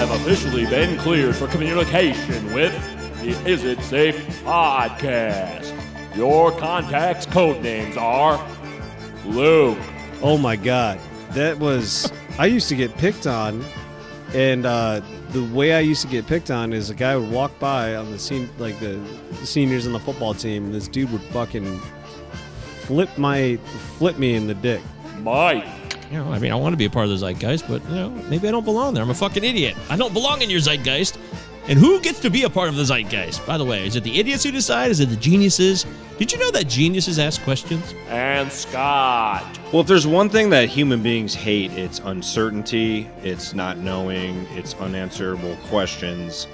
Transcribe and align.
Have 0.00 0.12
officially 0.12 0.64
been 0.64 0.96
cleared 0.96 1.36
for 1.36 1.46
communication 1.46 2.54
with 2.54 2.72
the 3.20 3.32
Is 3.46 3.64
It 3.64 3.78
Safe 3.82 4.16
podcast. 4.44 5.76
Your 6.16 6.52
contact's 6.52 7.26
code 7.26 7.62
names 7.62 7.98
are 7.98 8.42
Luke. 9.26 9.76
Oh 10.22 10.38
my 10.38 10.56
god, 10.56 10.98
that 11.32 11.58
was. 11.58 12.10
I 12.38 12.46
used 12.46 12.70
to 12.70 12.76
get 12.76 12.96
picked 12.96 13.26
on, 13.26 13.62
and 14.32 14.64
uh, 14.64 15.02
the 15.32 15.44
way 15.44 15.74
I 15.74 15.80
used 15.80 16.00
to 16.00 16.08
get 16.08 16.26
picked 16.26 16.50
on 16.50 16.72
is 16.72 16.88
a 16.88 16.94
guy 16.94 17.14
would 17.14 17.30
walk 17.30 17.58
by 17.58 17.94
on 17.94 18.10
the 18.10 18.18
scene, 18.18 18.48
like 18.56 18.80
the 18.80 18.98
seniors 19.44 19.86
on 19.86 19.92
the 19.92 20.00
football 20.00 20.32
team, 20.32 20.64
and 20.64 20.74
this 20.74 20.88
dude 20.88 21.12
would 21.12 21.20
fucking 21.24 21.78
flip 22.84 23.18
my 23.18 23.58
flip 23.98 24.16
me 24.16 24.34
in 24.34 24.46
the 24.46 24.54
dick. 24.54 24.80
Mike. 25.18 25.66
You 26.10 26.18
know, 26.18 26.32
I 26.32 26.40
mean, 26.40 26.50
I 26.50 26.56
want 26.56 26.72
to 26.72 26.76
be 26.76 26.86
a 26.86 26.90
part 26.90 27.04
of 27.04 27.10
the 27.10 27.16
zeitgeist, 27.24 27.68
but 27.68 27.82
you 27.84 27.94
know, 27.94 28.10
maybe 28.28 28.48
I 28.48 28.50
don't 28.50 28.64
belong 28.64 28.94
there. 28.94 29.02
I'm 29.02 29.10
a 29.10 29.14
fucking 29.14 29.44
idiot. 29.44 29.76
I 29.88 29.96
don't 29.96 30.12
belong 30.12 30.42
in 30.42 30.50
your 30.50 30.60
zeitgeist. 30.60 31.18
And 31.68 31.78
who 31.78 32.00
gets 32.00 32.18
to 32.20 32.30
be 32.30 32.42
a 32.42 32.50
part 32.50 32.68
of 32.68 32.74
the 32.74 32.82
zeitgeist? 32.82 33.46
By 33.46 33.56
the 33.56 33.64
way, 33.64 33.86
is 33.86 33.94
it 33.94 34.02
the 34.02 34.18
idiots 34.18 34.42
who 34.42 34.50
decide? 34.50 34.90
Is 34.90 34.98
it 34.98 35.08
the 35.08 35.16
geniuses? 35.16 35.86
Did 36.18 36.32
you 36.32 36.38
know 36.38 36.50
that 36.50 36.66
geniuses 36.66 37.20
ask 37.20 37.40
questions? 37.42 37.94
And 38.08 38.50
Scott. 38.50 39.44
Well, 39.72 39.82
if 39.82 39.86
there's 39.86 40.06
one 40.06 40.28
thing 40.28 40.50
that 40.50 40.68
human 40.68 41.00
beings 41.00 41.32
hate, 41.32 41.70
it's 41.72 42.00
uncertainty, 42.00 43.08
it's 43.22 43.54
not 43.54 43.78
knowing, 43.78 44.46
it's 44.50 44.74
unanswerable 44.74 45.56
questions. 45.68 46.46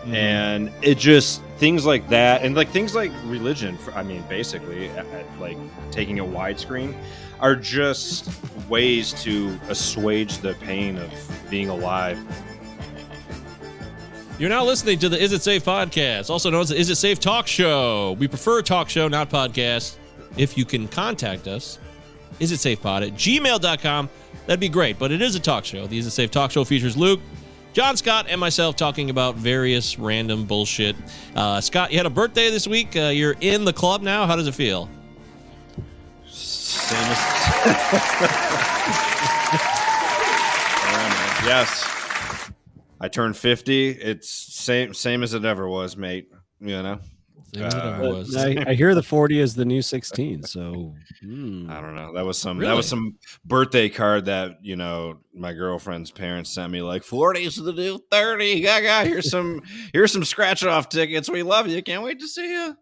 Mm-hmm. 0.00 0.14
And 0.14 0.72
it 0.80 0.96
just 0.96 1.42
things 1.58 1.84
like 1.84 2.08
that, 2.08 2.42
and 2.42 2.54
like 2.54 2.68
things 2.70 2.94
like 2.94 3.12
religion. 3.24 3.76
I 3.94 4.02
mean, 4.02 4.22
basically, 4.28 4.88
at- 4.90 5.06
at, 5.06 5.26
like 5.40 5.58
taking 5.90 6.20
a 6.20 6.24
widescreen, 6.24 6.94
are 7.40 7.56
just 7.56 8.28
ways 8.68 9.12
to 9.22 9.58
assuage 9.68 10.38
the 10.38 10.54
pain 10.54 10.96
of 10.98 11.10
being 11.50 11.68
alive. 11.68 12.18
You're 14.38 14.50
now 14.50 14.64
listening 14.64 14.98
to 14.98 15.08
the 15.08 15.20
Is 15.20 15.32
It 15.32 15.42
Safe 15.42 15.64
podcast, 15.64 16.28
also 16.28 16.50
known 16.50 16.62
as 16.62 16.70
the 16.70 16.76
Is 16.76 16.90
It 16.90 16.96
Safe 16.96 17.20
talk 17.20 17.46
show. 17.46 18.12
We 18.18 18.26
prefer 18.26 18.62
talk 18.62 18.88
show, 18.88 19.06
not 19.06 19.30
podcast. 19.30 19.96
If 20.36 20.58
you 20.58 20.64
can 20.64 20.88
contact 20.88 21.46
us, 21.46 21.78
is 22.40 22.50
it 22.50 22.58
safe 22.58 22.82
pod 22.82 23.04
at 23.04 23.12
gmail.com. 23.12 24.10
That'd 24.46 24.60
be 24.60 24.68
great, 24.68 24.98
but 24.98 25.12
it 25.12 25.22
is 25.22 25.36
a 25.36 25.40
talk 25.40 25.64
show. 25.64 25.86
The 25.86 25.98
Is 25.98 26.06
It 26.06 26.10
Safe 26.10 26.30
talk 26.30 26.50
show 26.50 26.64
features 26.64 26.96
Luke, 26.96 27.20
John 27.72 27.96
Scott, 27.96 28.26
and 28.28 28.40
myself 28.40 28.76
talking 28.76 29.10
about 29.10 29.36
various 29.36 29.98
random 29.98 30.44
bullshit. 30.44 30.96
Uh, 31.34 31.60
Scott, 31.60 31.92
you 31.92 31.98
had 31.98 32.06
a 32.06 32.10
birthday 32.10 32.50
this 32.50 32.66
week. 32.66 32.96
Uh, 32.96 33.12
you're 33.14 33.36
in 33.40 33.64
the 33.64 33.72
club 33.72 34.02
now. 34.02 34.26
How 34.26 34.36
does 34.36 34.46
it 34.48 34.54
feel? 34.54 34.88
Same 36.74 37.10
as. 37.10 37.18
Yeah, 40.94 41.44
yes, 41.44 42.50
I 43.00 43.08
turned 43.08 43.36
fifty. 43.36 43.90
It's 43.90 44.28
same 44.28 44.94
same 44.94 45.22
as 45.22 45.34
it 45.34 45.44
ever 45.44 45.68
was, 45.68 45.96
mate. 45.96 46.28
You 46.60 46.82
know. 46.82 46.98
Same 47.54 47.64
as 47.64 47.74
it 47.74 47.80
Uh. 47.80 48.36
I, 48.36 48.70
I 48.70 48.74
hear 48.74 48.94
the 48.94 49.02
40 49.02 49.38
is 49.38 49.54
the 49.54 49.64
new 49.64 49.80
16, 49.80 50.42
so 50.42 50.94
hmm. 51.20 51.70
I 51.70 51.80
don't 51.80 51.94
know. 51.94 52.12
That 52.12 52.24
was 52.24 52.38
some 52.38 52.58
that 52.58 52.74
was 52.74 52.88
some 52.88 53.16
birthday 53.44 53.88
card 53.88 54.24
that, 54.24 54.58
you 54.62 54.76
know, 54.76 55.18
my 55.32 55.52
girlfriend's 55.52 56.10
parents 56.10 56.50
sent 56.50 56.72
me 56.72 56.82
like 56.82 57.02
40's 57.02 57.56
the 57.56 57.72
new 57.72 58.00
30. 58.10 58.60
Gaga, 58.60 59.08
here's 59.08 59.30
some 59.30 59.62
here's 59.92 60.12
some 60.12 60.24
scratch 60.24 60.64
off 60.64 60.88
tickets. 60.88 61.30
We 61.30 61.42
love 61.42 61.68
you. 61.68 61.82
Can't 61.82 62.02
wait 62.02 62.18
to 62.20 62.28
see 62.28 62.50
you. 62.50 62.76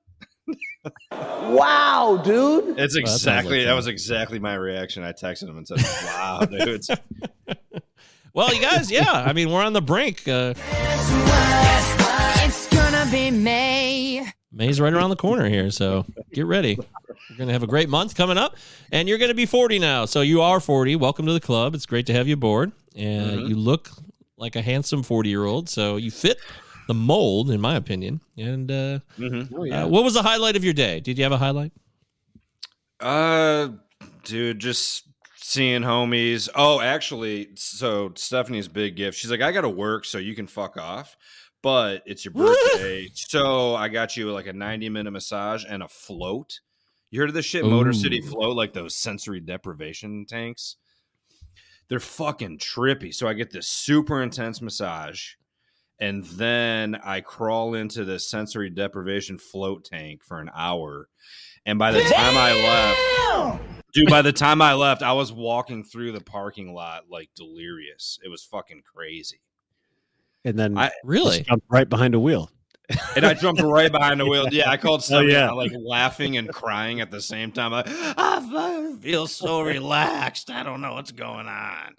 Wow, 1.10 2.20
dude. 2.24 2.78
It's 2.78 2.78
Well, 2.78 2.86
that 2.86 2.94
like 2.94 3.02
exactly 3.02 3.64
that, 3.64 3.72
was 3.74 3.86
exactly 3.86 4.38
my 4.38 4.54
reaction. 4.54 5.02
I 5.04 5.12
texted 5.12 5.48
him 5.48 5.56
and 5.58 5.66
said, 5.66 5.78
"Wow, 6.06 6.40
dude." 6.50 6.82
Well, 8.34 8.52
you 8.54 8.60
guys, 8.62 8.90
yeah. 8.90 9.10
I 9.12 9.32
mean, 9.32 9.50
we're 9.50 9.62
on 9.62 9.72
the 9.74 9.82
brink. 9.82 10.26
Uh, 10.26 10.54
It's 12.44 12.68
gonna 12.68 13.06
be 13.10 13.30
May. 13.30 14.26
May's 14.52 14.80
right 14.80 14.92
around 14.92 15.10
the 15.10 15.16
corner 15.16 15.48
here, 15.48 15.70
so 15.70 16.04
get 16.32 16.46
ready. 16.46 16.76
We're 17.30 17.36
going 17.36 17.46
to 17.46 17.54
have 17.54 17.62
a 17.62 17.66
great 17.66 17.88
month 17.88 18.14
coming 18.14 18.36
up, 18.36 18.56
and 18.90 19.08
you're 19.08 19.16
going 19.16 19.30
to 19.30 19.34
be 19.34 19.46
40 19.46 19.78
now. 19.78 20.04
So 20.04 20.20
you 20.20 20.42
are 20.42 20.60
40. 20.60 20.96
Welcome 20.96 21.24
to 21.24 21.32
the 21.32 21.40
club. 21.40 21.74
It's 21.74 21.86
great 21.86 22.04
to 22.08 22.12
have 22.12 22.28
you 22.28 22.34
aboard. 22.34 22.72
And 22.94 23.40
Mhm. 23.40 23.48
you 23.48 23.56
look 23.56 23.88
like 24.36 24.54
a 24.54 24.60
handsome 24.60 25.02
40 25.02 25.30
year 25.30 25.44
old, 25.46 25.70
so 25.70 25.96
you 25.96 26.10
fit 26.10 26.36
the 26.88 26.94
mold, 26.94 27.50
in 27.50 27.60
my 27.60 27.76
opinion. 27.76 28.20
And 28.36 28.70
uh, 28.70 28.98
Mhm. 29.18 29.52
Oh, 29.52 29.84
uh, 29.84 29.86
what 29.88 30.04
was 30.04 30.14
the 30.14 30.22
highlight 30.22 30.56
of 30.56 30.64
your 30.64 30.74
day? 30.74 31.00
Did 31.00 31.18
you 31.18 31.24
have 31.24 31.32
a 31.32 31.38
highlight? 31.38 31.72
Uh, 33.00 33.68
dude, 34.24 34.58
just 34.58 35.04
seeing 35.36 35.82
homies. 35.82 36.48
Oh, 36.54 36.80
actually, 36.80 37.48
so 37.56 38.12
Stephanie's 38.16 38.68
big 38.68 38.96
gift. 38.96 39.18
She's 39.18 39.30
like, 39.30 39.40
I 39.40 39.52
gotta 39.52 39.68
work, 39.68 40.04
so 40.04 40.18
you 40.18 40.34
can 40.34 40.46
fuck 40.46 40.76
off. 40.76 41.16
But 41.62 42.02
it's 42.06 42.24
your 42.24 42.32
birthday, 42.34 43.08
so 43.14 43.74
I 43.76 43.88
got 43.88 44.16
you 44.16 44.32
like 44.32 44.46
a 44.48 44.52
ninety 44.52 44.88
minute 44.88 45.12
massage 45.12 45.64
and 45.68 45.82
a 45.82 45.88
float. 45.88 46.60
You 47.10 47.20
heard 47.20 47.28
of 47.28 47.34
this 47.34 47.44
shit, 47.44 47.64
Motor 47.64 47.92
City 47.92 48.20
Ooh. 48.20 48.26
Float, 48.30 48.56
like 48.56 48.72
those 48.72 48.96
sensory 48.96 49.38
deprivation 49.38 50.24
tanks. 50.26 50.76
They're 51.88 52.00
fucking 52.00 52.58
trippy. 52.58 53.14
So 53.14 53.28
I 53.28 53.34
get 53.34 53.50
this 53.50 53.68
super 53.68 54.22
intense 54.22 54.62
massage, 54.62 55.34
and 56.02 56.24
then 56.24 56.96
I 56.96 57.20
crawl 57.20 57.74
into 57.74 58.04
the 58.04 58.18
sensory 58.18 58.70
deprivation 58.70 59.38
float 59.38 59.84
tank 59.84 60.24
for 60.24 60.40
an 60.40 60.50
hour. 60.52 61.08
And 61.64 61.78
by 61.78 61.92
the 61.92 62.00
time 62.00 62.36
I 62.36 63.54
left, 63.54 63.62
dude, 63.94 64.10
by 64.10 64.20
the 64.20 64.32
time 64.32 64.60
I 64.60 64.74
left, 64.74 65.02
I 65.02 65.12
was 65.12 65.32
walking 65.32 65.84
through 65.84 66.10
the 66.10 66.20
parking 66.20 66.74
lot 66.74 67.04
like 67.08 67.30
delirious. 67.36 68.18
It 68.24 68.28
was 68.28 68.42
fucking 68.44 68.82
crazy. 68.92 69.40
and 70.44 70.58
then 70.58 70.76
I- 70.76 70.90
Really? 71.04 71.42
jump 71.42 71.62
right 71.70 71.88
behind 71.88 72.16
a 72.16 72.20
wheel. 72.20 72.50
And 73.14 73.24
I 73.24 73.34
jumped 73.34 73.62
right 73.62 73.90
behind 73.92 74.18
the 74.18 74.26
wheel. 74.26 74.48
Yeah, 74.50 74.68
I 74.68 74.76
called 74.78 75.00
oh, 75.02 75.04
somebody 75.04 75.34
yeah. 75.34 75.52
like 75.52 75.70
laughing 75.78 76.36
and 76.36 76.48
crying 76.48 77.00
at 77.00 77.12
the 77.12 77.20
same 77.22 77.52
time. 77.52 77.70
Like, 77.70 77.86
ah, 77.88 78.42
I 78.52 78.96
feel 78.96 79.28
so 79.28 79.60
relaxed. 79.76 80.50
I 80.50 80.64
don't 80.64 80.80
know 80.80 80.94
what's 80.94 81.12
going 81.12 81.46
on. 81.46 81.94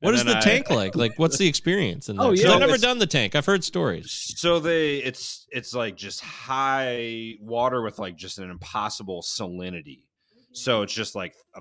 What 0.00 0.10
And 0.10 0.18
is 0.18 0.24
then 0.24 0.32
the 0.34 0.38
I- 0.38 0.42
tank 0.42 0.70
like? 0.70 0.94
Like, 0.94 1.18
what's 1.18 1.38
the 1.38 1.48
experience? 1.48 2.08
In 2.08 2.20
Oh, 2.20 2.30
yeah. 2.30 2.52
I've 2.52 2.60
never 2.60 2.78
done 2.78 2.98
the 2.98 3.06
tank. 3.06 3.34
I've 3.34 3.46
heard 3.46 3.64
stories. 3.64 4.10
So 4.36 4.60
they 4.60 4.98
it's 4.98 5.46
it's 5.50 5.74
like 5.74 5.96
just 5.96 6.20
high 6.20 7.34
water 7.40 7.82
with 7.82 7.98
like 7.98 8.16
just 8.16 8.38
an 8.38 8.50
impossible 8.50 9.22
salinity. 9.22 10.04
So 10.52 10.82
it's 10.82 10.94
just 10.94 11.14
like 11.14 11.34
a 11.56 11.60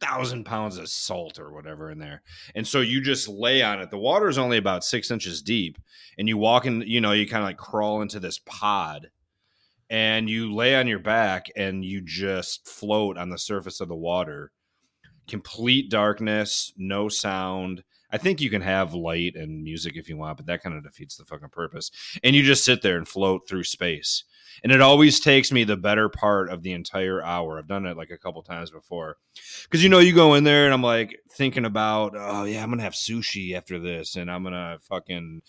thousand 0.00 0.44
pounds 0.44 0.78
of 0.78 0.88
salt 0.88 1.38
or 1.38 1.52
whatever 1.52 1.90
in 1.90 1.98
there. 1.98 2.22
And 2.54 2.66
so 2.66 2.80
you 2.80 3.00
just 3.02 3.28
lay 3.28 3.62
on 3.62 3.80
it. 3.80 3.90
The 3.90 3.98
water 3.98 4.28
is 4.28 4.38
only 4.38 4.56
about 4.56 4.84
six 4.84 5.10
inches 5.10 5.42
deep. 5.42 5.78
And 6.18 6.28
you 6.28 6.36
walk 6.38 6.66
in, 6.66 6.82
you 6.86 7.00
know, 7.00 7.12
you 7.12 7.26
kind 7.28 7.42
of 7.42 7.48
like 7.48 7.58
crawl 7.58 8.00
into 8.02 8.18
this 8.20 8.38
pod 8.38 9.08
and 9.90 10.28
you 10.30 10.54
lay 10.54 10.74
on 10.76 10.86
your 10.86 10.98
back 11.00 11.46
and 11.56 11.84
you 11.84 12.00
just 12.00 12.66
float 12.68 13.18
on 13.18 13.30
the 13.30 13.38
surface 13.38 13.80
of 13.80 13.88
the 13.88 13.96
water. 13.96 14.52
Complete 15.30 15.88
darkness, 15.88 16.72
no 16.76 17.08
sound. 17.08 17.84
I 18.12 18.18
think 18.18 18.40
you 18.40 18.50
can 18.50 18.62
have 18.62 18.94
light 18.94 19.36
and 19.36 19.62
music 19.62 19.96
if 19.96 20.08
you 20.08 20.16
want, 20.16 20.36
but 20.36 20.46
that 20.46 20.62
kind 20.62 20.76
of 20.76 20.82
defeats 20.82 21.16
the 21.16 21.24
fucking 21.24 21.50
purpose. 21.50 21.90
And 22.22 22.34
you 22.34 22.42
just 22.42 22.64
sit 22.64 22.82
there 22.82 22.96
and 22.96 23.06
float 23.06 23.48
through 23.48 23.64
space. 23.64 24.24
And 24.62 24.72
it 24.72 24.80
always 24.80 25.20
takes 25.20 25.52
me 25.52 25.64
the 25.64 25.76
better 25.76 26.08
part 26.08 26.50
of 26.50 26.62
the 26.62 26.72
entire 26.72 27.22
hour. 27.22 27.58
I've 27.58 27.68
done 27.68 27.86
it 27.86 27.96
like 27.96 28.10
a 28.10 28.18
couple 28.18 28.42
times 28.42 28.70
before. 28.70 29.16
Cause 29.70 29.82
you 29.82 29.88
know, 29.88 30.00
you 30.00 30.14
go 30.14 30.34
in 30.34 30.44
there 30.44 30.64
and 30.64 30.74
I'm 30.74 30.82
like 30.82 31.20
thinking 31.30 31.64
about, 31.64 32.14
oh 32.16 32.44
yeah, 32.44 32.62
I'm 32.62 32.70
gonna 32.70 32.82
have 32.82 32.92
sushi 32.92 33.56
after 33.56 33.78
this, 33.78 34.16
and 34.16 34.30
I'm 34.30 34.42
gonna 34.42 34.78
fucking 34.82 35.42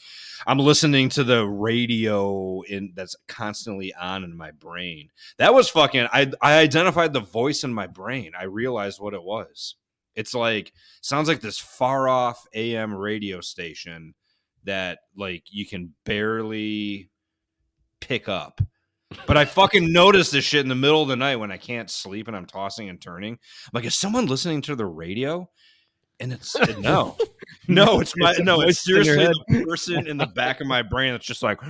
I'm 0.45 0.59
listening 0.59 1.09
to 1.09 1.23
the 1.23 1.45
radio 1.45 2.61
in 2.61 2.93
that's 2.95 3.15
constantly 3.27 3.93
on 3.93 4.23
in 4.23 4.37
my 4.37 4.51
brain. 4.51 5.09
That 5.37 5.53
was 5.53 5.69
fucking 5.69 6.07
I 6.11 6.31
I 6.41 6.59
identified 6.59 7.13
the 7.13 7.19
voice 7.19 7.63
in 7.63 7.73
my 7.73 7.87
brain. 7.87 8.31
I 8.39 8.43
realized 8.43 8.99
what 8.99 9.13
it 9.13 9.23
was. 9.23 9.75
It's 10.15 10.33
like 10.33 10.73
sounds 11.01 11.27
like 11.27 11.41
this 11.41 11.57
far 11.57 12.09
off 12.09 12.45
AM 12.53 12.93
radio 12.93 13.41
station 13.41 14.13
that 14.65 14.99
like 15.15 15.43
you 15.49 15.65
can 15.65 15.93
barely 16.05 17.09
pick 17.99 18.29
up. 18.29 18.61
But 19.27 19.37
I 19.37 19.45
fucking 19.45 19.91
notice 19.93 20.31
this 20.31 20.45
shit 20.45 20.61
in 20.61 20.69
the 20.69 20.75
middle 20.75 21.01
of 21.01 21.07
the 21.07 21.15
night 21.15 21.37
when 21.37 21.51
I 21.51 21.57
can't 21.57 21.89
sleep 21.89 22.27
and 22.27 22.35
I'm 22.35 22.45
tossing 22.45 22.89
and 22.89 23.01
turning. 23.01 23.33
I'm 23.33 23.71
like, 23.73 23.85
is 23.85 23.95
someone 23.95 24.25
listening 24.25 24.61
to 24.63 24.75
the 24.75 24.85
radio? 24.85 25.49
And 26.21 26.31
it's 26.31 26.55
no, 26.79 27.17
no, 27.67 27.99
it's 27.99 28.13
my 28.15 28.35
no, 28.39 28.61
it's 28.61 28.87
your 28.87 29.03
seriously 29.03 29.33
the 29.47 29.65
person 29.65 30.07
in 30.07 30.17
the 30.17 30.27
back 30.27 30.61
of 30.61 30.67
my 30.67 30.83
brain 30.83 31.13
that's 31.13 31.25
just 31.25 31.41
like 31.41 31.59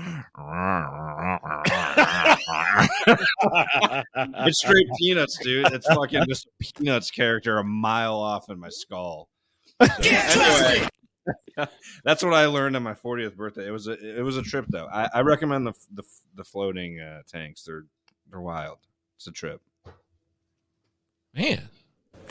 it's 4.45 4.59
straight 4.59 4.87
peanuts, 4.99 5.39
dude. 5.41 5.71
It's 5.71 5.87
fucking 5.87 6.25
just 6.27 6.47
peanuts 6.59 7.09
character 7.11 7.57
a 7.59 7.63
mile 7.63 8.15
off 8.15 8.49
in 8.49 8.59
my 8.59 8.67
skull. 8.69 9.29
So, 9.81 9.87
anyway, 10.03 10.87
that's 12.03 12.21
what 12.21 12.33
I 12.33 12.47
learned 12.47 12.75
on 12.75 12.83
my 12.83 12.93
40th 12.93 13.37
birthday. 13.37 13.67
It 13.67 13.71
was 13.71 13.87
a 13.87 14.19
it 14.19 14.21
was 14.21 14.35
a 14.35 14.43
trip 14.43 14.65
though. 14.67 14.87
I, 14.91 15.09
I 15.13 15.21
recommend 15.21 15.65
the 15.65 15.73
the, 15.93 16.03
the 16.35 16.43
floating 16.43 16.99
uh, 16.99 17.21
tanks. 17.25 17.63
They're 17.63 17.85
they're 18.29 18.41
wild. 18.41 18.79
It's 19.15 19.27
a 19.27 19.31
trip. 19.31 19.61
Man, 21.33 21.69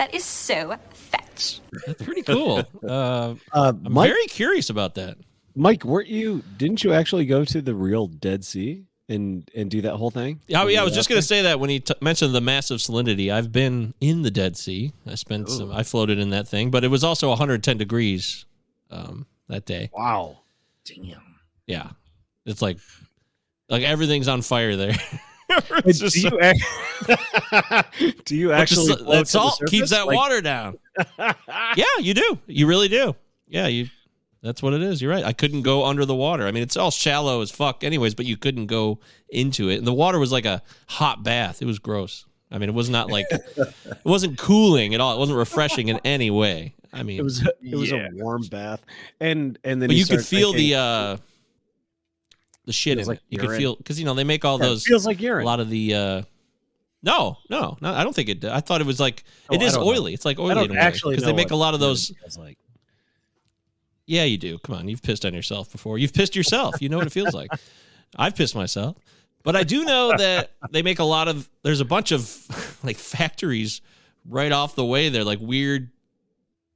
That 0.00 0.14
is 0.14 0.24
so 0.24 0.76
fetch. 0.94 1.60
that's 1.86 2.02
pretty 2.02 2.22
cool. 2.22 2.64
Uh, 2.82 3.34
Uh, 3.52 3.74
I'm 3.84 3.92
Mike, 3.92 4.08
very 4.08 4.26
curious 4.28 4.70
about 4.70 4.94
that. 4.94 5.18
Mike, 5.54 5.84
weren't 5.84 6.08
you? 6.08 6.42
Didn't 6.56 6.82
you 6.82 6.94
actually 6.94 7.26
go 7.26 7.44
to 7.44 7.60
the 7.60 7.74
real 7.74 8.06
Dead 8.06 8.42
Sea 8.42 8.86
and 9.10 9.46
and 9.54 9.70
do 9.70 9.82
that 9.82 9.96
whole 9.96 10.10
thing? 10.10 10.40
Yeah, 10.46 10.66
yeah. 10.68 10.80
I 10.80 10.84
was 10.84 10.94
just 10.94 11.10
going 11.10 11.20
to 11.20 11.26
say 11.26 11.42
that 11.42 11.60
when 11.60 11.68
he 11.68 11.80
t- 11.80 11.92
mentioned 12.00 12.34
the 12.34 12.40
massive 12.40 12.78
salinity, 12.78 13.30
I've 13.30 13.52
been 13.52 13.92
in 14.00 14.22
the 14.22 14.30
Dead 14.30 14.56
Sea. 14.56 14.94
I 15.06 15.16
spent 15.16 15.50
some. 15.50 15.70
I 15.70 15.82
floated 15.82 16.18
in 16.18 16.30
that 16.30 16.48
thing, 16.48 16.70
but 16.70 16.82
it 16.82 16.88
was 16.88 17.04
also 17.04 17.28
110 17.28 17.76
degrees 17.76 18.46
um, 18.90 19.26
that 19.48 19.66
day. 19.66 19.90
Wow. 19.92 20.38
Damn. 20.86 21.20
Yeah, 21.66 21.90
it's 22.46 22.62
like 22.62 22.78
like 23.68 23.82
everything's 23.82 24.28
on 24.28 24.40
fire 24.40 24.76
there. 24.76 24.94
Wait, 25.50 25.62
It's 25.86 25.98
do 25.98 26.04
just- 26.08 26.16
you 26.16 26.38
ac- 26.40 28.14
do 28.24 28.36
you 28.36 28.48
but 28.48 28.54
the 28.56 28.60
actually 28.60 28.86
sa- 28.86 28.96
float 28.96 29.08
that 29.12 29.18
the 29.20 29.24
salt 29.26 29.58
surface? 29.58 29.70
keeps 29.70 29.90
that 29.90 30.06
Like- 30.06 30.16
water 30.16 30.40
down. 30.40 30.78
Yeah, 31.76 31.84
you 32.00 32.14
do. 32.14 32.38
You 32.46 32.66
really 32.66 32.88
do. 32.88 33.14
Yeah, 33.48 33.66
you. 33.66 33.88
That's 34.42 34.62
what 34.62 34.72
it 34.72 34.82
is. 34.82 35.02
You're 35.02 35.10
right. 35.12 35.24
I 35.24 35.32
couldn't 35.34 35.62
go 35.62 35.84
under 35.84 36.04
the 36.06 36.14
water. 36.14 36.46
I 36.46 36.50
mean, 36.50 36.62
it's 36.62 36.76
all 36.76 36.90
shallow 36.90 37.42
as 37.42 37.50
fuck, 37.50 37.84
anyways. 37.84 38.14
But 38.14 38.24
you 38.26 38.36
couldn't 38.38 38.66
go 38.66 38.98
into 39.28 39.68
it. 39.68 39.76
And 39.76 39.86
the 39.86 39.92
water 39.92 40.18
was 40.18 40.32
like 40.32 40.46
a 40.46 40.62
hot 40.88 41.22
bath. 41.22 41.60
It 41.60 41.66
was 41.66 41.78
gross. 41.78 42.24
I 42.50 42.56
mean, 42.58 42.68
it 42.70 42.74
was 42.74 42.88
not 42.88 43.10
like 43.10 43.26
it 43.30 43.74
wasn't 44.04 44.38
cooling 44.38 44.94
at 44.94 45.00
all. 45.00 45.14
It 45.14 45.18
wasn't 45.18 45.38
refreshing 45.38 45.88
in 45.88 46.00
any 46.04 46.30
way. 46.30 46.74
I 46.92 47.02
mean, 47.02 47.20
It 47.20 47.22
was 47.22 47.46
it 47.62 47.76
was 47.76 47.90
Yeah. 47.90 48.08
a 48.08 48.14
warm 48.14 48.42
bath, 48.50 48.80
and 49.20 49.58
and 49.62 49.80
then 49.80 49.88
but 49.88 49.94
he 49.94 50.00
you 50.00 50.06
could 50.06 50.24
feel 50.26 50.52
thinking, 50.52 50.70
the 50.70 50.78
uh 50.78 51.16
the 52.70 52.74
shit 52.74 52.96
Feels 52.98 53.08
in 53.08 53.12
like 53.12 53.18
it. 53.18 53.24
You 53.28 53.38
could 53.38 53.56
feel 53.56 53.76
because 53.76 53.98
you 53.98 54.04
know 54.06 54.14
they 54.14 54.24
make 54.24 54.44
all 54.44 54.58
Yeah, 54.58 54.66
it 54.66 54.68
those 54.68 54.86
feels 54.86 55.06
like 55.06 55.20
a 55.22 55.32
lot 55.44 55.60
of 55.60 55.68
the. 55.68 55.94
uh 55.94 56.22
no, 57.02 57.38
no, 57.48 57.78
no. 57.80 57.92
I 57.94 58.04
don't 58.04 58.14
think 58.14 58.28
it. 58.28 58.44
I 58.44 58.60
thought 58.60 58.80
it 58.82 58.86
was 58.86 59.00
like 59.00 59.24
Oh, 59.48 59.54
it 59.54 59.62
I 59.62 59.68
know. 59.70 59.82
oily. 59.84 60.12
It's 60.14 60.24
like 60.24 60.38
I 60.38 60.42
oily 60.42 60.54
don't 60.54 60.70
in 60.72 60.76
actually 60.76 61.14
because 61.16 61.24
they 61.24 61.32
make 61.32 61.50
a 61.50 61.56
lot 61.56 61.74
of 61.74 61.80
those. 61.80 62.12
like. 62.38 62.58
Yeah, 64.06 64.24
you 64.24 64.38
do. 64.38 64.58
Come 64.58 64.74
on, 64.74 64.88
you've 64.88 65.02
pissed 65.02 65.24
on 65.24 65.32
yourself 65.34 65.70
before. 65.70 65.96
You've 65.98 66.12
pissed 66.12 66.34
yourself. 66.34 66.82
You 66.82 66.88
know 66.88 66.98
what 66.98 67.06
it 67.06 67.12
feels 67.12 67.32
like. 67.32 67.50
I've 68.16 68.34
pissed 68.34 68.54
myself, 68.56 68.96
but 69.44 69.54
I 69.54 69.62
do 69.62 69.84
know 69.84 70.12
that 70.16 70.50
they 70.72 70.82
make 70.82 70.98
a 70.98 71.04
lot 71.04 71.28
of. 71.28 71.48
There's 71.62 71.80
a 71.80 71.84
bunch 71.84 72.10
of 72.12 72.78
like 72.82 72.96
factories 72.96 73.80
right 74.28 74.50
off 74.52 74.74
the 74.74 74.84
way. 74.84 75.08
They're 75.10 75.24
like 75.24 75.38
weird 75.40 75.90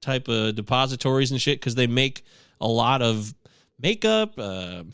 type 0.00 0.28
of 0.28 0.54
depositories 0.54 1.32
and 1.32 1.40
shit 1.42 1.60
because 1.60 1.74
they 1.74 1.86
make 1.88 2.24
a 2.60 2.68
lot 2.68 3.02
of 3.02 3.34
makeup, 3.80 4.34
uh, 4.38 4.84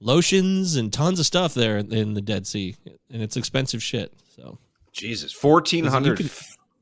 lotions, 0.00 0.76
and 0.76 0.92
tons 0.92 1.20
of 1.20 1.26
stuff 1.26 1.54
there 1.54 1.78
in 1.78 2.14
the 2.14 2.20
Dead 2.20 2.46
Sea, 2.46 2.76
and 3.10 3.22
it's 3.22 3.36
expensive 3.36 3.82
shit. 3.82 4.12
So 4.36 4.58
Jesus, 4.92 5.32
fourteen 5.32 5.84
hundred 5.84 6.30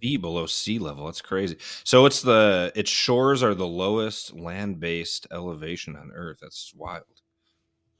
feet 0.01 0.21
below 0.21 0.47
sea 0.47 0.79
level. 0.79 1.07
That's 1.07 1.21
crazy. 1.21 1.57
So 1.85 2.07
it's 2.07 2.23
the 2.23 2.73
its 2.75 2.91
shores 2.91 3.43
are 3.43 3.55
the 3.55 3.67
lowest 3.67 4.35
land 4.35 4.81
based 4.81 5.27
elevation 5.31 5.97
on 5.97 6.11
Earth. 6.15 6.39
That's 6.41 6.73
wild. 6.77 7.05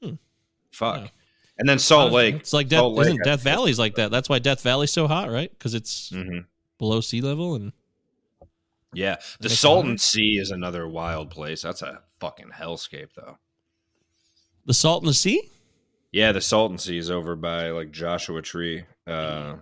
Hmm. 0.01 0.15
Fuck. 0.71 1.01
Yeah. 1.01 1.07
And 1.57 1.67
then 1.67 1.77
Salt 1.77 2.13
Lake. 2.13 2.35
It's 2.35 2.53
like 2.53 2.69
Death, 2.69 2.83
Lake, 2.85 3.07
isn't 3.07 3.23
Death. 3.25 3.41
Valley's 3.41 3.77
like 3.77 3.95
that? 3.95 4.11
That's 4.11 4.29
why 4.29 4.39
Death 4.39 4.61
Valley's 4.61 4.91
so 4.91 5.07
hot, 5.07 5.29
right? 5.29 5.51
Because 5.51 5.73
it's 5.75 6.09
Mhm. 6.11 6.45
below 6.77 7.01
sea 7.01 7.19
level 7.19 7.55
and. 7.55 7.73
Yeah, 8.93 9.17
the 9.39 9.49
Salton. 9.49 9.97
Sea 9.99 10.39
is 10.39 10.49
another 10.49 10.87
wild 10.87 11.29
place. 11.29 11.61
That's 11.61 11.81
a 11.83 12.01
fucking 12.19 12.51
hellscape, 12.57 13.09
though. 13.15 13.37
The 14.65 14.73
salt 14.73 15.03
in 15.03 15.07
the 15.07 15.13
sea? 15.13 15.49
Yeah, 16.11 16.31
the 16.31 16.41
Salton 16.41 16.77
Sea 16.77 16.97
is 16.97 17.09
over 17.11 17.35
by 17.35 17.69
like 17.71 17.91
Joshua 17.91 18.41
Tree. 18.41 18.83
Uh, 19.05 19.57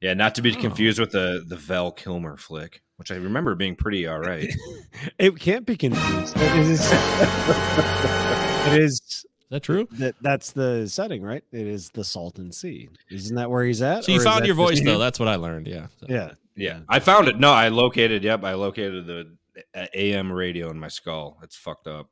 yeah, 0.00 0.14
not 0.14 0.34
to 0.36 0.42
be 0.42 0.54
Oh. 0.56 0.60
confused 0.60 0.98
with 0.98 1.12
the 1.12 1.44
the 1.46 1.56
Val 1.56 1.90
Kilmer 1.92 2.36
flick, 2.36 2.82
which 2.96 3.10
I 3.10 3.16
remember 3.16 3.54
being 3.54 3.74
pretty 3.76 4.06
all 4.06 4.18
right. 4.18 4.52
It 5.18 5.38
can't 5.38 5.64
be 5.66 5.76
confused. 5.76 6.34
It 6.36 6.56
is. 6.56 6.80
it 6.92 8.80
is 8.82 8.92
Is 9.00 9.26
that 9.50 9.62
true? 9.62 9.88
that. 9.92 10.14
That's 10.20 10.52
the 10.52 10.86
setting, 10.88 11.22
right? 11.22 11.44
It 11.52 11.66
is 11.66 11.90
the 11.90 12.04
Salton 12.04 12.52
Sea. 12.52 12.88
Isn't 13.10 13.36
that 13.36 13.50
where 13.50 13.64
he's 13.64 13.80
at? 13.82 14.04
So 14.04 14.12
you 14.12 14.20
found 14.20 14.44
your 14.46 14.54
voice 14.54 14.80
though. 14.84 14.98
That's 14.98 15.18
what 15.18 15.28
I 15.28 15.36
learned. 15.36 15.66
Yeah. 15.66 15.86
So- 16.00 16.06
Yeah. 16.08 16.32
Yeah, 16.58 16.80
I 16.88 17.00
found 17.00 17.28
it. 17.28 17.38
No, 17.38 17.50
I 17.52 17.68
located. 17.68 18.24
Yep, 18.24 18.42
I 18.42 18.54
located 18.54 19.06
the 19.06 19.36
uh, 19.74 19.86
AM 19.92 20.32
radio 20.32 20.70
in 20.70 20.78
my 20.80 20.88
skull. 20.88 21.38
It's 21.42 21.54
fucked 21.54 21.86
up. 21.86 22.08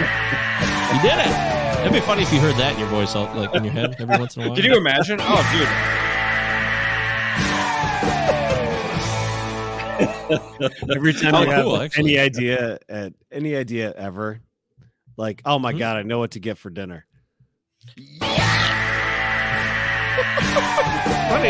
You 0.00 1.02
did 1.02 1.18
it. 1.18 1.80
It'd 1.80 1.92
be 1.92 2.00
funny 2.00 2.22
if 2.22 2.32
you 2.32 2.40
heard 2.40 2.56
that 2.56 2.74
in 2.74 2.80
your 2.80 2.88
voice, 2.88 3.14
all- 3.14 3.32
like 3.34 3.54
in 3.54 3.64
your 3.64 3.72
head 3.72 3.96
every 3.98 4.18
once 4.18 4.36
in 4.36 4.42
a 4.42 4.46
while. 4.48 4.56
Can 4.56 4.64
you 4.64 4.76
imagine? 4.76 5.18
Oh, 5.20 5.42
dude. 5.52 5.68
Every 10.96 11.12
time 11.12 11.34
Oh, 11.34 11.42
you 11.42 11.50
have 11.50 11.64
cool, 11.64 11.72
like, 11.72 11.84
actually. 11.86 12.16
any 12.16 12.18
idea 12.18 12.78
at 12.88 13.12
any 13.32 13.56
idea 13.56 13.92
ever, 13.96 14.40
like, 15.16 15.42
oh 15.44 15.58
my 15.58 15.72
Mhm. 15.72 15.78
god, 15.78 15.96
I 15.98 16.02
know 16.02 16.18
what 16.18 16.32
to 16.32 16.40
get 16.40 16.58
for 16.58 16.70
dinner. 16.70 17.06
funny? 17.96 18.06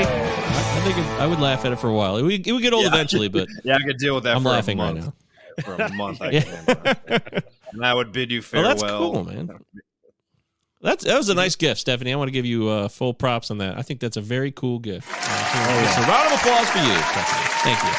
I, 0.04 0.76
I 0.76 0.80
think 0.84 0.98
it, 0.98 1.04
I 1.20 1.26
would 1.26 1.40
laugh 1.40 1.64
at 1.64 1.72
it 1.72 1.78
for 1.78 1.88
a 1.88 1.92
while. 1.94 2.16
It 2.16 2.22
would, 2.22 2.46
it 2.46 2.52
would 2.52 2.62
get 2.62 2.72
old 2.72 2.84
Yeah. 2.84 2.90
eventually, 2.94 3.28
but 3.28 3.48
Yeah, 3.64 3.76
I 3.76 3.82
could 3.82 3.98
deal 3.98 4.14
with 4.14 4.24
that 4.24 4.36
I'm 4.36 4.42
for 4.42 4.50
laughing 4.50 4.78
a 4.80 4.84
right 4.84 4.94
now. 4.96 5.12
For 5.64 5.74
a 5.74 5.92
month, 5.92 6.22
I 6.22 6.30
Yeah. 6.30 7.40
Can. 7.70 7.78
and 7.80 7.86
I 7.86 7.94
would 7.94 8.12
bid 8.12 8.30
you 8.30 8.42
farewell. 8.42 8.76
Well, 8.76 8.78
farewell. 8.78 9.12
that's 9.24 9.36
cool, 9.36 9.46
man. 9.46 9.60
That's 10.82 11.04
that 11.04 11.18
was 11.18 11.28
a 11.28 11.34
nice 11.34 11.56
gift, 11.56 11.80
Stephanie. 11.80 12.12
I 12.12 12.16
want 12.16 12.28
to 12.28 12.32
give 12.32 12.46
you 12.46 12.68
uh, 12.68 12.88
full 12.88 13.12
props 13.12 13.50
on 13.50 13.58
that. 13.58 13.76
I 13.76 13.82
think 13.82 14.00
that's 14.00 14.16
a 14.16 14.22
very 14.22 14.50
cool 14.50 14.78
gift. 14.78 15.06
Uh, 15.10 15.94
so, 15.94 16.00
so 16.02 16.08
round 16.08 16.32
of 16.32 16.40
applause 16.40 16.70
for 16.70 16.78
you, 16.78 16.96
Stephanie. 17.10 17.48
Thank 17.62 17.82
you. 17.84 17.92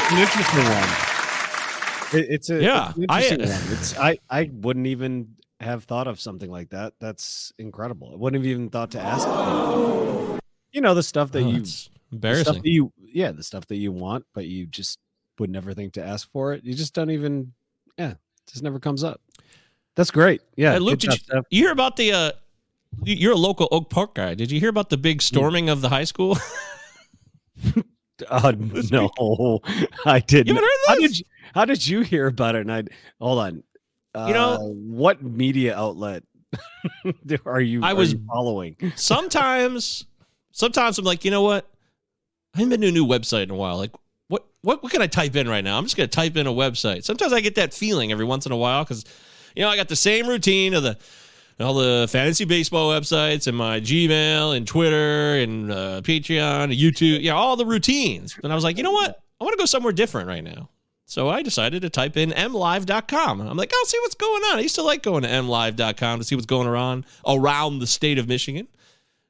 It's 0.00 0.12
an 0.12 0.18
interesting 0.18 0.64
one. 0.64 2.20
It, 2.20 2.30
it's 2.34 2.50
a 2.50 2.60
Yeah, 2.62 2.88
it's 2.90 2.98
an 2.98 3.06
I- 3.08 3.28
one. 3.30 3.72
It's 3.72 3.98
I 3.98 4.18
I 4.28 4.50
wouldn't 4.52 4.86
even 4.88 5.36
have 5.60 5.84
thought 5.84 6.08
of 6.08 6.20
something 6.20 6.50
like 6.50 6.70
that. 6.70 6.94
That's 6.98 7.52
incredible. 7.58 8.10
I 8.12 8.16
wouldn't 8.16 8.42
have 8.42 8.50
even 8.50 8.68
thought 8.70 8.90
to 8.92 9.00
ask. 9.00 9.26
for. 9.26 10.38
You 10.72 10.80
know 10.80 10.94
the 10.94 11.02
stuff 11.04 11.30
that 11.32 11.42
Oh, 11.44 11.48
you 11.48 11.58
that's 11.58 11.88
the 12.10 12.14
embarrassing. 12.16 12.54
that 12.54 12.66
you 12.66 12.92
yeah 12.98 13.30
the 13.32 13.42
stuff 13.44 13.66
that 13.66 13.76
you 13.76 13.92
want, 13.92 14.24
but 14.34 14.46
you 14.46 14.66
just 14.66 14.98
would 15.38 15.50
never 15.50 15.72
think 15.72 15.92
to 15.94 16.04
ask 16.04 16.28
for 16.32 16.52
it. 16.52 16.64
You 16.64 16.74
just 16.74 16.94
don't 16.94 17.10
even 17.10 17.52
yeah, 17.96 18.10
it 18.12 18.18
just 18.50 18.62
never 18.62 18.78
comes 18.78 19.04
up. 19.04 19.20
That's 19.96 20.10
great. 20.10 20.40
Yeah, 20.56 20.72
Hey, 20.74 20.78
Luke, 20.78 20.98
did 21.00 21.10
job, 21.10 21.18
Steph. 21.20 21.44
You 21.50 21.62
hear 21.64 21.72
about 21.72 21.96
the? 21.96 22.12
Uh, 22.12 22.32
you- 23.04 23.16
you're 23.16 23.32
a 23.32 23.36
local 23.36 23.68
Oak 23.70 23.90
Park 23.90 24.14
guy. 24.14 24.34
Did 24.34 24.50
you 24.50 24.60
hear 24.60 24.68
about 24.70 24.90
the 24.90 24.96
big 24.96 25.20
storming 25.22 25.68
of 25.68 25.80
the 25.80 25.88
high 25.88 26.04
school? 26.04 26.36
Uh, 28.28 28.52
no, 28.90 29.60
I 30.04 30.18
didn't. 30.18 30.48
You 30.48 30.54
haven't 30.54 30.68
heard 30.68 30.78
How 30.88 30.94
this? 30.96 31.02
did 31.02 31.18
you, 31.20 31.24
how 31.54 31.64
did 31.64 31.86
you 31.86 32.00
hear 32.00 32.26
about 32.26 32.56
it? 32.56 32.62
And 32.62 32.72
I 32.72 32.82
hold 33.20 33.38
on. 33.38 33.62
Uh, 34.14 34.24
You 34.26 34.34
know- 34.34 34.74
what 34.74 35.22
media 35.22 35.76
outlet 35.76 36.24
are 37.46 37.60
you? 37.60 37.82
I 37.84 37.92
are 37.92 37.94
was- 37.94 38.14
you 38.14 38.24
following. 38.26 38.76
sometimes, 38.96 40.04
sometimes 40.50 40.98
I'm 40.98 41.04
like, 41.04 41.24
you 41.24 41.30
know 41.30 41.42
what? 41.42 41.68
I 42.54 42.58
haven't 42.58 42.70
been 42.70 42.80
to 42.80 42.88
a 42.88 42.90
new 42.90 43.06
website 43.06 43.44
in 43.44 43.50
a 43.50 43.54
while. 43.54 43.76
Like, 43.76 43.92
what, 44.28 44.46
what, 44.62 44.82
what 44.82 44.92
can 44.92 45.02
I 45.02 45.06
type 45.06 45.36
in 45.36 45.48
right 45.48 45.64
now? 45.64 45.76
I'm 45.76 45.84
just 45.84 45.96
gonna 45.96 46.06
type 46.06 46.36
in 46.36 46.46
a 46.46 46.52
website. 46.52 47.04
Sometimes 47.04 47.32
I 47.32 47.40
get 47.40 47.56
that 47.56 47.74
feeling 47.74 48.12
every 48.12 48.24
once 48.24 48.46
in 48.46 48.52
a 48.52 48.56
while 48.56 48.84
because, 48.84 49.04
you 49.56 49.62
know, 49.62 49.68
I 49.68 49.76
got 49.76 49.88
the 49.88 49.96
same 49.96 50.26
routine 50.26 50.74
of 50.74 50.82
the 50.82 50.96
all 51.60 51.74
the 51.74 52.06
fantasy 52.08 52.44
baseball 52.44 52.90
websites 52.90 53.46
and 53.46 53.56
my 53.56 53.80
Gmail 53.80 54.56
and 54.56 54.66
Twitter 54.66 55.34
and 55.34 55.72
uh, 55.72 56.00
Patreon 56.02 56.64
and 56.64 56.72
YouTube. 56.72 57.20
Yeah, 57.22 57.32
all 57.32 57.56
the 57.56 57.66
routines. 57.66 58.38
And 58.42 58.52
I 58.52 58.54
was 58.54 58.62
like, 58.62 58.76
you 58.76 58.84
know 58.84 58.92
what? 58.92 59.20
I 59.40 59.44
want 59.44 59.54
to 59.54 59.58
go 59.58 59.66
somewhere 59.66 59.92
different 59.92 60.28
right 60.28 60.44
now. 60.44 60.70
So 61.06 61.28
I 61.28 61.42
decided 61.42 61.82
to 61.82 61.90
type 61.90 62.16
in 62.16 62.30
mlive.com. 62.30 63.40
I'm 63.40 63.56
like, 63.56 63.72
I'll 63.74 63.86
see 63.86 63.98
what's 64.02 64.14
going 64.14 64.42
on. 64.44 64.58
I 64.58 64.60
used 64.60 64.74
to 64.74 64.82
like 64.82 65.02
going 65.02 65.22
to 65.22 65.28
mlive.com 65.28 66.18
to 66.18 66.24
see 66.24 66.34
what's 66.34 66.46
going 66.46 66.68
on 66.68 67.04
around 67.26 67.78
the 67.78 67.86
state 67.86 68.18
of 68.18 68.28
Michigan. 68.28 68.68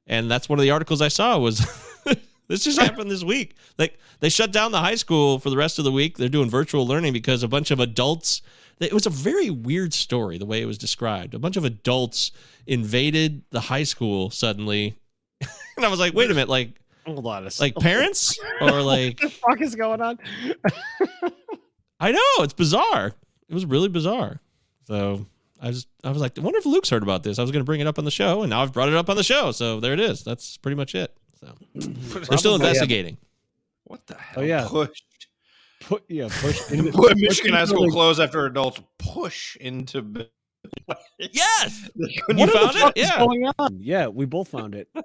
And 0.06 0.30
that's 0.30 0.48
one 0.48 0.58
of 0.58 0.64
the 0.64 0.70
articles 0.72 1.00
I 1.00 1.08
saw 1.08 1.38
was 1.38 1.60
this 2.48 2.64
just 2.64 2.80
happened 2.80 3.10
this 3.10 3.22
week. 3.22 3.54
Like 3.78 3.98
they 4.20 4.28
shut 4.28 4.52
down 4.52 4.72
the 4.72 4.80
high 4.80 4.94
school 4.94 5.38
for 5.38 5.50
the 5.50 5.56
rest 5.56 5.78
of 5.78 5.84
the 5.84 5.92
week. 5.92 6.16
They're 6.16 6.28
doing 6.28 6.50
virtual 6.50 6.86
learning 6.86 7.12
because 7.12 7.42
a 7.42 7.48
bunch 7.48 7.70
of 7.70 7.78
adults 7.80 8.42
it 8.80 8.92
was 8.92 9.06
a 9.06 9.10
very 9.10 9.50
weird 9.50 9.92
story 9.92 10.38
the 10.38 10.46
way 10.46 10.62
it 10.62 10.66
was 10.66 10.78
described. 10.78 11.34
A 11.34 11.38
bunch 11.38 11.56
of 11.56 11.64
adults 11.64 12.30
invaded 12.66 13.42
the 13.50 13.60
high 13.60 13.82
school 13.82 14.30
suddenly. 14.30 14.96
and 15.76 15.84
I 15.84 15.88
was 15.88 16.00
like, 16.00 16.14
wait 16.14 16.30
a 16.30 16.34
minute, 16.34 16.48
like 16.48 16.70
Hold 17.06 17.26
on, 17.26 17.46
a 17.46 17.50
like 17.58 17.74
parents 17.76 18.38
or 18.60 18.82
like 18.82 19.20
What 19.22 19.32
the 19.32 19.38
fuck 19.38 19.60
is 19.62 19.74
going 19.74 20.00
on? 20.00 20.18
I 22.00 22.12
know 22.12 22.44
it's 22.44 22.52
bizarre. 22.52 23.12
It 23.48 23.54
was 23.54 23.66
really 23.66 23.88
bizarre. 23.88 24.40
So 24.86 25.26
I 25.60 25.70
just 25.70 25.88
I 26.04 26.10
was 26.10 26.20
like, 26.20 26.38
I 26.38 26.42
wonder 26.42 26.58
if 26.58 26.66
Luke's 26.66 26.90
heard 26.90 27.02
about 27.02 27.22
this. 27.22 27.38
I 27.38 27.42
was 27.42 27.50
going 27.50 27.62
to 27.62 27.66
bring 27.66 27.80
it 27.80 27.86
up 27.86 27.98
on 27.98 28.04
the 28.04 28.10
show, 28.10 28.42
and 28.42 28.50
now 28.50 28.62
I've 28.62 28.72
brought 28.72 28.88
it 28.88 28.94
up 28.94 29.08
on 29.10 29.16
the 29.16 29.24
show. 29.24 29.52
So 29.52 29.80
there 29.80 29.92
it 29.92 30.00
is. 30.00 30.22
That's 30.22 30.56
pretty 30.58 30.76
much 30.76 30.94
it. 30.94 31.16
So 31.40 31.47
mm-hmm. 31.76 31.92
they're 32.12 32.23
still 32.25 32.38
Probably, 32.38 32.50
yeah. 32.50 32.54
investigating. 32.54 33.16
What 33.85 34.07
the 34.07 34.14
hell? 34.14 34.42
Oh, 34.42 34.42
yeah. 34.42 34.66
Push. 34.68 34.90
Put 35.83 36.04
yeah, 36.09 36.28
push. 36.30 36.71
into- 36.73 36.90
Put 36.92 37.12
push 37.12 37.21
Michigan 37.21 37.52
High 37.54 37.64
School 37.64 37.87
the- 37.87 37.92
closed 37.92 38.21
after 38.21 38.45
adults 38.47 38.80
push 38.99 39.57
into. 39.57 40.02
b- 40.02 40.28
Yes, 41.18 41.88
They 41.95 42.09
you 42.28 42.37
What 42.37 42.50
found 42.50 42.71
the 42.75 42.78
fuck 42.78 42.97
it. 42.97 43.00
is 43.02 43.09
Yeah, 43.11 43.18
going 43.18 43.45
on? 43.59 43.78
Yeah, 43.80 44.09
we 44.09 44.26
both 44.26 44.49
found 44.49 44.75
it. 44.75 44.88
they 44.95 45.02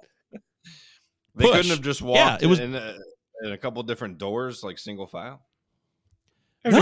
Push. 1.38 1.52
couldn't 1.52 1.70
have 1.70 1.80
just 1.80 2.00
Yeah, 2.00 2.06
walked 2.06 2.42
it 2.42 2.46
was- 2.46 2.58
in, 2.58 2.74
a, 2.74 2.96
in 3.44 3.52
a 3.52 3.56
couple 3.58 3.82
different 3.84 4.18
doors, 4.18 4.62
like 4.64 4.78
single 4.78 5.06
file. 5.06 5.42
No, 6.66 6.80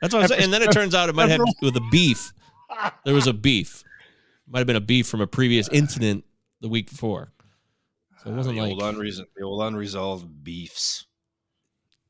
that's 0.00 0.12
what 0.12 0.22
I'm 0.22 0.28
saying. 0.28 0.42
And 0.44 0.52
then 0.52 0.62
it 0.62 0.72
turns 0.72 0.94
out 0.94 1.08
it 1.08 1.14
might 1.14 1.30
have 1.30 1.38
several- 1.38 1.54
with 1.62 1.76
a 1.76 1.88
beef. 1.90 2.32
There 3.04 3.14
was 3.14 3.26
a 3.26 3.32
beef. 3.32 3.82
Might 4.46 4.58
have 4.58 4.66
been 4.66 4.76
a 4.76 4.80
beef 4.80 5.06
from 5.08 5.20
a 5.20 5.26
previous 5.26 5.68
incident 5.68 6.24
the 6.60 6.68
week 6.68 6.90
before. 6.90 7.32
So 8.22 8.30
it 8.30 8.34
wasn't 8.36 8.56
the 8.56 8.62
like 8.62 8.70
old 8.72 8.82
unreason, 8.82 9.26
the 9.36 9.44
old 9.44 9.62
unresolved 9.62 10.44
beefs. 10.44 11.06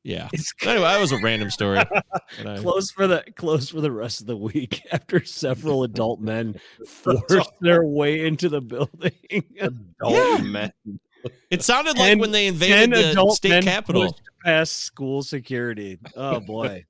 yeah. 0.02 0.28
Anyway, 0.64 0.82
that 0.84 1.00
was 1.00 1.12
a 1.12 1.18
random 1.18 1.50
story. 1.50 1.78
I- 2.44 2.56
close 2.58 2.90
for 2.90 3.06
the 3.06 3.22
close 3.36 3.68
for 3.70 3.80
the 3.80 3.92
rest 3.92 4.20
of 4.20 4.26
the 4.26 4.36
week 4.36 4.82
after 4.92 5.24
several 5.24 5.82
adult 5.84 6.20
men 6.20 6.58
forced 6.86 7.50
their 7.60 7.84
way 7.84 8.26
into 8.26 8.48
the 8.48 8.60
building. 8.60 9.12
Adult 9.60 10.42
men. 10.42 10.72
It 11.50 11.62
sounded 11.62 11.98
like 11.98 12.08
Ten- 12.08 12.18
when 12.18 12.32
they 12.32 12.46
invaded 12.46 12.92
the 12.94 13.10
adult 13.10 13.34
state 13.36 13.50
men 13.50 13.62
capitol. 13.62 14.04
pushed 14.06 14.22
past 14.44 14.72
school 14.78 15.22
security. 15.22 15.98
Oh 16.16 16.40
boy. 16.40 16.86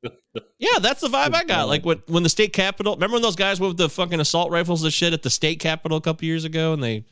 Yeah, 0.59 0.79
that's 0.81 1.01
the 1.01 1.09
vibe 1.09 1.35
I 1.35 1.43
got. 1.43 1.67
Like 1.67 1.85
when 1.85 2.01
when 2.07 2.23
the 2.23 2.29
state 2.29 2.53
capitol. 2.53 2.95
Remember 2.95 3.15
when 3.15 3.23
those 3.23 3.35
guys 3.37 3.59
went 3.59 3.71
with 3.71 3.79
the 3.79 3.89
fucking 3.91 4.21
assault 4.21 4.53
rifles 4.53 4.85
and 4.85 4.93
shit 4.93 5.13
at 5.13 5.23
the 5.25 5.31
state 5.31 5.59
capitol 5.59 5.99
a 5.99 6.01
couple 6.01 6.27
years 6.27 6.45
ago, 6.45 6.73
and 6.73 6.81
they 6.83 7.05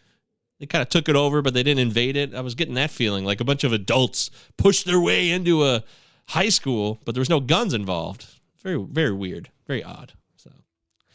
they 0.59 0.67
kind 0.67 0.83
of 0.83 0.89
took 0.89 1.09
it 1.09 1.17
over, 1.17 1.41
but 1.43 1.55
they 1.55 1.63
didn't 1.63 1.81
invade 1.81 2.17
it. 2.17 2.35
I 2.35 2.41
was 2.41 2.55
getting 2.55 2.75
that 2.75 2.91
feeling, 2.91 3.25
like 3.25 3.41
a 3.41 3.45
bunch 3.45 3.65
of 3.65 3.73
adults 3.73 4.31
pushed 4.57 4.87
their 4.87 5.01
way 5.01 5.31
into 5.31 5.65
a 5.65 5.85
high 6.29 6.49
school, 6.49 6.99
but 7.05 7.15
there 7.15 7.21
was 7.21 7.31
no 7.31 7.41
guns 7.41 7.73
involved. 7.75 8.27
Very 8.63 8.83
very 8.83 9.13
weird, 9.13 9.51
very 9.67 9.85
odd. 9.85 10.13
So 10.37 10.51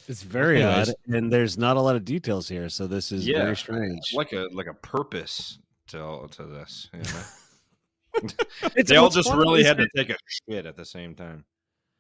It's 0.07 0.23
very 0.23 0.62
Anyways. 0.63 0.89
odd, 0.89 0.95
and 1.15 1.31
there's 1.31 1.57
not 1.57 1.75
a 1.77 1.81
lot 1.81 1.95
of 1.95 2.05
details 2.05 2.47
here, 2.47 2.69
so 2.69 2.88
this 2.88 3.12
is 3.12 3.27
Yeah, 3.27 3.43
very 3.43 3.55
strange. 3.57 4.00
Like 4.13 4.31
a 4.33 4.47
like 4.53 4.67
a 4.67 4.73
purpose 4.73 5.59
to 5.88 6.27
to 6.31 6.43
this. 6.45 6.89
You 6.93 7.00
know? 7.00 8.29
They 8.88 8.95
all 8.95 9.09
just 9.09 9.33
really 9.33 9.63
had 9.63 9.77
to 9.77 9.88
take 9.95 10.09
a 10.12 10.15
shit 10.47 10.65
at 10.65 10.75
the 10.77 10.85
same 10.85 11.15
time. 11.15 11.45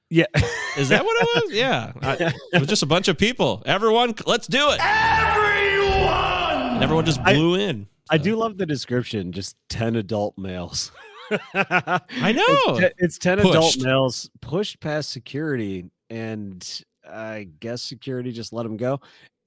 Yeah. 0.09 0.25
is 0.77 0.89
that 0.89 1.03
what 1.03 1.15
it 1.21 1.27
was? 1.45 1.53
Yeah, 1.55 1.91
I- 2.01 2.33
it 2.53 2.59
was 2.59 2.67
just 2.69 2.83
a 2.83 2.87
bunch 2.87 3.07
of 3.07 3.17
people. 3.17 3.63
Everyone, 3.65 4.13
let's 4.27 4.45
do 4.47 4.69
it. 4.71 4.79
Everyone, 4.79 5.52
and 6.73 6.83
everyone 6.83 7.05
just 7.05 7.19
I- 7.21 7.33
blew 7.33 7.55
in. 7.55 7.87
I 8.09 8.17
do 8.17 8.35
love 8.35 8.57
the 8.57 8.65
description. 8.65 9.31
Just 9.31 9.55
ten 9.69 9.95
adult 9.95 10.37
males. 10.37 10.91
I 11.31 12.31
know. 12.33 12.75
It's, 12.75 12.79
te- 12.79 12.93
it's 12.97 13.17
ten 13.17 13.39
adult 13.39 13.77
males 13.81 14.29
pushed 14.41 14.79
past 14.81 15.09
security, 15.11 15.89
and 16.09 16.83
I 17.09 17.47
guess 17.61 17.81
security 17.81 18.31
just 18.33 18.51
let 18.51 18.63
them 18.63 18.75
go. 18.77 18.99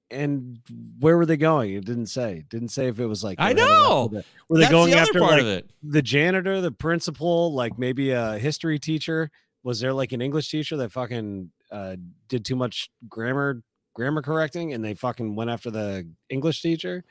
And 0.09 0.59
where 0.99 1.17
were 1.17 1.25
they 1.25 1.37
going? 1.37 1.73
It 1.73 1.85
didn't 1.85 2.07
say. 2.07 2.37
It 2.37 2.49
didn't 2.49 2.69
say 2.69 2.87
if 2.87 2.99
it 2.99 3.05
was 3.05 3.23
like 3.23 3.39
I 3.39 3.53
they 3.53 3.61
were 3.61 3.67
headed 3.67 3.83
know. 3.83 4.07
the- 4.07 4.23
Were 4.49 4.57
they 4.57 4.61
That's 4.61 4.71
going 4.71 4.91
the 4.91 4.97
after 4.97 5.19
part 5.19 5.33
like 5.33 5.41
of 5.41 5.47
it. 5.47 5.69
the 5.83 6.01
janitor, 6.01 6.59
the 6.61 6.71
principal, 6.71 7.53
like 7.53 7.77
maybe 7.77 8.09
a 8.11 8.39
history 8.39 8.79
teacher? 8.79 9.29
Was 9.63 9.79
there 9.79 9.93
like 9.93 10.13
an 10.13 10.21
English 10.21 10.49
teacher 10.49 10.77
that 10.77 10.91
fucking 10.91 11.51
uh, 11.71 11.97
did 12.27 12.43
too 12.45 12.55
much 12.55 12.89
grammar 13.07 13.61
grammar 13.97 14.21
correcting, 14.21 14.73
and 14.73 14.85
they 14.85 14.93
fucking 14.93 15.35
went 15.35 15.49
after 15.49 15.71
the 15.71 16.07
English 16.29 16.61
teacher? 16.61 17.03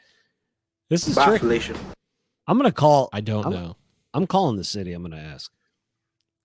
This 0.89 1.09
is 1.09 1.17
tricky. 1.17 1.75
I'm 2.47 2.57
gonna 2.57 2.71
call. 2.71 3.09
I 3.13 3.21
don't 3.21 3.45
I'm- 3.45 3.53
know. 3.53 3.77
I'm 4.15 4.27
calling 4.27 4.57
the 4.57 4.65
city. 4.65 4.93
I'm 4.93 5.03
gonna 5.03 5.17
ask. 5.19 5.53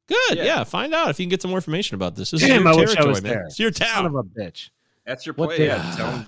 Good. 0.07 0.38
Yeah. 0.38 0.43
Yeah. 0.43 0.63
find 0.65 0.93
out 0.93 1.10
if 1.12 1.19
you 1.19 1.25
can 1.25 1.29
get 1.29 1.41
some 1.43 1.51
more 1.51 1.60
information 1.60 1.95
about 1.95 2.15
this. 2.15 2.31
This 2.31 2.41
is 2.41 2.50
your 2.50 2.67
I 2.67 2.75
wish 2.75 2.89
I 2.89 2.93
territory, 2.95 3.13
man. 3.13 3.24
there. 3.24 3.43
It's 3.45 3.60
your 3.60 3.71
Son 3.71 3.88
town. 3.88 4.05
of 4.07 4.15
a 4.15 4.24
bitch. 4.24 4.71
That's 5.05 5.25
your 5.25 5.36
What 5.36 5.50
play. 5.50 5.57
day- 5.60 5.65
Yeah, 5.67 5.93
tell 5.95 6.07
'em- 6.07 6.25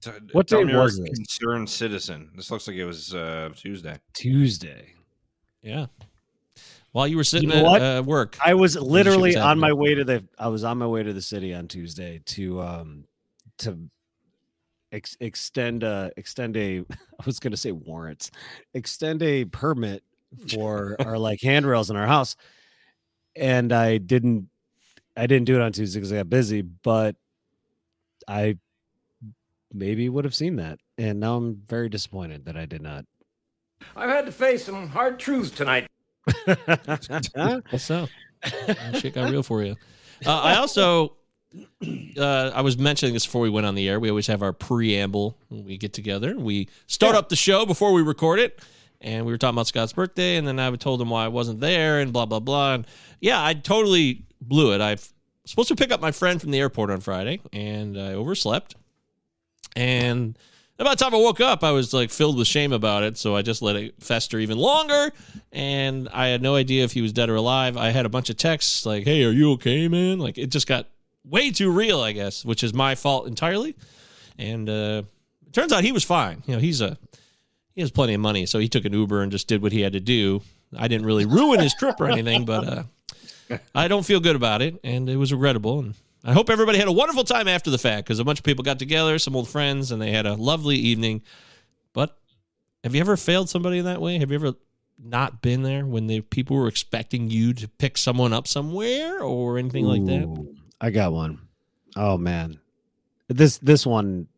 t- 0.00 0.10
What 0.32 0.46
tell 0.48 0.60
'em 0.60 0.68
day 0.68 0.74
a 0.74 0.78
was 0.78 0.98
this? 0.98 1.10
Concerned 1.10 1.68
citizen. 1.68 2.30
This 2.36 2.50
looks 2.52 2.68
like 2.68 2.76
it 2.76 2.84
was 2.86 3.12
uh, 3.12 3.50
Tuesday. 3.56 3.96
Tuesday. 4.14 4.94
Yeah. 5.60 5.86
While 6.92 7.06
you 7.08 7.16
were 7.18 7.24
sitting 7.24 7.48
know 7.50 7.74
at 7.76 7.82
uh, 7.82 8.02
work. 8.02 8.38
I 8.42 8.54
was 8.54 8.76
literally 8.76 9.36
on 9.36 9.58
my 9.58 9.72
way 9.74 9.94
to 9.94 10.04
the. 10.04 10.24
I 10.38 10.48
was 10.48 10.62
on 10.64 10.78
my 10.78 10.86
way 10.86 11.02
to 11.02 11.12
the 11.12 11.20
city 11.20 11.52
on 11.52 11.66
Tuesday 11.68 12.22
to 12.26 12.62
um 12.62 13.04
to 13.58 13.78
ex- 14.92 15.16
extend 15.20 15.84
uh 15.84 16.10
extend 16.16 16.56
a. 16.56 16.78
I 16.90 17.24
was 17.26 17.38
gonna 17.38 17.56
say 17.56 17.72
warrants, 17.72 18.30
extend 18.74 19.22
a 19.22 19.44
permit 19.44 20.02
for 20.52 20.96
our 21.04 21.18
like 21.18 21.40
handrails 21.40 21.90
in 21.90 21.96
our 21.96 22.06
house, 22.06 22.36
and 23.36 23.72
I 23.72 23.98
didn't. 23.98 24.48
I 25.16 25.26
didn't 25.26 25.46
do 25.46 25.56
it 25.56 25.62
on 25.62 25.72
Tuesday 25.72 25.98
because 25.98 26.12
I 26.12 26.16
got 26.18 26.30
busy, 26.30 26.62
but 26.62 27.16
I 28.28 28.58
maybe 29.72 30.08
would 30.08 30.24
have 30.24 30.34
seen 30.34 30.56
that, 30.56 30.78
and 30.96 31.20
now 31.20 31.36
I'm 31.36 31.62
very 31.66 31.88
disappointed 31.88 32.44
that 32.46 32.56
I 32.56 32.66
did 32.66 32.82
not. 32.82 33.04
I've 33.96 34.10
had 34.10 34.26
to 34.26 34.32
face 34.32 34.64
some 34.64 34.88
hard 34.88 35.18
truths 35.18 35.50
tonight. 35.50 35.88
What's 36.44 37.90
up? 37.90 38.08
Shit 38.94 39.14
got 39.14 39.30
real 39.30 39.42
for 39.42 39.62
you. 39.62 39.76
Uh, 40.26 40.40
I 40.40 40.56
also, 40.56 41.16
uh, 42.18 42.50
I 42.54 42.60
was 42.60 42.78
mentioning 42.78 43.14
this 43.14 43.26
before 43.26 43.40
we 43.40 43.50
went 43.50 43.66
on 43.66 43.74
the 43.74 43.88
air. 43.88 43.98
We 44.00 44.10
always 44.10 44.26
have 44.26 44.42
our 44.42 44.52
preamble 44.52 45.36
when 45.48 45.64
we 45.64 45.76
get 45.76 45.92
together. 45.92 46.36
We 46.36 46.68
start 46.86 47.14
up 47.14 47.28
the 47.28 47.36
show 47.36 47.66
before 47.66 47.92
we 47.92 48.02
record 48.02 48.38
it. 48.38 48.60
And 49.00 49.24
we 49.24 49.32
were 49.32 49.38
talking 49.38 49.54
about 49.54 49.68
Scott's 49.68 49.92
birthday, 49.92 50.36
and 50.36 50.46
then 50.46 50.58
I 50.58 50.74
told 50.74 51.00
him 51.00 51.10
why 51.10 51.24
I 51.24 51.28
wasn't 51.28 51.60
there, 51.60 52.00
and 52.00 52.12
blah 52.12 52.26
blah 52.26 52.40
blah. 52.40 52.74
And 52.74 52.86
yeah, 53.20 53.42
I 53.42 53.54
totally 53.54 54.24
blew 54.40 54.74
it. 54.74 54.80
I 54.80 54.92
was 54.92 55.12
supposed 55.44 55.68
to 55.68 55.76
pick 55.76 55.92
up 55.92 56.00
my 56.00 56.10
friend 56.10 56.40
from 56.40 56.50
the 56.50 56.58
airport 56.58 56.90
on 56.90 57.00
Friday, 57.00 57.40
and 57.52 57.96
I 57.96 58.14
overslept. 58.14 58.74
And 59.76 60.36
about 60.80 60.98
the 60.98 61.04
time 61.04 61.14
I 61.14 61.18
woke 61.18 61.40
up, 61.40 61.64
I 61.64 61.70
was 61.70 61.92
like 61.92 62.10
filled 62.10 62.36
with 62.36 62.46
shame 62.46 62.72
about 62.72 63.02
it. 63.02 63.16
So 63.16 63.36
I 63.36 63.42
just 63.42 63.62
let 63.62 63.76
it 63.76 63.94
fester 64.00 64.38
even 64.38 64.58
longer. 64.58 65.12
And 65.52 66.08
I 66.12 66.28
had 66.28 66.42
no 66.42 66.56
idea 66.56 66.84
if 66.84 66.92
he 66.92 67.00
was 67.00 67.12
dead 67.12 67.30
or 67.30 67.36
alive. 67.36 67.76
I 67.76 67.90
had 67.90 68.06
a 68.06 68.08
bunch 68.08 68.30
of 68.30 68.36
texts 68.36 68.84
like, 68.84 69.04
hey, 69.04 69.24
are 69.24 69.30
you 69.30 69.52
okay, 69.52 69.88
man? 69.88 70.18
Like 70.18 70.38
it 70.38 70.48
just 70.48 70.66
got 70.66 70.86
way 71.24 71.50
too 71.50 71.70
real, 71.70 72.00
I 72.00 72.12
guess, 72.12 72.44
which 72.44 72.62
is 72.62 72.72
my 72.72 72.94
fault 72.94 73.26
entirely. 73.26 73.76
And 74.38 74.68
uh, 74.68 75.02
it 75.46 75.52
turns 75.52 75.72
out 75.72 75.84
he 75.84 75.92
was 75.92 76.04
fine. 76.04 76.42
You 76.46 76.54
know, 76.54 76.60
he's 76.60 76.80
a 76.80 76.96
he 77.74 77.80
has 77.80 77.90
plenty 77.90 78.14
of 78.14 78.20
money, 78.20 78.44
so 78.46 78.58
he 78.58 78.68
took 78.68 78.84
an 78.84 78.92
Uber 78.92 79.22
and 79.22 79.30
just 79.30 79.46
did 79.46 79.62
what 79.62 79.72
he 79.72 79.82
had 79.82 79.92
to 79.92 80.00
do. 80.00 80.42
I 80.76 80.88
didn't 80.88 81.06
really 81.06 81.26
ruin 81.26 81.60
his 81.60 81.74
trip 81.74 82.00
or 82.00 82.10
anything, 82.10 82.44
but 82.44 82.66
uh, 82.66 83.58
I 83.74 83.88
don't 83.88 84.04
feel 84.04 84.20
good 84.20 84.36
about 84.36 84.62
it, 84.62 84.78
and 84.82 85.08
it 85.08 85.16
was 85.16 85.32
regrettable. 85.32 85.78
And 85.80 85.94
I 86.24 86.32
hope 86.32 86.50
everybody 86.50 86.78
had 86.78 86.88
a 86.88 86.92
wonderful 86.92 87.24
time 87.24 87.48
after 87.48 87.70
the 87.70 87.78
fact 87.78 88.06
because 88.06 88.18
a 88.18 88.24
bunch 88.24 88.40
of 88.40 88.44
people 88.44 88.64
got 88.64 88.78
together, 88.78 89.18
some 89.18 89.36
old 89.36 89.48
friends, 89.48 89.92
and 89.92 90.02
they 90.02 90.10
had 90.10 90.26
a 90.26 90.34
lovely 90.34 90.76
evening. 90.76 91.22
But 91.92 92.18
have 92.84 92.94
you 92.94 93.00
ever 93.00 93.16
failed 93.16 93.48
somebody 93.48 93.78
in 93.78 93.84
that 93.84 94.00
way? 94.00 94.18
Have 94.18 94.30
you 94.30 94.34
ever 94.34 94.54
not 95.00 95.40
been 95.40 95.62
there 95.62 95.86
when 95.86 96.08
the 96.08 96.20
people 96.20 96.56
were 96.56 96.66
expecting 96.68 97.30
you 97.30 97.54
to 97.54 97.68
pick 97.68 97.96
someone 97.96 98.32
up 98.32 98.48
somewhere 98.48 99.20
or 99.20 99.56
anything 99.58 99.84
like 99.84 100.04
that? 100.06 100.56
I 100.80 100.90
got 100.90 101.12
one. 101.12 101.40
Oh 101.96 102.16
man, 102.16 102.58
this 103.28 103.58
this 103.58 103.86
one 103.86 104.28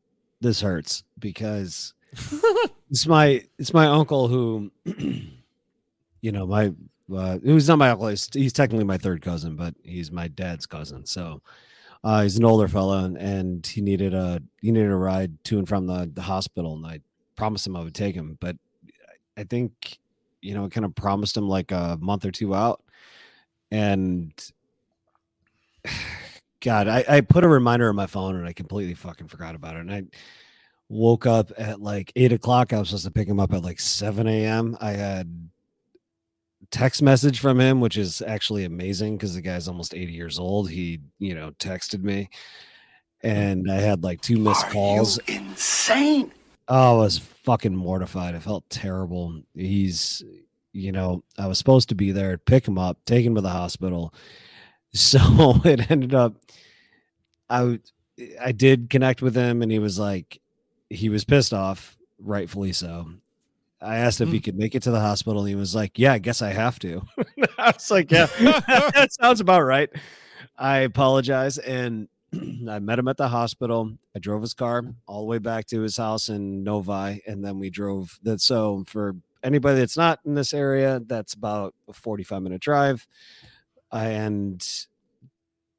this 0.41 0.61
hurts 0.61 1.05
because 1.19 1.95
it's 2.91 3.07
my 3.07 3.45
it's 3.59 3.75
my 3.75 3.87
uncle 3.87 4.29
who, 4.29 4.71
you 4.85 6.33
know, 6.33 6.47
my 6.47 6.73
uh, 7.15 7.39
who's 7.39 7.69
not 7.69 7.79
my 7.79 7.91
uncle. 7.91 8.09
He's, 8.09 8.29
he's 8.33 8.53
technically 8.53 8.85
my 8.85 8.99
third 8.99 9.23
cousin, 9.23 9.57
but 9.57 9.75
he's 9.83 10.11
my 10.11 10.29
dad's 10.29 10.67
cousin. 10.67 11.05
So 11.05 11.43
uh, 12.05 12.23
he's 12.23 12.39
an 12.39 12.45
older 12.45 12.69
fellow, 12.69 13.05
and, 13.05 13.19
and 13.19 13.67
he 13.67 13.81
needed 13.81 14.15
a 14.15 14.43
he 14.61 14.71
needed 14.71 14.91
a 14.91 14.97
ride 14.97 15.43
to 15.45 15.59
and 15.59 15.69
from 15.69 15.87
the, 15.87 16.11
the 16.13 16.23
hospital, 16.23 16.75
and 16.75 16.87
I 16.87 17.01
promised 17.37 17.67
him 17.67 17.77
I 17.77 17.83
would 17.83 17.95
take 17.95 18.15
him, 18.15 18.39
but 18.41 18.57
I 19.37 19.45
think 19.45 19.99
you 20.41 20.55
know, 20.55 20.65
I 20.65 20.69
kind 20.69 20.85
of 20.85 20.95
promised 20.95 21.37
him 21.37 21.49
like 21.49 21.71
a 21.73 21.99
month 22.01 22.25
or 22.25 22.31
two 22.31 22.55
out, 22.55 22.83
and 23.71 24.33
God, 26.61 26.89
I, 26.89 27.05
I 27.09 27.21
put 27.21 27.45
a 27.45 27.49
reminder 27.49 27.89
on 27.89 27.97
my 27.97 28.07
phone 28.07 28.37
and 28.37 28.47
I 28.47 28.53
completely 28.53 28.95
fucking 28.95 29.29
forgot 29.29 29.55
about 29.55 29.77
it. 29.77 29.81
And 29.81 29.93
I 29.93 30.03
woke 30.89 31.27
up 31.27 31.53
at 31.57 31.81
like 31.81 32.13
eight 32.17 32.33
o'clock. 32.33 32.73
I 32.73 32.79
was 32.79 32.89
supposed 32.89 33.05
to 33.05 33.11
pick 33.11 33.29
him 33.29 33.41
up 33.41 33.53
at 33.53 33.63
like 33.63 33.81
7 33.81 34.27
a.m. 34.27 34.77
I 34.81 34.93
had 34.93 35.51
text 36.71 37.03
message 37.03 37.41
from 37.41 37.61
him, 37.61 37.81
which 37.81 37.97
is 37.97 38.23
actually 38.23 38.65
amazing 38.65 39.17
because 39.17 39.35
the 39.35 39.41
guy's 39.41 39.69
almost 39.69 39.95
80 39.95 40.13
years 40.13 40.39
old. 40.39 40.71
He, 40.71 41.01
you 41.19 41.35
know, 41.35 41.51
texted 41.53 42.03
me 42.03 42.29
and 43.23 43.71
I 43.71 43.77
had 43.77 44.03
like 44.03 44.21
two 44.21 44.39
missed 44.39 44.69
calls. 44.69 45.19
insane? 45.27 46.33
Oh, 46.69 46.95
I 47.01 47.03
was 47.03 47.19
fucking 47.19 47.75
mortified. 47.75 48.35
I 48.35 48.39
felt 48.39 48.69
terrible. 48.71 49.43
He's, 49.55 50.23
you 50.73 50.93
know, 50.93 51.25
I 51.39 51.47
was 51.47 51.59
supposed 51.59 51.89
to 51.89 51.95
be 51.95 52.13
there, 52.13 52.39
pick 52.39 52.67
him 52.67 52.79
up, 52.79 52.99
take 53.05 53.25
him 53.25 53.35
to 53.35 53.41
the 53.41 53.51
hospital. 53.51 54.15
So 54.93 55.61
it 55.65 55.91
ended 55.91 56.15
up, 56.15 56.35
I 57.49 57.79
I 58.41 58.53
did 58.53 58.91
connect 58.91 59.23
with 59.23 59.35
him, 59.35 59.63
and 59.63 59.73
he 59.73 59.79
was 59.79 59.99
like, 59.99 60.41
he 60.89 61.09
was 61.09 61.25
pissed 61.25 61.55
off, 61.55 61.97
rightfully 62.19 62.73
so. 62.73 63.09
I 63.83 63.97
asked 63.97 64.21
if 64.21 64.29
he 64.29 64.41
mm. 64.41 64.45
could 64.45 64.59
make 64.59 64.75
it 64.75 64.83
to 64.83 64.91
the 64.91 65.01
hospital. 65.01 65.41
And 65.41 65.49
he 65.49 65.55
was 65.55 65.75
like, 65.75 65.99
"Yeah, 65.99 66.13
I 66.13 66.19
guess 66.19 66.43
I 66.43 66.51
have 66.51 66.79
to." 66.81 67.03
I 67.59 67.73
was 67.73 67.91
like, 67.91 68.11
"Yeah, 68.11 68.27
that 68.39 69.09
sounds 69.13 69.41
about 69.41 69.63
right." 69.63 69.89
I 70.59 70.79
apologize, 70.79 71.57
and 71.59 72.09
I 72.69 72.79
met 72.79 72.99
him 72.99 73.09
at 73.09 73.17
the 73.17 73.29
hospital. 73.29 73.97
I 74.15 74.19
drove 74.19 74.43
his 74.43 74.55
car 74.55 74.85
all 75.07 75.21
the 75.21 75.27
way 75.27 75.39
back 75.39 75.67
to 75.69 75.81
his 75.81 75.97
house 75.97 76.29
in 76.29 76.63
Novi, 76.63 77.23
and 77.27 77.43
then 77.45 77.59
we 77.59 77.71
drove 77.71 78.19
that. 78.23 78.41
So 78.41 78.85
for 78.87 79.17
anybody 79.43 79.79
that's 79.79 79.97
not 79.97 80.21
in 80.27 80.35
this 80.35 80.53
area, 80.53 81.01
that's 81.07 81.33
about 81.33 81.75
a 81.89 81.95
forty-five 81.95 82.43
minute 82.43 82.61
drive. 82.61 83.07
And 83.93 84.67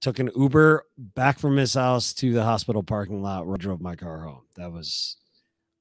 took 0.01 0.19
an 0.19 0.31
Uber 0.35 0.85
back 0.97 1.39
from 1.39 1.57
his 1.57 1.73
house 1.75 2.13
to 2.15 2.33
the 2.33 2.43
hospital 2.43 2.83
parking 2.83 3.21
lot 3.21 3.45
where 3.45 3.55
I 3.55 3.57
drove 3.57 3.81
my 3.81 3.95
car 3.95 4.19
home. 4.21 4.41
That 4.55 4.71
was 4.71 5.17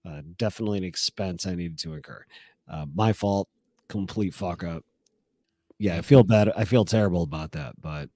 uh, 0.06 0.20
definitely 0.36 0.78
an 0.78 0.84
expense 0.84 1.46
I 1.46 1.54
needed 1.54 1.78
to 1.80 1.94
incur. 1.94 2.24
Uh, 2.68 2.86
my 2.94 3.12
fault, 3.12 3.48
complete 3.88 4.34
fuck 4.34 4.62
up. 4.62 4.84
Yeah, 5.78 5.96
I 5.96 6.02
feel 6.02 6.22
bad. 6.22 6.52
I 6.56 6.64
feel 6.64 6.84
terrible 6.84 7.22
about 7.22 7.52
that, 7.52 7.74
but 7.80 8.08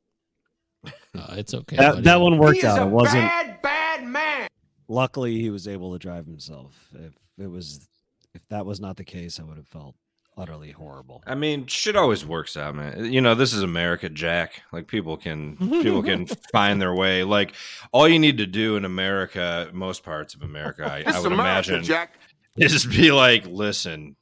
Uh, 1.17 1.37
it's 1.39 1.55
okay. 1.55 1.77
that, 1.77 2.03
that 2.05 2.21
one 2.21 2.37
worked 2.39 2.65
out. 2.65 2.79
a 2.79 2.83
It 2.83 2.91
wasn't. 2.91 3.23
bad, 3.23 3.63
bad 3.63 4.05
man. 4.05 4.49
Luckily, 4.89 5.41
he 5.41 5.49
was 5.49 5.67
able 5.69 5.93
to 5.93 5.99
drive 5.99 6.27
himself. 6.27 6.91
If 6.93 7.15
it 7.39 7.47
was, 7.47 7.89
if 8.35 8.47
that 8.49 8.67
was 8.67 8.81
not 8.81 8.97
the 8.97 9.05
case, 9.05 9.39
I 9.41 9.45
would 9.45 9.57
have 9.57 9.69
felt 9.69 9.95
utterly 10.37 10.71
horrible. 10.71 11.23
I 11.27 11.35
mean, 11.35 11.67
shit 11.67 11.97
always 11.97 12.25
works 12.25 12.57
out, 12.57 12.75
man. 12.75 13.13
You 13.13 13.21
know, 13.21 13.35
this 13.35 13.53
is 13.53 13.63
America, 13.63 14.09
Jack. 14.09 14.63
Like 14.73 14.87
people 14.87 15.17
can 15.17 15.57
people 15.57 16.03
can 16.03 16.27
find 16.53 16.81
their 16.81 16.95
way. 16.95 17.25
Like 17.25 17.55
all 17.93 18.09
you 18.09 18.19
need 18.19 18.39
to 18.39 18.47
do 18.47 18.77
in 18.77 18.85
America, 18.85 19.71
most 19.73 20.03
parts 20.03 20.35
of 20.35 20.43
America, 20.43 20.85
I, 20.85 21.05
I 21.07 21.21
would 21.21 21.33
America, 21.33 21.73
imagine, 21.73 21.85
Jack. 21.85 22.15
is 22.57 22.73
just 22.73 22.91
be 22.91 23.13
like, 23.13 23.47
listen, 23.47 24.17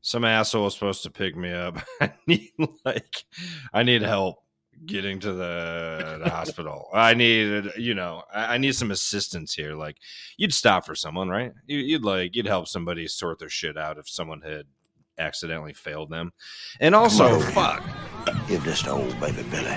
some 0.00 0.24
asshole 0.24 0.66
is 0.66 0.74
supposed 0.74 1.02
to 1.04 1.10
pick 1.10 1.36
me 1.36 1.52
up. 1.52 1.78
I 2.00 2.12
need 2.26 2.50
like, 2.84 3.24
I 3.72 3.82
need 3.82 4.02
help 4.02 4.38
getting 4.86 5.18
to 5.20 5.32
the, 5.32 6.20
the 6.22 6.30
hospital. 6.30 6.88
I 6.94 7.14
need, 7.14 7.72
you 7.76 7.94
know, 7.94 8.22
I, 8.32 8.54
I 8.54 8.58
need 8.58 8.74
some 8.74 8.90
assistance 8.90 9.54
here. 9.54 9.74
Like, 9.74 9.96
you'd 10.36 10.54
stop 10.54 10.86
for 10.86 10.94
someone, 10.94 11.28
right? 11.28 11.52
You, 11.66 11.78
you'd 11.78 12.04
like, 12.04 12.36
you'd 12.36 12.46
help 12.46 12.68
somebody 12.68 13.06
sort 13.08 13.38
their 13.38 13.48
shit 13.48 13.76
out 13.76 13.98
if 13.98 14.08
someone 14.08 14.40
had 14.42 14.66
accidentally 15.18 15.72
failed 15.72 16.10
them. 16.10 16.32
And 16.80 16.94
also, 16.94 17.40
fuck, 17.40 17.82
Give 18.46 18.62
this 18.64 18.82
to 18.82 18.90
old 18.90 19.18
baby 19.20 19.42
Billy. 19.50 19.76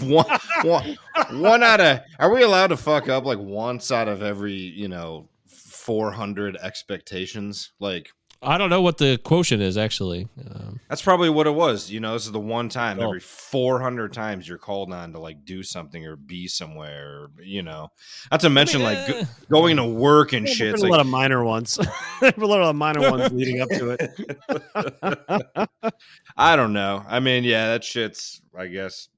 one, 0.00 0.38
one, 0.62 0.96
one 1.32 1.62
out 1.62 1.80
of 1.80 2.00
are 2.18 2.32
we 2.32 2.42
allowed 2.42 2.68
to 2.68 2.76
fuck 2.76 3.08
up 3.08 3.24
like 3.24 3.38
once 3.38 3.90
out 3.90 4.08
of 4.08 4.22
every 4.22 4.52
you 4.52 4.88
know 4.88 5.28
400 5.46 6.56
expectations 6.56 7.72
like 7.78 8.08
I 8.44 8.58
don't 8.58 8.70
know 8.70 8.82
what 8.82 8.98
the 8.98 9.18
quotient 9.22 9.62
is 9.62 9.76
actually. 9.76 10.28
Um, 10.38 10.80
that's 10.88 11.02
probably 11.02 11.30
what 11.30 11.46
it 11.46 11.54
was 11.54 11.90
you 11.90 12.00
know 12.00 12.12
this 12.12 12.26
is 12.26 12.32
the 12.32 12.40
one 12.40 12.68
time 12.68 12.98
Oh. 13.00 13.04
every 13.04 13.20
400 13.20 14.12
times 14.12 14.46
you're 14.48 14.58
called 14.58 14.92
on 14.92 15.12
to 15.12 15.18
like 15.18 15.44
do 15.44 15.62
something 15.62 16.04
or 16.06 16.16
be 16.16 16.46
somewhere 16.46 17.22
or, 17.22 17.30
you 17.42 17.62
know 17.62 17.90
not 18.30 18.40
to 18.40 18.50
mention 18.50 18.82
like 18.82 18.98
eh, 19.08 19.22
go- 19.22 19.26
going 19.50 19.76
to 19.76 19.84
work 19.84 20.32
and 20.32 20.46
Yeah, 20.46 20.54
shit 20.54 20.68
there's 20.68 20.80
a 20.80 20.84
like 20.84 20.90
lot 20.92 21.00
of 21.00 21.06
minor 21.06 21.42
ones. 21.44 21.78
A 22.22 22.32
lot 22.38 22.60
of 22.62 22.76
minor 22.76 23.10
ones 23.10 23.32
leading 23.32 23.60
up 23.60 23.68
to 23.70 23.96
it. 23.98 25.68
i 26.36 26.56
don't 26.56 26.72
know 26.72 27.04
i 27.08 27.20
mean 27.20 27.44
yeah 27.44 27.68
that 27.68 27.84
shit's 27.84 28.40
i 28.56 28.66
guess 28.66 29.08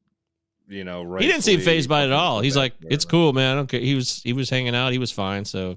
you 0.69 0.85
know 0.85 1.03
right 1.03 1.23
he 1.23 1.29
didn't 1.29 1.43
seem 1.45 1.61
phased 1.61 1.89
by 1.89 2.03
it 2.03 2.07
at 2.07 2.13
all. 2.13 2.41
He's 2.41 2.57
like, 2.57 2.73
"It's 2.83 3.05
cool, 3.05 3.33
man. 3.33 3.53
I 3.53 3.55
don't 3.55 3.69
care." 3.69 3.79
He 3.79 3.95
was 3.95 4.21
he 4.25 4.33
was 4.33 4.51
hanging 4.51 4.75
out. 4.75 4.91
He 4.91 4.99
was 4.99 5.13
fine. 5.13 5.45
So 5.45 5.77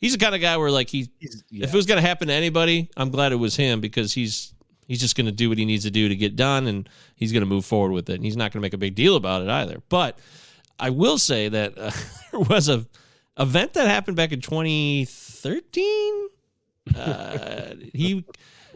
he's 0.00 0.12
the 0.12 0.18
kind 0.18 0.34
of 0.34 0.40
guy 0.40 0.56
where 0.56 0.70
like 0.70 0.88
he 0.88 1.10
He's- 1.18 1.42
if 1.50 1.72
it 1.72 1.76
was 1.76 1.86
going 1.86 2.00
to 2.00 2.06
happen 2.06 2.28
to 2.28 2.34
anybody, 2.34 2.90
I'm 2.96 3.10
glad 3.10 3.32
it 3.32 3.36
was 3.36 3.56
him 3.56 3.80
because 3.80 4.12
he's 4.12 4.52
he's 4.86 5.00
just 5.00 5.16
going 5.16 5.26
to 5.26 5.32
do 5.32 5.48
what 5.48 5.58
he 5.58 5.64
needs 5.64 5.84
to 5.84 5.90
do 5.90 6.08
to 6.08 6.16
get 6.16 6.36
done, 6.36 6.66
and 6.66 6.88
he's 7.16 7.32
going 7.32 7.42
to 7.42 7.46
move 7.48 7.64
forward 7.64 7.92
with 7.92 8.08
it. 8.10 8.14
And 8.14 8.24
he's 8.24 8.36
not 8.36 8.52
going 8.52 8.60
to 8.60 8.66
make 8.66 8.74
a 8.74 8.78
big 8.78 8.94
deal 8.94 9.16
about 9.16 9.42
it 9.42 9.48
either. 9.48 9.82
But 9.88 10.18
I 10.78 10.90
will 10.90 11.18
say 11.18 11.48
that 11.48 11.76
uh, 11.76 11.90
there 12.30 12.40
was 12.40 12.68
a 12.68 12.86
event 13.38 13.74
that 13.74 13.88
happened 13.88 14.16
back 14.16 14.32
in 14.32 14.40
2013. 14.40 16.28
Uh, 16.96 17.74
he 17.92 18.24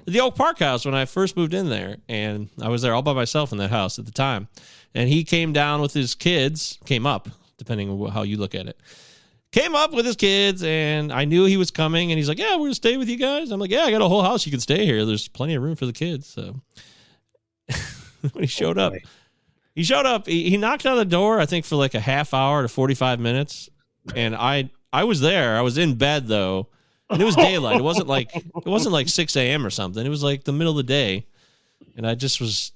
the 0.06 0.20
Oak 0.20 0.34
Park 0.34 0.58
House 0.58 0.84
when 0.84 0.94
I 0.94 1.04
first 1.04 1.36
moved 1.36 1.54
in 1.54 1.68
there, 1.68 1.98
and 2.08 2.48
I 2.60 2.68
was 2.68 2.82
there 2.82 2.94
all 2.94 3.02
by 3.02 3.12
myself 3.12 3.52
in 3.52 3.58
that 3.58 3.70
house 3.70 3.98
at 3.98 4.06
the 4.06 4.12
time. 4.12 4.48
And 4.94 5.08
he 5.08 5.22
came 5.22 5.52
down 5.52 5.80
with 5.80 5.92
his 5.92 6.14
kids, 6.16 6.78
came 6.84 7.06
up, 7.06 7.28
depending 7.58 7.88
on 7.90 8.10
how 8.10 8.22
you 8.22 8.36
look 8.36 8.54
at 8.54 8.66
it 8.66 8.80
came 9.52 9.74
up 9.74 9.92
with 9.92 10.06
his 10.06 10.16
kids 10.16 10.62
and 10.62 11.12
I 11.12 11.24
knew 11.24 11.44
he 11.44 11.56
was 11.56 11.70
coming 11.70 12.12
and 12.12 12.18
he's 12.18 12.28
like, 12.28 12.38
Yeah, 12.38 12.56
we're 12.56 12.66
gonna 12.66 12.74
stay 12.74 12.96
with 12.96 13.08
you 13.08 13.16
guys. 13.16 13.50
I'm 13.50 13.60
like, 13.60 13.70
Yeah, 13.70 13.84
I 13.84 13.90
got 13.90 14.02
a 14.02 14.08
whole 14.08 14.22
house 14.22 14.46
you 14.46 14.52
can 14.52 14.60
stay 14.60 14.84
here. 14.84 15.04
There's 15.04 15.28
plenty 15.28 15.54
of 15.54 15.62
room 15.62 15.76
for 15.76 15.86
the 15.86 15.92
kids. 15.92 16.26
So 16.26 16.60
when 18.32 18.32
he 18.40 18.46
showed 18.46 18.78
up, 18.78 18.92
he 19.74 19.82
showed 19.82 20.06
up, 20.06 20.26
he, 20.26 20.50
he 20.50 20.56
knocked 20.56 20.86
on 20.86 20.96
the 20.96 21.04
door, 21.04 21.40
I 21.40 21.46
think 21.46 21.64
for 21.64 21.76
like 21.76 21.94
a 21.94 22.00
half 22.00 22.34
hour 22.34 22.62
to 22.62 22.68
45 22.68 23.20
minutes. 23.20 23.68
And 24.14 24.34
I 24.34 24.70
I 24.92 25.04
was 25.04 25.20
there. 25.20 25.56
I 25.56 25.60
was 25.60 25.78
in 25.78 25.94
bed 25.94 26.26
though. 26.26 26.68
And 27.08 27.20
it 27.20 27.24
was 27.24 27.34
daylight. 27.34 27.76
It 27.76 27.82
wasn't 27.82 28.06
like 28.06 28.34
it 28.36 28.66
wasn't 28.66 28.92
like 28.92 29.08
6 29.08 29.34
a.m. 29.36 29.66
or 29.66 29.70
something. 29.70 30.04
It 30.04 30.08
was 30.08 30.22
like 30.22 30.44
the 30.44 30.52
middle 30.52 30.72
of 30.72 30.76
the 30.76 30.82
day. 30.84 31.26
And 31.96 32.06
I 32.06 32.14
just 32.14 32.40
was 32.40 32.72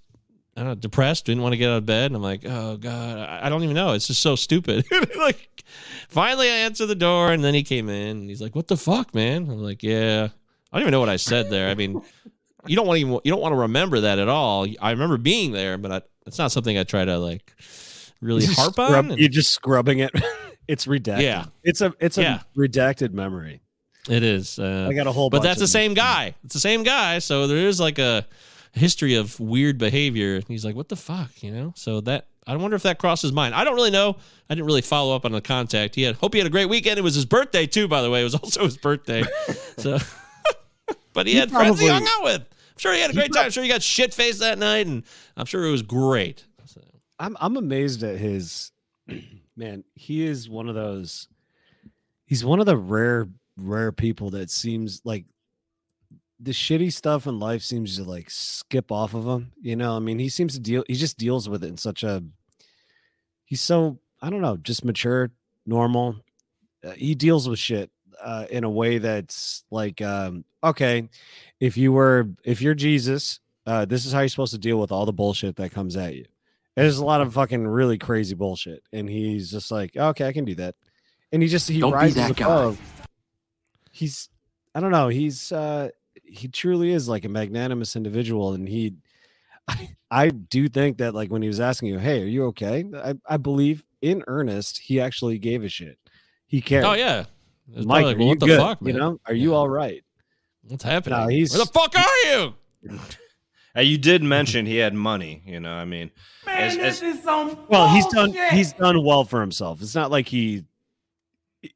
I 0.57 0.61
don't 0.61 0.69
know, 0.69 0.75
depressed, 0.77 1.27
didn't 1.27 1.43
want 1.43 1.53
to 1.53 1.57
get 1.57 1.71
out 1.71 1.79
of 1.79 1.87
bed. 1.87 2.07
And 2.07 2.17
I'm 2.17 2.23
like, 2.23 2.45
oh 2.45 2.77
God, 2.77 3.19
I 3.19 3.47
I 3.47 3.49
don't 3.49 3.63
even 3.63 3.75
know. 3.75 3.93
It's 3.93 4.09
just 4.09 4.23
so 4.23 4.35
stupid. 4.35 4.87
like 5.17 5.49
finally 6.09 6.49
I 6.49 6.55
answered 6.57 6.87
the 6.87 6.95
door 6.95 7.33
and 7.33 7.43
then 7.45 7.55
he 7.55 7.63
came 7.63 7.89
in 7.89 8.17
and 8.19 8.29
he's 8.29 8.41
like, 8.43 8.55
What 8.55 8.69
the 8.69 8.77
fuck, 8.77 9.15
man? 9.15 9.49
I'm 9.51 9.63
like, 9.63 9.83
Yeah. 9.83 10.29
I 10.73 10.77
don't 10.79 10.83
even 10.83 10.93
know 10.93 11.01
what 11.01 11.09
I 11.09 11.17
said 11.17 11.51
there. 11.51 11.69
I 11.69 11.75
mean, 11.75 12.03
you 12.67 12.75
don't 12.77 12.87
want 12.87 12.97
to 12.97 13.01
even 13.01 13.13
you 13.25 13.31
don't 13.31 13.41
want 13.41 13.53
to 13.53 13.59
remember 13.61 14.01
that 14.01 14.19
at 14.19 14.29
all. 14.29 14.67
I 14.81 14.91
remember 14.91 15.17
being 15.19 15.53
there, 15.53 15.79
but 15.79 15.93
I, 15.93 16.03
it's 16.27 16.39
not 16.39 16.51
something 16.51 16.77
I 16.77 16.83
try 16.85 17.05
to 17.05 17.19
like 17.19 17.55
really 18.21 18.47
harp 18.47 18.73
scrub- 18.73 18.91
on. 18.91 19.11
And 19.13 19.21
You're 19.21 19.29
just 19.29 19.51
scrubbing 19.53 20.01
it. 20.01 20.11
it's 20.69 20.87
redacted. 20.87 21.23
Yeah. 21.23 21.45
It's 21.63 21.81
a 21.81 21.95
it's 22.01 22.19
a 22.19 22.23
Yeah. 22.23 22.41
redacted 22.57 23.13
memory. 23.13 23.61
it 24.09 24.23
is. 24.25 24.59
Uh, 24.59 24.89
I 24.91 24.95
got 24.95 25.07
a 25.07 25.13
whole. 25.13 25.31
but 25.31 25.43
that's 25.43 25.61
the 25.61 25.69
same 25.69 25.95
guy. 25.95 26.35
It's 26.45 26.55
the 26.55 26.61
same 26.61 26.83
guy. 26.83 27.19
So 27.21 27.47
there 27.47 27.59
is 27.69 27.79
like 27.79 27.99
a 28.01 28.27
history 28.73 29.15
of 29.15 29.39
weird 29.39 29.79
behavior. 29.79 30.41
He's 30.49 30.65
like, 30.65 30.75
what 30.75 30.89
the 30.89 30.97
fuck, 30.97 31.41
you 31.43 31.53
know? 31.53 31.73
So 31.77 32.01
that 32.01 32.27
I 32.47 32.57
wonder 32.57 32.77
if 32.77 32.83
that 32.83 32.99
crossed 32.99 33.23
his 33.23 33.33
mind. 33.33 33.55
I 33.55 33.65
don't 33.65 33.75
really 33.75 33.91
know. 33.91 34.17
I 34.51 34.55
didn't 34.55 34.67
really 34.67 34.83
follow 34.83 35.17
up 35.17 35.25
on 35.25 35.33
the 35.33 35.41
contact. 35.41 35.95
He 35.95 36.03
had 36.03 36.17
hope 36.17 36.35
he 36.35 36.39
had 36.39 36.47
a 36.47 36.51
great 36.51 36.69
weekend. 36.69 36.99
It 36.99 37.03
was 37.03 37.15
his 37.15 37.25
birthday 37.25 37.67
too, 37.67 37.89
by 37.89 38.03
the 38.03 38.11
way. 38.11 38.21
It 38.21 38.25
was 38.25 38.35
also 38.43 38.65
his 38.65 38.77
birthday. 38.77 39.25
so, 39.79 39.99
but 41.15 41.27
he, 41.27 41.33
He 41.33 41.39
had 41.39 41.51
friends 41.51 41.81
he 41.81 41.89
hung 41.89 42.07
out 42.07 42.25
with. 42.25 42.41
I'm 42.43 42.79
sure 42.79 42.93
he 42.93 43.01
had 43.01 43.11
a 43.11 43.13
He 43.13 43.19
great 43.19 43.33
time. 43.33 43.47
I'm 43.47 43.51
sure 43.51 43.63
he 43.63 43.69
got 43.69 43.83
shit 43.83 44.13
faced 44.13 44.41
that 44.41 44.59
night, 44.59 44.87
and 44.87 45.05
I'm 45.37 45.47
sure 45.47 45.65
it 45.65 45.71
was 45.71 45.83
great. 45.83 46.45
So, 46.67 46.81
I'm 47.19 47.37
I'm 47.41 47.57
amazed 47.57 48.03
at 48.03 48.19
his 48.19 48.73
man. 49.57 49.85
He 49.95 50.27
is 50.27 50.49
one 50.49 50.69
of 50.69 50.75
those. 50.75 51.29
He's 52.27 52.45
one 52.45 52.61
of 52.61 52.67
the 52.67 52.77
rare 52.77 53.29
rare 53.57 53.93
people 53.93 54.31
that 54.31 54.51
seems 54.51 55.01
like 55.05 55.25
the 56.41 56.51
shitty 56.51 56.93
stuff 56.93 57.27
in 57.27 57.39
life 57.39 57.63
seems 57.63 57.97
to 57.97 58.05
like 58.05 58.29
skip 58.31 58.91
off 58.91 59.15
of 59.15 59.25
him. 59.27 59.53
You 59.61 59.77
know, 59.77 59.97
I 59.97 60.01
mean, 60.01 60.19
he 60.19 60.29
seems 60.29 60.55
to 60.55 60.61
deal. 60.61 60.85
He 60.89 60.95
just 60.95 61.19
deals 61.19 61.49
with 61.49 61.65
it 61.65 61.69
in 61.69 61.77
such 61.77 62.03
a. 62.03 62.23
He's 63.45 63.61
so 63.61 63.99
I 64.21 64.31
don't 64.31 64.41
know, 64.43 64.57
just 64.57 64.85
mature, 64.85 65.31
normal. 65.67 66.17
Uh, 66.83 66.93
he 66.93 67.15
deals 67.15 67.49
with 67.49 67.59
shit 67.59 67.91
uh, 68.23 68.47
in 68.51 68.65
a 68.65 68.71
way 68.71 68.99
that's 68.99 69.65
like, 69.71 70.01
um, 70.01 70.45
okay, 70.63 71.09
if 71.61 71.77
you 71.77 71.93
were 71.93 72.29
if 72.45 72.61
you're 72.63 72.75
Jesus, 72.75 73.41
uh, 73.67 73.85
this 73.85 74.05
is 74.07 74.13
how 74.13 74.21
you're 74.21 74.29
supposed 74.29 74.53
to 74.55 74.59
deal 74.59 74.79
with 74.79 74.91
all 74.93 75.07
the 75.07 75.13
bullshit 75.13 75.57
that 75.57 75.73
comes 75.73 75.97
at 75.97 76.15
you. 76.15 76.25
And 76.77 76.85
There's 76.85 76.99
a 76.99 77.05
lot 77.05 77.21
of 77.21 77.35
fucking 77.35 77.67
really 77.67 77.99
crazy 77.99 78.35
bullshit, 78.35 78.83
and 78.93 79.09
he's 79.09 79.51
just 79.51 79.71
like, 79.71 79.97
okay, 79.97 80.27
I 80.27 80.33
can 80.33 80.45
do 80.45 80.55
that, 80.57 80.75
and 81.33 81.43
he 81.43 81.49
just 81.49 81.69
he 81.69 81.81
Don't 81.81 81.93
rises 81.93 82.17
that 82.17 82.35
guy. 82.37 82.45
above. 82.45 82.81
He's, 83.93 84.29
I 84.75 84.81
don't 84.81 84.91
know, 84.91 85.09
he's 85.09 85.53
uh 85.53 85.91
he 86.23 86.49
truly 86.49 86.91
is 86.93 87.09
like 87.09 87.25
a 87.25 87.29
magnanimous 87.29 87.97
individual, 87.97 88.53
and 88.55 88.69
he, 88.69 88.95
I, 89.69 89.89
I 90.11 90.29
do 90.31 90.69
think 90.69 90.99
that 90.99 91.15
like 91.15 91.31
when 91.31 91.43
he 91.43 91.49
was 91.49 91.61
asking 91.61 91.89
you, 91.89 91.99
hey, 91.99 92.23
are 92.23 92.27
you 92.27 92.45
okay? 92.47 92.85
I, 92.97 93.15
I 93.29 93.37
believe 93.37 93.85
in 94.03 94.23
earnest 94.27 94.79
he 94.79 95.01
actually 95.01 95.39
gave 95.39 95.65
a 95.65 95.69
shit. 95.69 95.99
He 96.47 96.59
oh, 96.59 96.63
cared. 96.67 96.85
oh 96.85 96.93
yeah, 96.93 97.25
It 97.75 97.85
Mike, 97.87 98.05
probably 98.05 98.05
like, 98.05 98.17
are 98.17 98.19
well, 98.19 98.19
you 98.19 98.29
what 98.29 98.41
the 98.41 98.47
good? 98.47 98.59
fuck, 98.61 98.79
You 98.83 98.93
know, 98.93 99.21
are 99.27 99.35
you 99.35 99.51
Yeah. 99.51 99.57
all 99.57 99.69
right? 99.69 100.05
What's 100.69 100.85
happening? 100.85 101.19
No, 101.19 101.29
he's- 101.29 101.51
Where 101.53 101.65
the 101.65 101.73
fuck 101.73 101.95
are 101.99 102.31
you? 102.31 102.55
You 103.77 103.99
did 103.99 104.23
mention 104.37 104.67
he 104.67 104.77
had 104.77 104.95
money 104.95 105.43
you 105.45 105.59
know 105.59 105.73
i 105.73 105.85
mean 105.85 106.13
as, 106.47 106.77
as, 106.77 107.03
is 107.03 107.21
some 107.25 107.59
Well, 107.69 107.89
he's 107.89 108.07
done 108.07 108.33
he's 108.53 108.73
done 108.73 109.03
well 109.05 109.25
for 109.25 109.41
himself. 109.41 109.83
It's 109.83 109.97
not 109.97 110.13
like 110.13 110.29
he 110.29 110.63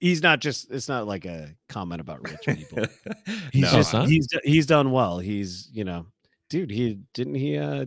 he's 0.01 0.23
not 0.23 0.41
just 0.41 0.71
it's 0.71 0.89
not 0.89 1.07
like 1.07 1.25
a 1.25 1.55
comment 1.69 2.01
about 2.01 2.23
rich 2.29 2.41
people. 2.45 2.85
He's 3.53 3.63
No, 3.63 3.71
just 3.71 3.93
huh? 3.93 4.05
he's 4.05 4.29
he's 4.45 4.67
done 4.67 4.91
well. 4.93 5.19
He's, 5.19 5.69
you 5.73 5.85
know, 5.85 6.07
dude, 6.51 6.71
he 6.71 6.99
didn't 7.15 7.35
he 7.35 7.57
uh, 7.59 7.87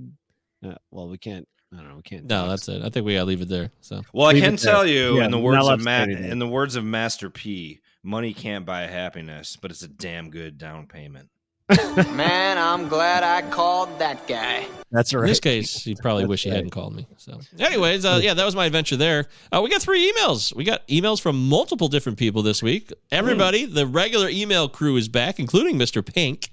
uh 0.66 0.76
well, 0.92 1.08
we 1.10 1.18
can't 1.18 1.48
I 1.74 1.78
don't 1.78 1.90
know, 1.90 1.96
we 1.96 2.02
can't 2.02 2.26
No, 2.26 2.42
talk. 2.42 2.50
that's 2.50 2.68
it. 2.70 2.84
I 2.84 2.90
think 2.90 3.06
we 3.06 3.14
gotta 3.14 3.26
leave 3.26 3.42
it 3.42 3.48
there. 3.50 3.72
So 3.82 4.02
Well, 4.14 4.28
I 4.28 4.34
can 4.34 4.56
it 4.56 4.60
there. 4.60 4.74
tell 4.74 4.86
you 4.86 5.18
Yeah, 5.18 5.26
in 5.26 5.32
the 5.32 5.40
words 5.40 5.68
of 5.68 5.80
to 5.80 5.84
say 5.84 6.06
Ma- 6.06 6.28
in 6.28 6.40
the 6.40 6.48
words 6.48 6.76
of 6.76 6.84
Master 6.84 7.30
P, 7.30 7.80
money 8.04 8.34
can't 8.34 8.66
buy 8.66 8.82
happiness, 8.82 9.58
but 9.62 9.72
it's 9.72 9.84
a 9.84 9.88
damn 9.88 10.30
good 10.30 10.58
down 10.58 10.88
payment. 10.88 11.30
Man, 12.16 12.58
I'm 12.58 12.88
glad 12.88 13.24
I 13.24 13.48
called 13.50 13.98
that 14.00 14.28
guy. 14.28 14.66
that's 14.92 15.14
right. 15.14 15.22
in 15.22 15.28
this 15.28 15.40
case, 15.40 15.84
he 15.84 15.96
probably 15.96 16.24
That's 16.24 16.30
wish 16.30 16.44
he 16.44 16.50
right. 16.50 16.56
hadn't 16.58 16.72
called 16.72 16.96
me. 16.96 17.08
So, 17.18 17.40
anyways, 17.60 18.04
uh, 18.06 18.20
yeah, 18.22 18.34
that 18.34 18.46
was 18.46 18.56
my 18.56 18.66
adventure 18.66 18.98
there. 18.98 19.28
Uh, 19.52 19.62
we 19.64 19.70
got 19.70 19.82
three 19.82 20.12
emails. 20.12 20.54
We 20.56 20.64
got 20.64 20.88
emails 20.88 21.22
from 21.22 21.48
multiple 21.48 21.88
different 21.88 22.18
people 22.18 22.42
this 22.42 22.62
week. 22.62 22.92
Everybody, 23.12 23.66
the 23.66 23.86
regular 23.88 24.28
email 24.30 24.68
crew 24.70 24.96
is 24.98 25.08
back, 25.08 25.40
including 25.40 25.78
Mr. 25.78 26.06
Pink. 26.06 26.50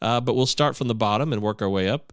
Uh, 0.00 0.20
but 0.20 0.34
we'll 0.34 0.46
start 0.46 0.76
from 0.76 0.88
the 0.88 0.94
bottom 0.94 1.32
and 1.32 1.40
work 1.42 1.62
our 1.62 1.68
way 1.70 1.88
up. 1.88 2.12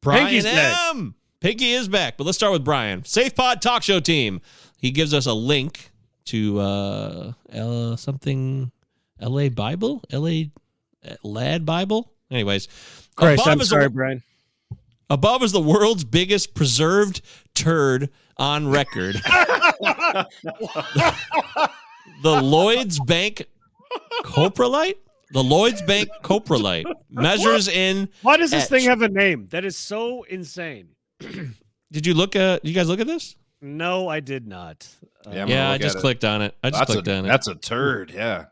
Brian 0.00 0.26
Pinky's 0.26 0.44
back. 0.44 0.94
Pinky 1.40 1.70
is 1.72 1.86
back, 1.88 2.16
but 2.16 2.24
let's 2.24 2.36
start 2.36 2.52
with 2.52 2.64
Brian. 2.64 3.04
Safe 3.04 3.34
Pod 3.34 3.62
Talk 3.62 3.82
Show 3.84 4.00
team. 4.00 4.40
He 4.76 4.90
gives 4.90 5.14
us 5.14 5.26
a 5.26 5.32
link 5.34 5.90
to 6.26 6.58
uh, 6.58 7.32
L- 7.52 7.96
something 7.96 8.72
LA 9.20 9.48
Bible, 9.48 10.02
LA 10.12 10.46
Lad 11.22 11.64
Bible. 11.66 12.12
Anyways, 12.30 12.68
Christ, 13.16 13.40
above 13.42 13.52
I'm 13.52 13.60
is 13.60 13.68
sorry, 13.70 13.84
the, 13.84 13.90
Brian. 13.90 14.22
above 15.10 15.42
is 15.42 15.52
the 15.52 15.60
world's 15.60 16.04
biggest 16.04 16.54
preserved 16.54 17.20
turd 17.54 18.10
on 18.36 18.68
record. 18.68 19.16
the 22.22 22.42
Lloyd's 22.42 22.98
Bank 23.00 23.44
coprolite. 24.24 24.96
The 25.32 25.42
Lloyd's 25.42 25.82
Bank 25.82 26.08
coprolite 26.22 26.86
measures 27.10 27.68
in. 27.68 28.08
Why 28.22 28.36
does 28.38 28.50
this 28.50 28.64
Etch. 28.64 28.70
thing 28.70 28.84
have 28.84 29.02
a 29.02 29.08
name? 29.08 29.46
That 29.50 29.64
is 29.64 29.76
so 29.76 30.22
insane. 30.24 30.90
Did 31.92 32.06
you 32.06 32.14
look 32.14 32.34
at? 32.36 32.64
You 32.64 32.72
guys 32.74 32.88
look 32.88 33.00
at 33.00 33.06
this? 33.06 33.36
No, 33.60 34.08
I 34.08 34.20
did 34.20 34.46
not. 34.46 34.86
Uh, 35.26 35.30
Yeah, 35.32 35.42
I'm 35.42 35.48
Yeah, 35.48 35.70
I 35.70 35.78
just 35.78 35.96
at 35.96 35.98
it. 35.98 36.02
clicked 36.02 36.24
on 36.24 36.42
it. 36.42 36.54
I 36.62 36.70
just 36.70 36.80
That's 36.80 36.92
clicked 36.92 37.08
a, 37.08 37.14
on 37.16 37.24
it. 37.24 37.28
that's 37.28 37.48
a 37.48 37.56
turd. 37.56 38.12
Yeah. 38.12 38.44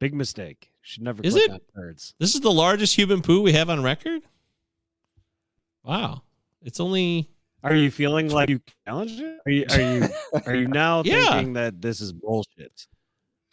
big 0.00 0.14
mistake. 0.14 0.70
Should 0.88 1.02
never 1.02 1.22
Is 1.22 1.34
click 1.34 1.44
it? 1.44 1.50
on 1.50 1.60
birds. 1.74 2.14
This 2.18 2.34
is 2.34 2.40
the 2.40 2.50
largest 2.50 2.96
human 2.96 3.20
poo 3.20 3.42
we 3.42 3.52
have 3.52 3.68
on 3.68 3.82
record. 3.82 4.22
Wow, 5.84 6.22
it's 6.62 6.80
only 6.80 7.28
Are 7.62 7.74
you 7.74 7.90
feeling 7.90 8.30
like 8.30 8.48
you 8.48 8.60
challenged 8.86 9.20
it? 9.20 9.38
Are 9.44 9.50
you 9.50 9.66
are 9.70 9.80
you 9.80 10.08
are 10.46 10.54
you 10.54 10.66
now 10.68 11.02
Yeah. 11.04 11.24
thinking 11.32 11.52
that 11.52 11.82
this 11.82 12.00
is 12.00 12.14
bullshit? 12.14 12.86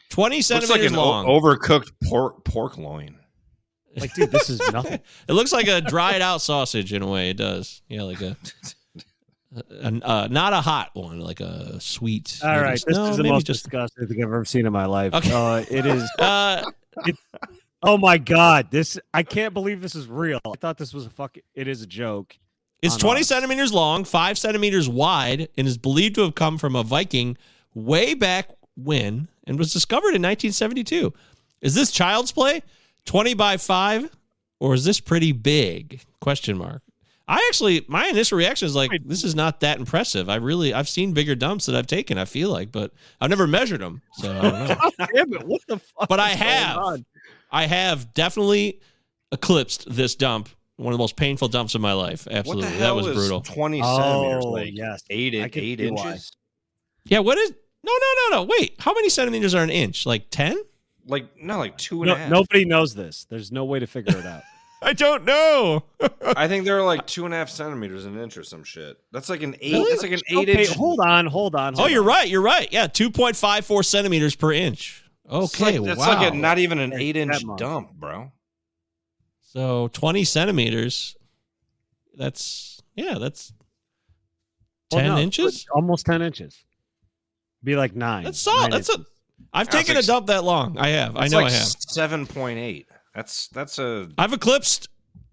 twenty 0.10 0.38
Looks 0.38 0.48
centimeters 0.48 0.80
like 0.84 0.90
an 0.92 0.96
o- 0.96 1.06
long. 1.06 1.26
overcooked 1.26 1.92
pork 2.06 2.46
pork 2.46 2.78
loin. 2.78 3.18
Like, 3.98 4.14
dude, 4.14 4.32
this 4.32 4.50
is 4.50 4.62
nothing. 4.72 5.02
It 5.28 5.34
looks 5.34 5.52
like 5.52 5.68
a 5.68 5.82
dried 5.82 6.22
out 6.22 6.42
sausage 6.42 6.94
in 6.94 7.02
a 7.02 7.08
way. 7.08 7.32
It 7.32 7.38
does. 7.38 7.82
Yeah, 7.90 8.04
like 8.04 8.22
a, 8.22 8.38
a 9.72 9.88
uh, 10.04 10.28
not 10.32 10.54
a 10.54 10.62
hot 10.62 10.92
one, 10.94 11.20
like 11.20 11.42
a 11.42 11.82
sweet. 11.82 12.40
All 12.44 12.62
right, 12.62 12.82
this 12.88 12.96
no, 12.96 13.08
is 13.08 13.18
the 13.18 13.24
most 13.24 13.46
just. 13.46 13.64
disgusting 13.64 14.08
thing 14.08 14.18
I've 14.22 14.30
ever 14.30 14.46
seen 14.46 14.66
in 14.66 14.72
my 14.72 14.86
life. 14.86 15.14
Okay. 15.14 15.32
Uh, 15.34 15.66
it 15.70 15.86
is. 15.86 16.10
Uh, 16.20 16.64
Oh 17.84 17.98
my 17.98 18.18
god, 18.18 18.72
this! 18.72 18.98
I 19.14 19.22
can't 19.22 19.54
believe 19.54 19.82
this 19.82 19.94
is 19.94 20.08
real. 20.08 20.40
I 20.46 20.58
thought 20.60 20.78
this 20.78 20.94
was 20.94 21.06
a 21.06 21.10
fuck. 21.10 21.38
It 21.54 21.68
is 21.68 21.84
a 21.84 21.86
joke. 21.88 22.38
it's 22.82 22.98
twenty 22.98 23.22
us. 23.22 23.28
centimeters 23.28 23.72
long, 23.72 24.04
five 24.06 24.38
centimeters 24.38 24.90
wide, 24.90 25.50
and 25.56 25.68
is 25.68 25.78
believed 25.78 26.16
to 26.16 26.22
have 26.22 26.34
come 26.36 26.58
from 26.58 26.76
a 26.76 26.84
Viking 26.84 27.38
way 27.76 28.14
back 28.16 28.50
when, 28.76 29.28
and 29.46 29.60
was 29.60 29.72
discovered 29.72 30.16
in 30.16 30.22
1972. 30.22 31.14
Is 31.62 31.76
this 31.76 31.92
child's 31.92 32.32
play? 32.32 32.64
Twenty 33.06 33.36
by 33.36 33.58
five, 33.58 34.10
or 34.60 34.74
is 34.74 34.84
this 34.84 35.00
pretty 35.00 35.32
big? 35.32 36.02
Question 36.22 36.58
mark. 36.58 36.82
I 37.28 37.44
actually, 37.50 37.84
my 37.88 38.06
initial 38.08 38.38
reaction 38.38 38.68
is 38.68 38.76
like, 38.76 38.92
this 39.04 39.24
is 39.24 39.34
not 39.34 39.62
that 39.62 39.80
impressive. 39.80 40.30
I 40.30 40.36
really, 40.36 40.74
I've 40.76 40.88
seen 40.88 41.14
bigger 41.14 41.34
dumps 41.34 41.66
that 41.66 41.76
I've 41.76 41.88
taken. 41.88 42.18
I 42.20 42.26
feel 42.26 42.52
like, 42.52 42.72
but 42.72 42.92
I've 43.20 43.32
never 43.32 43.48
measured 43.48 43.82
them, 43.82 44.02
so 44.14 44.32
I 44.32 44.42
don't 44.42 44.68
know. 45.00 45.08
Damn 45.16 45.34
it! 45.34 45.48
What 45.48 45.62
the 45.68 45.80
fuck? 45.80 46.08
But 46.08 46.20
I 46.20 46.32
is 46.34 46.40
going 46.40 46.50
have. 46.52 46.78
on? 46.78 47.06
I 47.52 47.66
have 47.66 48.14
definitely 48.14 48.80
eclipsed 49.32 49.86
this 49.90 50.14
dump. 50.16 50.50
One 50.78 50.92
of 50.94 50.98
the 50.98 51.02
most 51.02 51.16
painful 51.16 51.48
dumps 51.48 51.74
of 51.74 51.80
my 51.82 51.94
life. 51.94 52.28
Absolutely, 52.30 52.66
What 52.66 52.74
the 52.74 52.80
that 52.80 52.96
was 52.96 53.08
is 53.08 53.16
brutal. 53.16 53.42
Twenty 53.42 53.82
centimeters, 53.82 54.44
Oh, 54.46 54.50
like 54.52 54.72
yes. 54.78 55.02
eight 55.10 55.34
I 55.34 55.38
in, 55.38 55.44
eight 55.46 55.80
see 55.80 55.90
why. 55.92 56.08
inches. 56.10 56.32
Yeah, 57.06 57.20
what 57.20 57.38
is? 57.38 57.52
No, 57.84 57.92
no, 57.94 58.14
no, 58.38 58.44
no. 58.44 58.48
Wait, 58.60 58.76
how 58.80 58.94
many 58.94 59.10
centimeters 59.10 59.56
are 59.56 59.64
an 59.64 59.70
inch? 59.70 60.06
Like 60.06 60.28
ten? 60.32 60.58
Like 61.08 61.30
no, 61.42 61.58
like 61.60 61.78
two 61.78 62.02
and 62.02 62.12
a 62.12 62.16
half. 62.18 62.30
nobody 62.30 62.66
knows 62.66 62.94
this. 62.94 63.26
There's 63.30 63.52
no 63.52 63.64
way 63.66 63.80
to 63.80 63.88
figure 63.88 64.18
it 64.18 64.26
out. 64.26 64.44
I 64.82 64.94
don't 64.94 65.26
know. 65.26 65.84
I 66.36 66.48
think 66.48 66.66
they're 66.66 66.84
like 66.84 67.08
two 67.08 67.26
and 67.26 67.34
a 67.34 67.38
half 67.38 67.50
centimeters 67.50 68.06
an 68.06 68.18
inch 68.20 68.38
or 68.38 68.44
some 68.44 68.64
shit. 68.64 68.98
That's 69.12 69.30
like 69.30 69.42
an 69.42 69.56
eight. 69.62 69.74
Really? 69.74 69.90
That's 69.92 70.04
like 70.04 70.12
an 70.12 70.20
eight 70.30 70.50
okay, 70.50 70.62
inch. 70.66 70.74
hold 70.76 71.00
on, 71.00 71.26
hold 71.26 71.56
on. 71.56 71.74
oh, 71.76 71.78
hold 71.80 71.92
you're 71.92 72.02
on. 72.02 72.08
right. 72.08 72.28
You're 72.28 72.42
right. 72.42 72.68
Yeah, 72.72 72.88
two 72.88 73.10
point 73.10 73.36
five 73.36 73.66
four 73.66 73.82
centimeters 73.84 74.36
per 74.36 74.52
inch. 74.52 75.04
It's 75.26 75.34
Okay, 75.60 75.80
like, 75.80 75.88
that's 75.88 76.00
wow. 76.00 76.20
like 76.22 76.34
a, 76.34 76.36
not 76.36 76.60
even 76.60 76.78
an 76.80 76.94
eight 76.94 77.18
inch 77.18 77.44
dump, 77.58 77.94
bro. 77.94 78.32
so 79.42 79.88
twenty 79.88 80.24
centimeters. 80.24 81.16
That's 82.16 82.82
yeah. 82.96 83.18
That's 83.20 83.54
Well, 84.92 85.02
ten 85.02 85.12
no, 85.16 85.18
inches. 85.18 85.66
almost 85.74 86.06
ten 86.06 86.22
inches. 86.22 86.64
Be 87.64 87.76
like 87.76 87.96
nine. 87.96 88.24
That's 88.26 88.40
solid. 88.40 88.62
nine 88.62 88.70
That's 88.72 88.90
a. 88.90 88.94
inches. 88.94 89.08
I've 89.52 89.68
That's 89.68 89.78
taken 89.78 89.96
like- 89.96 90.04
a 90.04 90.08
dump 90.08 90.28
that 90.28 90.44
long. 90.44 90.78
I 90.78 90.90
have. 90.90 91.18
I 91.18 91.28
know 91.28 91.38
like 91.40 91.52
I 91.52 91.56
have. 91.56 91.68
Seven 91.80 92.28
point 92.28 92.60
eight. 92.60 92.88
That's 93.16 93.48
that's 93.48 93.80
a. 93.80 94.10
I've 94.18 94.34
eclipsed. 94.34 94.90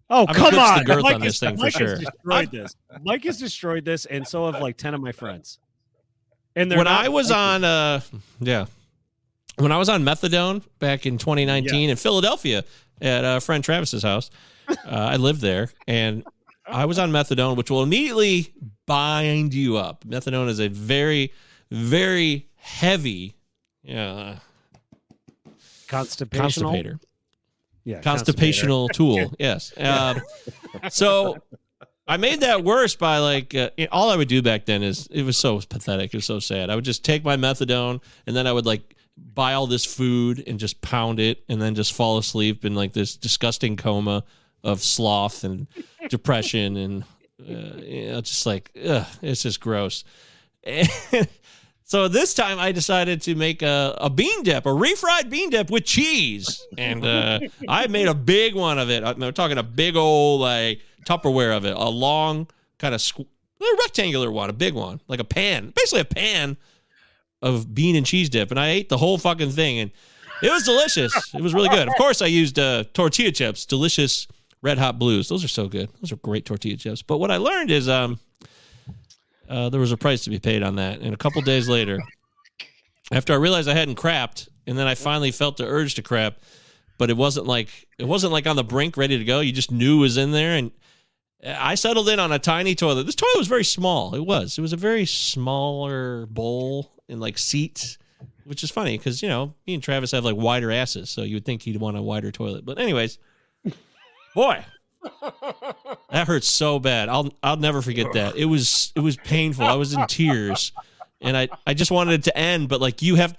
Oh 0.08 0.26
I've 0.28 0.36
come 0.36 0.54
eclipsed 0.54 0.74
the 0.74 0.80
on! 0.80 0.84
girth 0.84 1.02
Mike 1.02 1.14
on 1.16 1.20
has- 1.22 1.32
this 1.32 1.40
thing 1.40 1.56
for 1.56 1.70
sure. 1.70 1.96
Destroyed 1.96 2.50
this. 2.50 2.76
Mike 3.02 3.24
has 3.24 3.38
destroyed 3.38 3.84
this, 3.84 4.04
and 4.06 4.26
so 4.26 4.50
have 4.50 4.62
like 4.62 4.76
ten 4.76 4.94
of 4.94 5.00
my 5.00 5.12
friends. 5.12 5.58
And 6.54 6.70
when 6.70 6.86
I 6.86 7.08
was 7.08 7.30
on, 7.30 7.64
uh, 7.64 8.00
yeah, 8.38 8.66
when 9.56 9.72
I 9.72 9.78
was 9.78 9.88
on 9.88 10.04
methadone 10.04 10.62
back 10.78 11.06
in 11.06 11.16
2019 11.18 11.88
in 11.90 11.96
Philadelphia 11.96 12.62
at 13.00 13.24
uh, 13.24 13.40
friend 13.40 13.64
Travis's 13.64 14.02
house, 14.02 14.30
uh, 14.68 14.74
I 14.86 15.16
lived 15.16 15.40
there, 15.40 15.70
and 15.88 16.24
I 16.66 16.84
was 16.84 16.98
on 16.98 17.10
methadone, 17.10 17.56
which 17.56 17.70
will 17.70 17.82
immediately 17.82 18.52
bind 18.86 19.54
you 19.54 19.78
up. 19.78 20.04
Methadone 20.04 20.48
is 20.48 20.60
a 20.60 20.68
very, 20.68 21.32
very 21.70 22.48
heavy, 22.56 23.34
yeah, 23.82 24.36
constipational. 25.88 26.72
constipator, 26.72 27.00
Yeah, 27.84 28.00
constipational 28.00 28.88
tool. 28.88 29.32
Yes. 29.38 29.72
Um, 29.76 30.20
so 30.90 31.38
I 32.06 32.16
made 32.16 32.40
that 32.40 32.64
worse 32.64 32.94
by 32.94 33.18
like 33.18 33.54
uh, 33.54 33.70
all 33.90 34.10
I 34.10 34.16
would 34.16 34.28
do 34.28 34.42
back 34.42 34.66
then 34.66 34.82
is 34.82 35.06
it 35.08 35.22
was 35.22 35.36
so 35.36 35.60
pathetic. 35.60 36.12
It 36.12 36.16
was 36.16 36.24
so 36.24 36.38
sad. 36.38 36.70
I 36.70 36.74
would 36.74 36.84
just 36.84 37.04
take 37.04 37.24
my 37.24 37.36
methadone 37.36 38.00
and 38.26 38.36
then 38.36 38.46
I 38.46 38.52
would 38.52 38.66
like 38.66 38.96
buy 39.16 39.54
all 39.54 39.66
this 39.66 39.84
food 39.84 40.42
and 40.46 40.58
just 40.58 40.80
pound 40.80 41.20
it 41.20 41.44
and 41.48 41.60
then 41.60 41.74
just 41.74 41.92
fall 41.92 42.18
asleep 42.18 42.64
in 42.64 42.74
like 42.74 42.92
this 42.92 43.16
disgusting 43.16 43.76
coma 43.76 44.24
of 44.64 44.82
sloth 44.82 45.44
and 45.44 45.66
depression 46.08 46.76
and 46.76 47.04
uh, 47.40 47.78
you 47.80 48.12
know, 48.12 48.20
just 48.20 48.46
like 48.46 48.70
ugh, 48.86 49.06
it's 49.22 49.42
just 49.42 49.60
gross. 49.60 50.04
And 50.64 50.88
so 51.92 52.08
this 52.08 52.32
time 52.32 52.58
I 52.58 52.72
decided 52.72 53.20
to 53.20 53.34
make 53.34 53.60
a, 53.60 53.94
a 54.00 54.08
bean 54.08 54.44
dip, 54.44 54.64
a 54.64 54.70
refried 54.70 55.28
bean 55.28 55.50
dip 55.50 55.68
with 55.68 55.84
cheese, 55.84 56.66
and 56.78 57.04
uh, 57.04 57.40
I 57.68 57.86
made 57.88 58.08
a 58.08 58.14
big 58.14 58.54
one 58.54 58.78
of 58.78 58.88
it. 58.88 59.04
I'm 59.04 59.20
talking 59.34 59.58
a 59.58 59.62
big 59.62 59.94
old 59.94 60.40
like 60.40 60.80
Tupperware 61.06 61.54
of 61.54 61.66
it, 61.66 61.76
a 61.76 61.90
long 61.90 62.48
kind 62.78 62.94
of 62.94 63.02
squ- 63.02 63.26
rectangular 63.60 64.32
one, 64.32 64.48
a 64.48 64.54
big 64.54 64.72
one, 64.72 65.02
like 65.06 65.20
a 65.20 65.24
pan, 65.24 65.70
basically 65.76 66.00
a 66.00 66.06
pan 66.06 66.56
of 67.42 67.74
bean 67.74 67.94
and 67.94 68.06
cheese 68.06 68.30
dip, 68.30 68.50
and 68.50 68.58
I 68.58 68.70
ate 68.70 68.88
the 68.88 68.96
whole 68.96 69.18
fucking 69.18 69.50
thing, 69.50 69.80
and 69.80 69.90
it 70.42 70.50
was 70.50 70.62
delicious. 70.62 71.12
It 71.34 71.42
was 71.42 71.52
really 71.52 71.68
good. 71.68 71.88
Of 71.88 71.94
course, 71.96 72.22
I 72.22 72.26
used 72.26 72.58
uh, 72.58 72.84
tortilla 72.94 73.32
chips, 73.32 73.66
delicious 73.66 74.26
red 74.62 74.78
hot 74.78 74.98
blues. 74.98 75.28
Those 75.28 75.44
are 75.44 75.48
so 75.48 75.68
good. 75.68 75.90
Those 76.00 76.10
are 76.10 76.16
great 76.16 76.46
tortilla 76.46 76.78
chips. 76.78 77.02
But 77.02 77.18
what 77.18 77.30
I 77.30 77.36
learned 77.36 77.70
is 77.70 77.86
um, 77.86 78.18
uh, 79.52 79.68
there 79.68 79.80
was 79.80 79.92
a 79.92 79.96
price 79.98 80.24
to 80.24 80.30
be 80.30 80.38
paid 80.38 80.62
on 80.62 80.76
that, 80.76 81.00
and 81.00 81.12
a 81.12 81.16
couple 81.16 81.42
days 81.42 81.68
later, 81.68 81.98
after 83.12 83.34
I 83.34 83.36
realized 83.36 83.68
I 83.68 83.74
hadn't 83.74 83.96
crapped, 83.96 84.48
and 84.66 84.78
then 84.78 84.86
I 84.86 84.94
finally 84.94 85.30
felt 85.30 85.58
the 85.58 85.66
urge 85.66 85.94
to 85.96 86.02
crap, 86.02 86.38
but 86.98 87.10
it 87.10 87.16
wasn't 87.16 87.46
like 87.46 87.68
it 87.98 88.06
wasn't 88.06 88.32
like 88.32 88.46
on 88.46 88.56
the 88.56 88.64
brink, 88.64 88.96
ready 88.96 89.18
to 89.18 89.24
go. 89.24 89.40
You 89.40 89.52
just 89.52 89.70
knew 89.70 89.98
it 89.98 90.00
was 90.00 90.16
in 90.16 90.32
there, 90.32 90.56
and 90.56 90.70
I 91.44 91.74
settled 91.74 92.08
in 92.08 92.18
on 92.18 92.32
a 92.32 92.38
tiny 92.38 92.74
toilet. 92.74 93.04
This 93.04 93.14
toilet 93.14 93.38
was 93.38 93.48
very 93.48 93.64
small. 93.64 94.14
It 94.14 94.24
was. 94.24 94.56
It 94.56 94.62
was 94.62 94.72
a 94.72 94.78
very 94.78 95.04
smaller 95.04 96.26
bowl 96.26 96.90
and 97.08 97.20
like 97.20 97.36
seats, 97.36 97.98
which 98.44 98.64
is 98.64 98.70
funny 98.70 98.96
because 98.96 99.22
you 99.22 99.28
know 99.28 99.52
me 99.66 99.74
and 99.74 99.82
Travis 99.82 100.12
have 100.12 100.24
like 100.24 100.36
wider 100.36 100.72
asses, 100.72 101.10
so 101.10 101.24
you 101.24 101.36
would 101.36 101.44
think 101.44 101.62
he'd 101.62 101.76
want 101.76 101.98
a 101.98 102.02
wider 102.02 102.30
toilet. 102.30 102.64
But 102.64 102.78
anyways, 102.78 103.18
boy, 104.34 104.64
that 106.10 106.26
hurts 106.26 106.46
so 106.48 106.78
bad. 106.78 107.08
I'll 107.08 107.32
I'll 107.42 107.56
never 107.56 107.82
forget 107.82 108.12
that. 108.14 108.36
It 108.36 108.44
was 108.46 108.92
it 108.94 109.00
was 109.00 109.16
painful. 109.16 109.64
I 109.64 109.74
was 109.74 109.92
in 109.92 110.06
tears, 110.06 110.72
and 111.20 111.36
I 111.36 111.48
I 111.66 111.74
just 111.74 111.90
wanted 111.90 112.14
it 112.14 112.24
to 112.24 112.36
end, 112.36 112.68
but 112.68 112.80
like 112.80 113.02
you 113.02 113.16
have. 113.16 113.36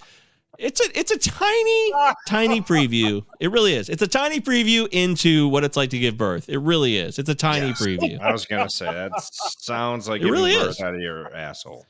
It's 0.60 0.80
a 0.80 1.00
it's 1.00 1.10
a 1.12 1.18
tiny 1.18 1.92
tiny 2.28 2.62
preview. 2.62 3.26
It 3.40 3.50
really 3.52 3.74
is. 3.74 3.90
It's 3.90 4.04
a 4.04 4.08
tiny 4.08 4.40
preview 4.40 4.88
into 4.92 5.48
what 5.48 5.64
it's 5.64 5.76
like 5.76 5.90
to 5.90 6.00
give 6.00 6.16
birth. 6.16 6.48
It 6.48 6.60
really 6.60 6.96
is. 6.96 7.18
It's 7.18 7.28
a 7.28 7.34
tiny 7.36 7.70
Yes. 7.70 7.82
preview. 7.82 8.20
I 8.22 8.32
was 8.32 8.46
gonna 8.46 8.70
say 8.70 8.86
that 8.86 9.12
sounds 9.24 10.08
like 10.08 10.22
It 10.22 10.30
really 10.30 10.52
is. 10.54 10.80
out 10.80 10.94
of 10.94 11.02
your 11.02 11.36
asshole. 11.36 11.88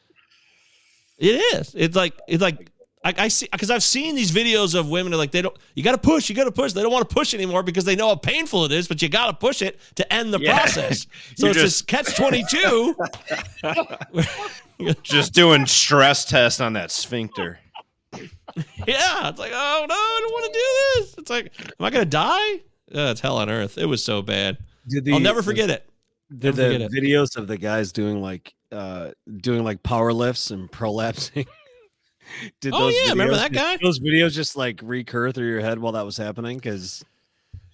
It 1.19 1.35
is. 1.59 1.75
It's 1.75 1.95
like 1.95 2.13
it's 2.27 2.41
like 2.41 2.71
I, 3.05 3.13
I 3.17 3.27
see 3.27 3.47
because 3.51 3.69
I've 3.69 3.83
seen 3.83 4.15
these 4.15 4.31
videos 4.31 4.73
of 4.79 4.89
women 4.89 5.13
are 5.13 5.17
like 5.17 5.31
they 5.31 5.41
don't. 5.41 5.55
You 5.75 5.83
got 5.83 5.91
to 5.91 5.97
push. 5.97 6.29
You 6.29 6.35
got 6.35 6.45
to 6.45 6.51
push. 6.51 6.71
They 6.73 6.81
don't 6.81 6.91
want 6.91 7.07
to 7.09 7.13
push 7.13 7.33
anymore 7.33 7.61
because 7.61 7.83
they 7.83 7.95
know 7.97 8.07
how 8.07 8.15
painful 8.15 8.63
it 8.65 8.71
is. 8.71 8.87
But 8.87 9.01
you 9.01 9.09
got 9.09 9.27
to 9.27 9.33
push 9.33 9.61
it 9.61 9.79
to 9.95 10.13
end 10.13 10.33
the 10.33 10.39
Yeah. 10.39 10.57
process. 10.59 11.07
So 11.35 11.47
You 11.47 11.51
it's 11.51 11.61
just- 11.61 11.87
this 11.87 12.05
catch 12.05 12.15
twenty 12.15 12.43
two. 12.49 12.95
Just 15.03 15.33
doing 15.33 15.65
stress 15.65 16.25
test 16.25 16.59
on 16.59 16.73
that 16.73 16.91
sphincter. 16.91 17.59
Yeah, 18.15 19.29
it's 19.29 19.39
like 19.39 19.51
oh 19.53 19.85
no, 19.87 19.95
I 19.95 20.19
don't 20.21 20.31
want 20.33 20.53
to 20.53 20.59
do 20.59 21.01
this. 21.01 21.15
It's 21.19 21.29
like 21.29 21.53
am 21.79 21.85
I 21.85 21.89
gonna 21.89 22.05
die? 22.05 22.53
Uh, 22.93 23.11
it's 23.11 23.21
hell 23.21 23.37
on 23.37 23.49
earth. 23.49 23.77
It 23.77 23.85
was 23.85 24.03
so 24.03 24.21
bad. 24.21 24.57
Did 24.87 25.05
the, 25.05 25.13
I'll 25.13 25.19
never 25.19 25.41
forget 25.41 25.69
it. 25.69 25.89
the, 26.29 26.47
Never 26.47 26.57
the 26.57 26.63
forget 26.73 26.81
it. 26.81 26.91
videos 26.91 27.37
of 27.37 27.47
the 27.47 27.57
guys 27.57 27.91
doing 27.91 28.21
like 28.21 28.53
uh 28.71 29.11
doing 29.37 29.63
like 29.63 29.81
power 29.83 30.11
lifts 30.13 30.51
and 30.51 30.69
prolapsing. 30.71 31.47
Did 32.61 32.73
Oh, 32.75 32.89
yeah, 32.89 33.09
remember 33.09 33.35
that 33.35 33.51
guy? 33.51 33.77
Those 33.77 33.99
videos 33.99 34.33
just 34.33 34.55
like 34.55 34.79
recur 34.83 35.31
through 35.31 35.49
your 35.49 35.61
head 35.61 35.79
while 35.79 35.93
that 35.93 36.05
was 36.05 36.17
happening 36.17 36.57
because 36.57 37.03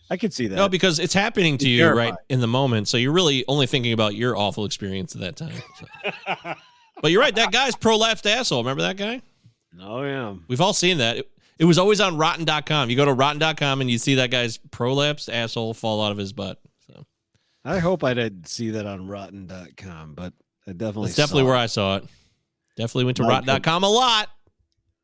I 0.10 0.18
could 0.18 0.34
see 0.34 0.48
that. 0.48 0.56
No, 0.56 0.70
because 0.70 1.00
it's 1.00 1.14
happening 1.14 1.58
to 1.60 1.66
It's 1.66 1.78
you 1.78 1.88
right 1.90 2.16
in 2.30 2.42
the 2.42 2.48
moment. 2.48 2.88
So 2.88 2.98
you're 2.98 3.12
really 3.12 3.46
only 3.48 3.68
thinking 3.68 3.94
about 3.94 4.16
your 4.16 4.36
awful 4.36 4.66
experience 4.66 5.16
at 5.16 5.22
that 5.22 5.36
time. 5.36 5.54
so. 5.78 6.54
but 7.02 7.12
you're 7.12 7.22
right. 7.22 7.36
That 7.36 7.52
guy's 7.52 7.76
prolapsed 7.76 8.30
asshole. 8.30 8.64
Remember 8.64 8.84
that 8.84 8.98
guy? 8.98 9.22
oh 9.82 10.04
yeah, 10.04 10.34
We've 10.48 10.62
all 10.62 10.74
seen 10.74 10.98
that. 10.98 11.18
It, 11.18 11.32
it 11.60 11.66
was 11.66 11.78
always 11.78 12.02
on 12.02 12.18
rotten.com. 12.18 12.90
You 12.90 12.96
go 12.96 13.06
to 13.06 13.14
rotten.com 13.14 13.82
and 13.82 13.90
you 13.90 13.98
see 13.98 14.16
that 14.16 14.32
guy's 14.32 14.58
prolapsed 14.58 15.32
asshole 15.32 15.74
fall 15.74 16.04
out 16.04 16.12
of 16.12 16.18
his 16.18 16.34
butt. 16.34 16.60
So 16.88 17.06
I 17.66 17.80
hope 17.80 18.04
I 18.04 18.14
didn't 18.14 18.48
see 18.48 18.72
that 18.72 18.86
on 18.88 19.08
Rotten.com, 19.08 20.16
but 20.16 20.34
I 20.66 20.72
definitely 20.72 21.10
that's 21.10 21.18
definitely 21.18 21.44
saw 21.44 21.48
where 21.48 21.56
it. 21.56 21.60
I 21.60 21.66
saw 21.68 21.96
it. 21.98 22.06
Definitely 22.78 23.06
went 23.06 23.18
to 23.18 23.24
rotten.com 23.24 23.84
a 23.84 23.90
lot. 23.90 24.30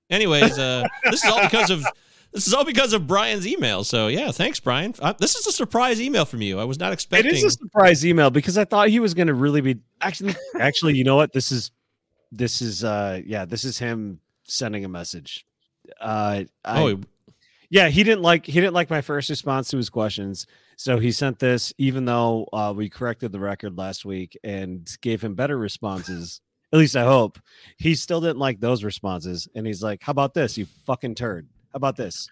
Anyways, 0.09 0.57
uh, 0.59 0.83
this 1.05 1.23
is 1.23 1.31
all 1.31 1.41
because 1.41 1.69
of 1.69 1.83
this 2.31 2.47
is 2.47 2.53
all 2.53 2.65
because 2.65 2.93
of 2.93 3.07
Brian's 3.07 3.47
email. 3.47 3.83
So 3.83 4.07
yeah, 4.07 4.31
thanks, 4.31 4.59
Brian. 4.59 4.93
Uh, 4.99 5.13
this 5.17 5.35
is 5.35 5.47
a 5.47 5.51
surprise 5.51 6.01
email 6.01 6.25
from 6.25 6.41
you. 6.41 6.59
I 6.59 6.63
was 6.65 6.77
not 6.79 6.91
It 6.91 6.93
expecting. 6.93 7.33
is 7.33 7.43
a 7.43 7.49
surprise 7.51 8.05
email 8.05 8.29
because 8.29 8.57
I 8.57 8.65
thought 8.65 8.89
he 8.89 8.99
was 8.99 9.13
going 9.13 9.27
to 9.27 9.33
really 9.33 9.61
be 9.61 9.77
actually. 10.01 10.35
Actually, 10.59 10.95
you 10.95 11.03
know 11.03 11.15
what? 11.15 11.33
This 11.33 11.51
is 11.51 11.71
this 12.31 12.61
is 12.61 12.83
uh 12.83 13.21
yeah, 13.25 13.45
this 13.45 13.63
is 13.63 13.77
him 13.79 14.19
sending 14.43 14.85
a 14.85 14.89
message. 14.89 15.45
Uh, 16.01 16.43
I, 16.63 16.81
oh, 16.81 16.99
yeah, 17.69 17.89
he 17.89 18.03
didn't 18.03 18.21
like 18.21 18.45
he 18.45 18.53
didn't 18.53 18.73
like 18.73 18.89
my 18.89 19.01
first 19.01 19.29
response 19.29 19.69
to 19.69 19.77
his 19.77 19.89
questions, 19.89 20.45
so 20.77 20.99
he 20.99 21.11
sent 21.11 21.39
this. 21.39 21.73
Even 21.77 22.05
though 22.05 22.47
uh, 22.53 22.73
we 22.75 22.89
corrected 22.89 23.31
the 23.31 23.39
record 23.39 23.77
last 23.77 24.05
week 24.05 24.37
and 24.43 24.87
gave 25.01 25.21
him 25.23 25.35
better 25.35 25.57
responses, 25.57 26.41
at 26.73 26.79
least 26.79 26.95
I 26.95 27.03
hope 27.03 27.39
he 27.77 27.95
still 27.95 28.21
didn't 28.21 28.39
like 28.39 28.59
those 28.59 28.83
responses. 28.83 29.47
And 29.55 29.65
he's 29.65 29.81
like, 29.83 30.01
"How 30.01 30.11
about 30.11 30.33
this, 30.33 30.57
you 30.57 30.65
fucking 30.85 31.15
turd? 31.15 31.47
How 31.73 31.77
about 31.77 31.95
this? 31.95 32.27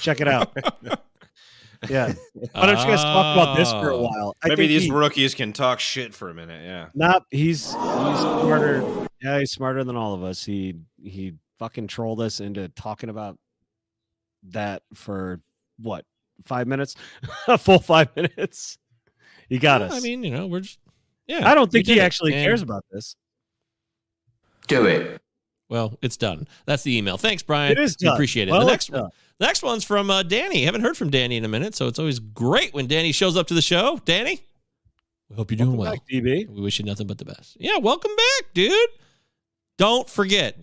Check 0.00 0.20
it 0.20 0.28
out." 0.28 0.52
yeah, 1.88 2.12
why 2.52 2.66
don't 2.66 2.78
you 2.78 2.84
guys 2.84 3.02
talk 3.02 3.36
about 3.36 3.56
this 3.56 3.70
for 3.72 3.90
a 3.90 3.96
Oh. 3.96 4.02
while? 4.02 4.36
I 4.44 4.48
Maybe 4.48 4.62
think 4.62 4.68
these 4.68 4.82
he- 4.84 4.90
rookies 4.92 5.34
can 5.34 5.52
talk 5.52 5.80
shit 5.80 6.14
for 6.14 6.28
a 6.30 6.34
minute. 6.34 6.62
Yeah. 6.64 6.88
Not 6.94 7.24
he's 7.30 7.66
he's 7.66 7.74
smarter. 7.74 9.06
Yeah, 9.22 9.38
he's 9.38 9.50
smarter 9.52 9.82
than 9.84 9.96
all 9.96 10.14
of 10.14 10.22
us. 10.22 10.44
He 10.44 10.74
he 11.02 11.34
fucking 11.58 11.86
trolled 11.88 12.20
us 12.20 12.40
into 12.40 12.68
talking 12.70 13.08
about 13.10 13.38
that 14.50 14.82
for 14.94 15.40
what 15.78 16.04
five 16.44 16.66
minutes, 16.66 16.94
a 17.48 17.56
full 17.58 17.78
five 17.78 18.14
minutes. 18.16 18.78
He 19.48 19.58
got 19.58 19.82
us. 19.82 19.92
I 19.92 20.00
mean, 20.00 20.22
you 20.22 20.30
know, 20.30 20.46
we're 20.46 20.60
just 20.60 20.78
yeah. 21.26 21.48
I 21.50 21.54
don't 21.54 21.70
think 21.72 21.86
he 21.86 21.94
did 21.94 22.00
it. 22.00 22.04
actually 22.04 22.34
And- 22.34 22.44
cares 22.44 22.62
about 22.62 22.84
this. 22.90 23.16
Do 24.70 24.86
it. 24.86 25.20
Well, 25.68 25.98
it's 26.00 26.16
done. 26.16 26.46
That's 26.64 26.84
the 26.84 26.96
email. 26.96 27.18
Thanks, 27.18 27.42
Brian. 27.42 27.72
It 27.72 27.78
is 27.78 27.96
We 28.00 28.08
appreciate 28.08 28.46
it. 28.48 28.52
Well, 28.52 28.60
the 28.60 28.66
next 28.70 28.88
one, 28.88 29.10
the 29.38 29.46
next 29.46 29.64
one's 29.64 29.82
from 29.82 30.10
uh, 30.10 30.22
Danny. 30.22 30.64
Haven't 30.64 30.82
heard 30.82 30.96
from 30.96 31.10
Danny 31.10 31.36
in 31.36 31.44
a 31.44 31.48
minute, 31.48 31.74
so 31.74 31.88
it's 31.88 31.98
always 31.98 32.20
great 32.20 32.72
when 32.72 32.86
Danny 32.86 33.10
shows 33.10 33.36
up 33.36 33.48
to 33.48 33.54
the 33.54 33.62
show. 33.62 34.00
Danny, 34.04 34.40
we 35.28 35.34
hope 35.34 35.50
you're 35.50 35.58
doing 35.58 35.76
well. 35.76 35.92
Back, 35.92 36.06
DB. 36.08 36.48
We 36.48 36.60
wish 36.60 36.78
you 36.78 36.84
nothing 36.84 37.08
but 37.08 37.18
the 37.18 37.24
best. 37.24 37.56
Yeah, 37.58 37.78
welcome 37.78 38.14
back, 38.14 38.54
dude. 38.54 38.90
Don't 39.76 40.08
forget 40.08 40.56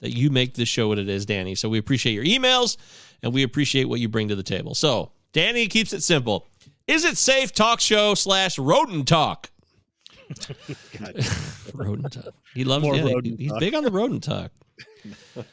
that 0.00 0.16
you 0.16 0.30
make 0.30 0.54
this 0.54 0.70
show 0.70 0.88
what 0.88 0.98
it 0.98 1.08
is, 1.08 1.26
Danny. 1.26 1.54
So 1.54 1.68
we 1.68 1.76
appreciate 1.76 2.14
your 2.14 2.24
emails 2.24 2.78
and 3.22 3.34
we 3.34 3.42
appreciate 3.42 3.84
what 3.90 4.00
you 4.00 4.08
bring 4.08 4.28
to 4.28 4.36
the 4.36 4.42
table. 4.42 4.74
So 4.74 5.12
Danny 5.32 5.66
keeps 5.66 5.92
it 5.92 6.02
simple. 6.02 6.46
Is 6.86 7.04
it 7.04 7.18
safe 7.18 7.52
talk 7.52 7.80
show 7.80 8.14
slash 8.14 8.58
rodent 8.58 9.06
talk? 9.06 9.50
rodent 11.74 12.12
talk. 12.12 12.34
He 12.54 12.64
loves 12.64 12.82
More 12.82 12.96
yeah, 12.96 13.02
rodent 13.02 13.38
He's 13.38 13.52
big 13.58 13.74
on 13.74 13.84
the 13.84 13.90
rodent 13.90 14.22
talk. 14.22 14.50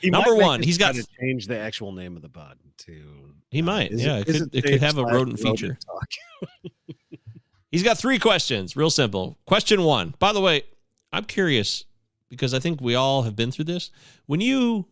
He 0.01 0.09
Number 0.09 0.35
one, 0.35 0.61
he's 0.61 0.77
got- 0.77 0.95
to 0.95 1.05
change 1.19 1.47
the 1.47 1.57
actual 1.57 1.91
name 1.91 2.15
of 2.15 2.21
the 2.21 2.29
pod 2.29 2.57
to. 2.79 3.33
He 3.49 3.61
uh, 3.61 3.65
might. 3.65 3.91
yeah, 3.91 4.17
it 4.17 4.27
is 4.27 4.41
could, 4.41 4.55
it 4.55 4.63
could 4.63 4.81
have 4.81 4.97
a 4.97 5.01
slash 5.01 5.13
rodent 5.13 5.39
feature. 5.39 5.77
He's 7.71 7.83
got 7.83 7.97
three 7.97 8.19
questions, 8.19 8.75
real 8.77 8.89
simple. 8.89 9.37
Question 9.45 9.83
one. 9.83 10.13
By 10.17 10.31
the 10.31 10.39
way, 10.39 10.63
I'm 11.11 11.25
curious 11.25 11.83
because 12.29 12.53
I 12.53 12.59
think 12.59 12.79
we 12.79 12.95
all 12.95 13.23
have 13.23 13.35
been 13.35 13.51
through 13.51 13.65
this. 13.65 13.91
When 14.27 14.39
you 14.39 14.85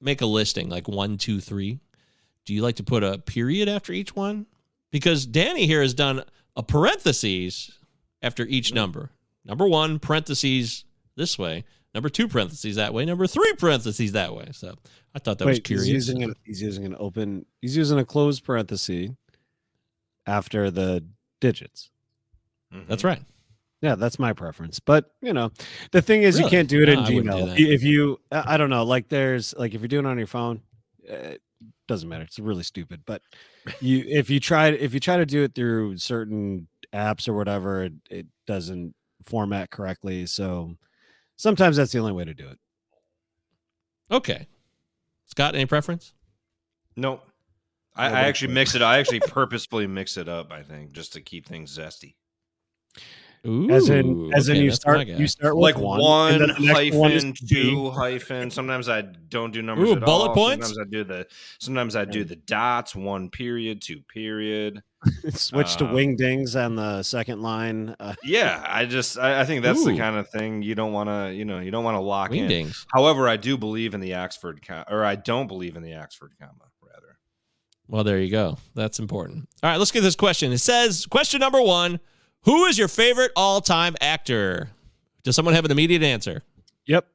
make 0.00 0.20
a 0.20 0.26
listing 0.26 0.68
like 0.68 0.88
one, 0.88 1.16
two, 1.16 1.40
three, 1.40 1.78
do 2.44 2.52
you 2.52 2.60
like 2.60 2.76
to 2.76 2.82
put 2.82 3.04
a 3.04 3.18
period 3.18 3.68
after 3.68 3.92
each 3.92 4.16
one? 4.16 4.46
Because 4.90 5.26
Danny 5.26 5.66
here 5.66 5.80
has 5.80 5.94
done 5.94 6.24
a 6.56 6.62
parentheses 6.62 7.78
after 8.22 8.44
each 8.44 8.72
number. 8.74 9.10
Number 9.44 9.66
one, 9.66 9.98
parentheses 9.98 10.84
this 11.16 11.38
way. 11.38 11.64
Number 11.94 12.08
two, 12.08 12.26
parentheses 12.26 12.76
that 12.76 12.92
way. 12.92 13.04
Number 13.04 13.26
three, 13.26 13.52
parentheses 13.54 14.12
that 14.12 14.34
way. 14.34 14.48
So 14.52 14.74
I 15.14 15.18
thought 15.18 15.38
that 15.38 15.46
was 15.46 15.60
curious. 15.60 15.86
He's 15.86 16.08
using, 16.08 16.22
an, 16.24 16.34
he's 16.44 16.60
using 16.60 16.84
an 16.84 16.96
open. 16.98 17.46
He's 17.60 17.76
using 17.76 17.98
a 17.98 18.04
closed 18.04 18.44
parenthesis 18.44 19.10
after 20.26 20.70
the 20.70 21.04
digits. 21.40 21.90
Mhm. 22.72 22.88
That's 22.88 23.04
right. 23.04 23.22
Yeah, 23.80 23.96
that's 23.96 24.18
my 24.18 24.32
preference. 24.32 24.80
But 24.80 25.12
you 25.20 25.32
know, 25.34 25.52
the 25.92 26.00
thing 26.00 26.22
is, 26.22 26.38
you 26.40 26.48
can't 26.48 26.68
do 26.68 26.82
it 26.82 26.88
in 26.88 27.00
I 27.00 27.10
Gmail. 27.10 27.58
If 27.58 27.82
you, 27.82 28.18
I 28.32 28.54
I 28.54 28.56
don't 28.56 28.70
know, 28.70 28.82
like 28.84 29.08
there's 29.08 29.54
like 29.58 29.74
if 29.74 29.80
you're 29.82 29.88
doing 29.88 30.06
it 30.06 30.08
on 30.08 30.18
your 30.18 30.26
phone, 30.26 30.62
uh, 31.08 31.34
doesn't 31.86 32.08
matter. 32.08 32.24
It's 32.24 32.38
really 32.38 32.62
stupid. 32.62 33.02
But 33.04 33.20
you, 33.80 34.02
if 34.08 34.30
you 34.30 34.40
try, 34.40 34.68
if 34.68 34.94
you 34.94 35.00
try 35.00 35.18
to 35.18 35.26
do 35.26 35.42
it 35.44 35.54
through 35.54 35.98
certain 35.98 36.66
apps 36.94 37.28
or 37.28 37.34
whatever, 37.34 37.84
it, 37.84 37.92
it 38.10 38.26
doesn't 38.46 38.94
format 39.24 39.70
correctly. 39.70 40.26
So 40.26 40.76
sometimes 41.36 41.76
that's 41.76 41.92
the 41.92 41.98
only 41.98 42.12
way 42.12 42.24
to 42.24 42.34
do 42.34 42.48
it. 42.48 42.58
Okay. 44.10 44.46
Scott, 45.26 45.54
any 45.54 45.66
preference? 45.66 46.12
No. 46.96 47.20
I, 47.96 48.06
I 48.06 48.08
Nobody 48.08 48.28
actually 48.28 48.54
mix 48.54 48.74
it. 48.74 48.82
I 48.82 48.98
actually 48.98 49.20
purposefully 49.26 49.86
mix 49.86 50.16
it 50.16 50.28
up. 50.28 50.52
I 50.52 50.62
think 50.62 50.92
just 50.92 51.12
to 51.14 51.20
keep 51.20 51.46
things 51.46 51.76
zesty. 51.76 52.14
Ooh, 53.46 53.70
As 53.70 53.90
in, 53.90 54.32
as 54.34 54.48
in, 54.48 54.56
okay, 54.56 54.64
you 54.64 54.70
start, 54.70 55.06
you 55.06 55.26
start 55.26 55.54
Like 55.56 55.74
with 55.74 55.84
one, 55.84 56.00
one, 56.00 56.32
and 56.32 56.40
then 56.42 56.48
the 56.58 56.72
next 56.72 56.96
one 56.96 57.12
is 57.12 57.22
hyphen, 57.24 57.34
to 57.34 57.46
two 57.46 57.90
hyphen. 57.90 58.50
Sometimes 58.50 58.88
I 58.88 59.02
don't 59.02 59.52
do 59.52 59.60
numbers 59.60 59.90
Ooh, 59.90 59.96
at 59.96 60.00
bullet 60.00 60.28
all. 60.28 60.34
points? 60.34 60.68
Sometimes 60.68 60.86
I 60.88 60.90
do 60.90 61.04
the. 61.04 61.26
Sometimes 61.60 61.94
I 61.96 62.04
do 62.06 62.24
the 62.24 62.36
dots. 62.36 62.94
One 62.96 63.28
period, 63.28 63.82
two 63.82 64.00
period. 64.12 64.80
switch 65.34 65.76
to 65.76 65.84
Uh, 65.84 65.92
wingdings 65.92 66.56
on 66.58 66.76
the 66.76 67.02
second 67.02 67.42
line. 67.42 67.94
Uh, 68.00 68.14
Yeah, 68.24 68.64
I 68.66 68.86
just 68.86 69.18
I, 69.18 69.42
I 69.42 69.44
think 69.44 69.62
that's 69.62 69.80
Ooh. 69.80 69.92
the 69.92 69.98
kind 69.98 70.16
of 70.16 70.30
thing 70.30 70.62
you 70.62 70.74
don't 70.74 70.94
want 70.94 71.10
to 71.10 71.34
you 71.34 71.44
know 71.44 71.58
you 71.58 71.70
don't 71.70 71.84
want 71.84 71.96
to 71.96 72.00
lock 72.00 72.32
in. 72.32 72.48
Wingdings. 72.48 72.86
However, 72.94 73.28
I 73.28 73.36
do 73.36 73.58
believe 73.58 73.92
in 73.92 74.00
the 74.00 74.14
Oxford 74.14 74.66
comma, 74.66 74.86
or 74.88 75.04
I 75.04 75.16
don't 75.16 75.46
believe 75.48 75.76
in 75.76 75.82
the 75.82 75.94
Oxford 75.96 76.32
comma. 76.40 76.70
Rather, 76.82 77.18
Well, 77.88 78.04
there 78.04 78.18
you 78.18 78.30
go. 78.30 78.56
That's 78.74 78.98
important. 78.98 79.46
All 79.62 79.68
right, 79.70 79.76
let's 79.76 79.90
get 79.90 80.00
this 80.00 80.16
question. 80.16 80.50
It 80.52 80.58
says, 80.58 81.04
question 81.04 81.40
number 81.40 81.60
one 81.60 82.00
Who 82.44 82.66
is 82.66 82.76
your 82.76 82.88
favorite 82.88 83.32
all 83.36 83.60
time 83.60 83.96
actor? 84.00 84.70
Does 85.22 85.34
someone 85.36 85.54
have 85.54 85.64
an 85.64 85.70
immediate 85.70 86.02
answer? 86.02 86.42
Yep. 86.86 87.06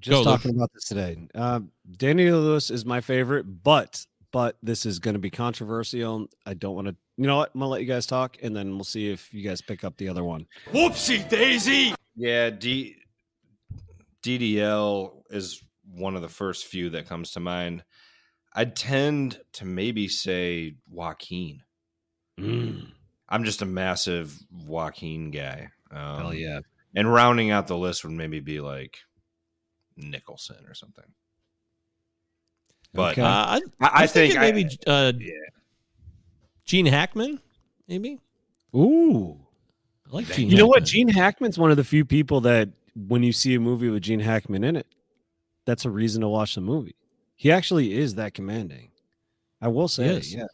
Just 0.00 0.10
Go, 0.10 0.18
Luke. 0.18 0.40
talking 0.40 0.56
about 0.56 0.72
this 0.72 0.84
today. 0.84 1.16
Uh, 1.34 1.60
Danny 1.96 2.30
Lewis 2.30 2.70
is 2.70 2.84
my 2.84 3.00
favorite, 3.00 3.44
but 3.62 4.04
but 4.32 4.56
this 4.62 4.84
is 4.84 4.98
going 4.98 5.14
to 5.14 5.20
be 5.20 5.30
controversial. 5.30 6.26
I 6.44 6.54
don't 6.54 6.74
want 6.74 6.88
to. 6.88 6.96
You 7.16 7.28
know 7.28 7.36
what? 7.36 7.52
I'm 7.54 7.60
gonna 7.60 7.70
let 7.70 7.80
you 7.80 7.86
guys 7.86 8.06
talk, 8.06 8.36
and 8.42 8.56
then 8.56 8.74
we'll 8.74 8.82
see 8.82 9.08
if 9.08 9.32
you 9.32 9.48
guys 9.48 9.62
pick 9.62 9.84
up 9.84 9.96
the 9.96 10.08
other 10.08 10.24
one. 10.24 10.46
Whoopsie 10.72 11.28
daisy! 11.28 11.94
yeah, 12.16 12.50
D 12.50 12.96
DDL 14.24 15.22
is 15.30 15.62
one 15.88 16.16
of 16.16 16.22
the 16.22 16.28
first 16.28 16.66
few 16.66 16.90
that 16.90 17.06
comes 17.06 17.30
to 17.32 17.40
mind. 17.40 17.84
I 18.52 18.64
tend 18.64 19.38
to 19.52 19.64
maybe 19.64 20.08
say 20.08 20.74
Joaquin. 20.90 21.62
I'm 23.28 23.44
just 23.44 23.62
a 23.62 23.66
massive 23.66 24.36
Joaquin 24.66 25.30
guy. 25.30 25.68
Um, 25.90 26.18
Hell 26.20 26.34
yeah! 26.34 26.60
And 26.94 27.12
rounding 27.12 27.50
out 27.50 27.66
the 27.66 27.76
list 27.76 28.04
would 28.04 28.12
maybe 28.12 28.40
be 28.40 28.60
like 28.60 28.98
Nicholson 29.96 30.64
or 30.68 30.74
something. 30.74 31.04
But 32.92 33.12
Okay. 33.12 33.22
Uh, 33.22 33.26
I, 33.28 33.60
I, 33.80 33.90
I 34.02 34.06
think 34.06 34.32
thinking 34.34 34.38
I- 34.38 34.52
maybe 34.52 34.78
uh, 34.86 35.12
yeah. 35.18 35.32
Gene 36.64 36.86
Hackman, 36.86 37.40
maybe. 37.88 38.20
Ooh, 38.74 39.38
I 40.10 40.16
like 40.16 40.26
Gene. 40.26 40.50
you 40.50 40.56
know 40.56 40.66
what? 40.66 40.84
Gene 40.84 41.08
Hackman's 41.08 41.58
one 41.58 41.70
of 41.70 41.76
the 41.76 41.84
few 41.84 42.04
people 42.04 42.40
that 42.42 42.68
when 42.96 43.22
you 43.22 43.32
see 43.32 43.54
a 43.54 43.60
movie 43.60 43.88
with 43.88 44.02
Gene 44.02 44.20
Hackman 44.20 44.64
in 44.64 44.76
it, 44.76 44.86
that's 45.66 45.84
a 45.84 45.90
reason 45.90 46.22
to 46.22 46.28
watch 46.28 46.54
the 46.54 46.60
movie. 46.60 46.96
He 47.36 47.50
actually 47.52 47.94
is 47.98 48.14
that 48.14 48.34
commanding. 48.34 48.90
I 49.60 49.68
will 49.68 49.88
say, 49.88 50.06
is. 50.06 50.34
yeah. 50.34 50.46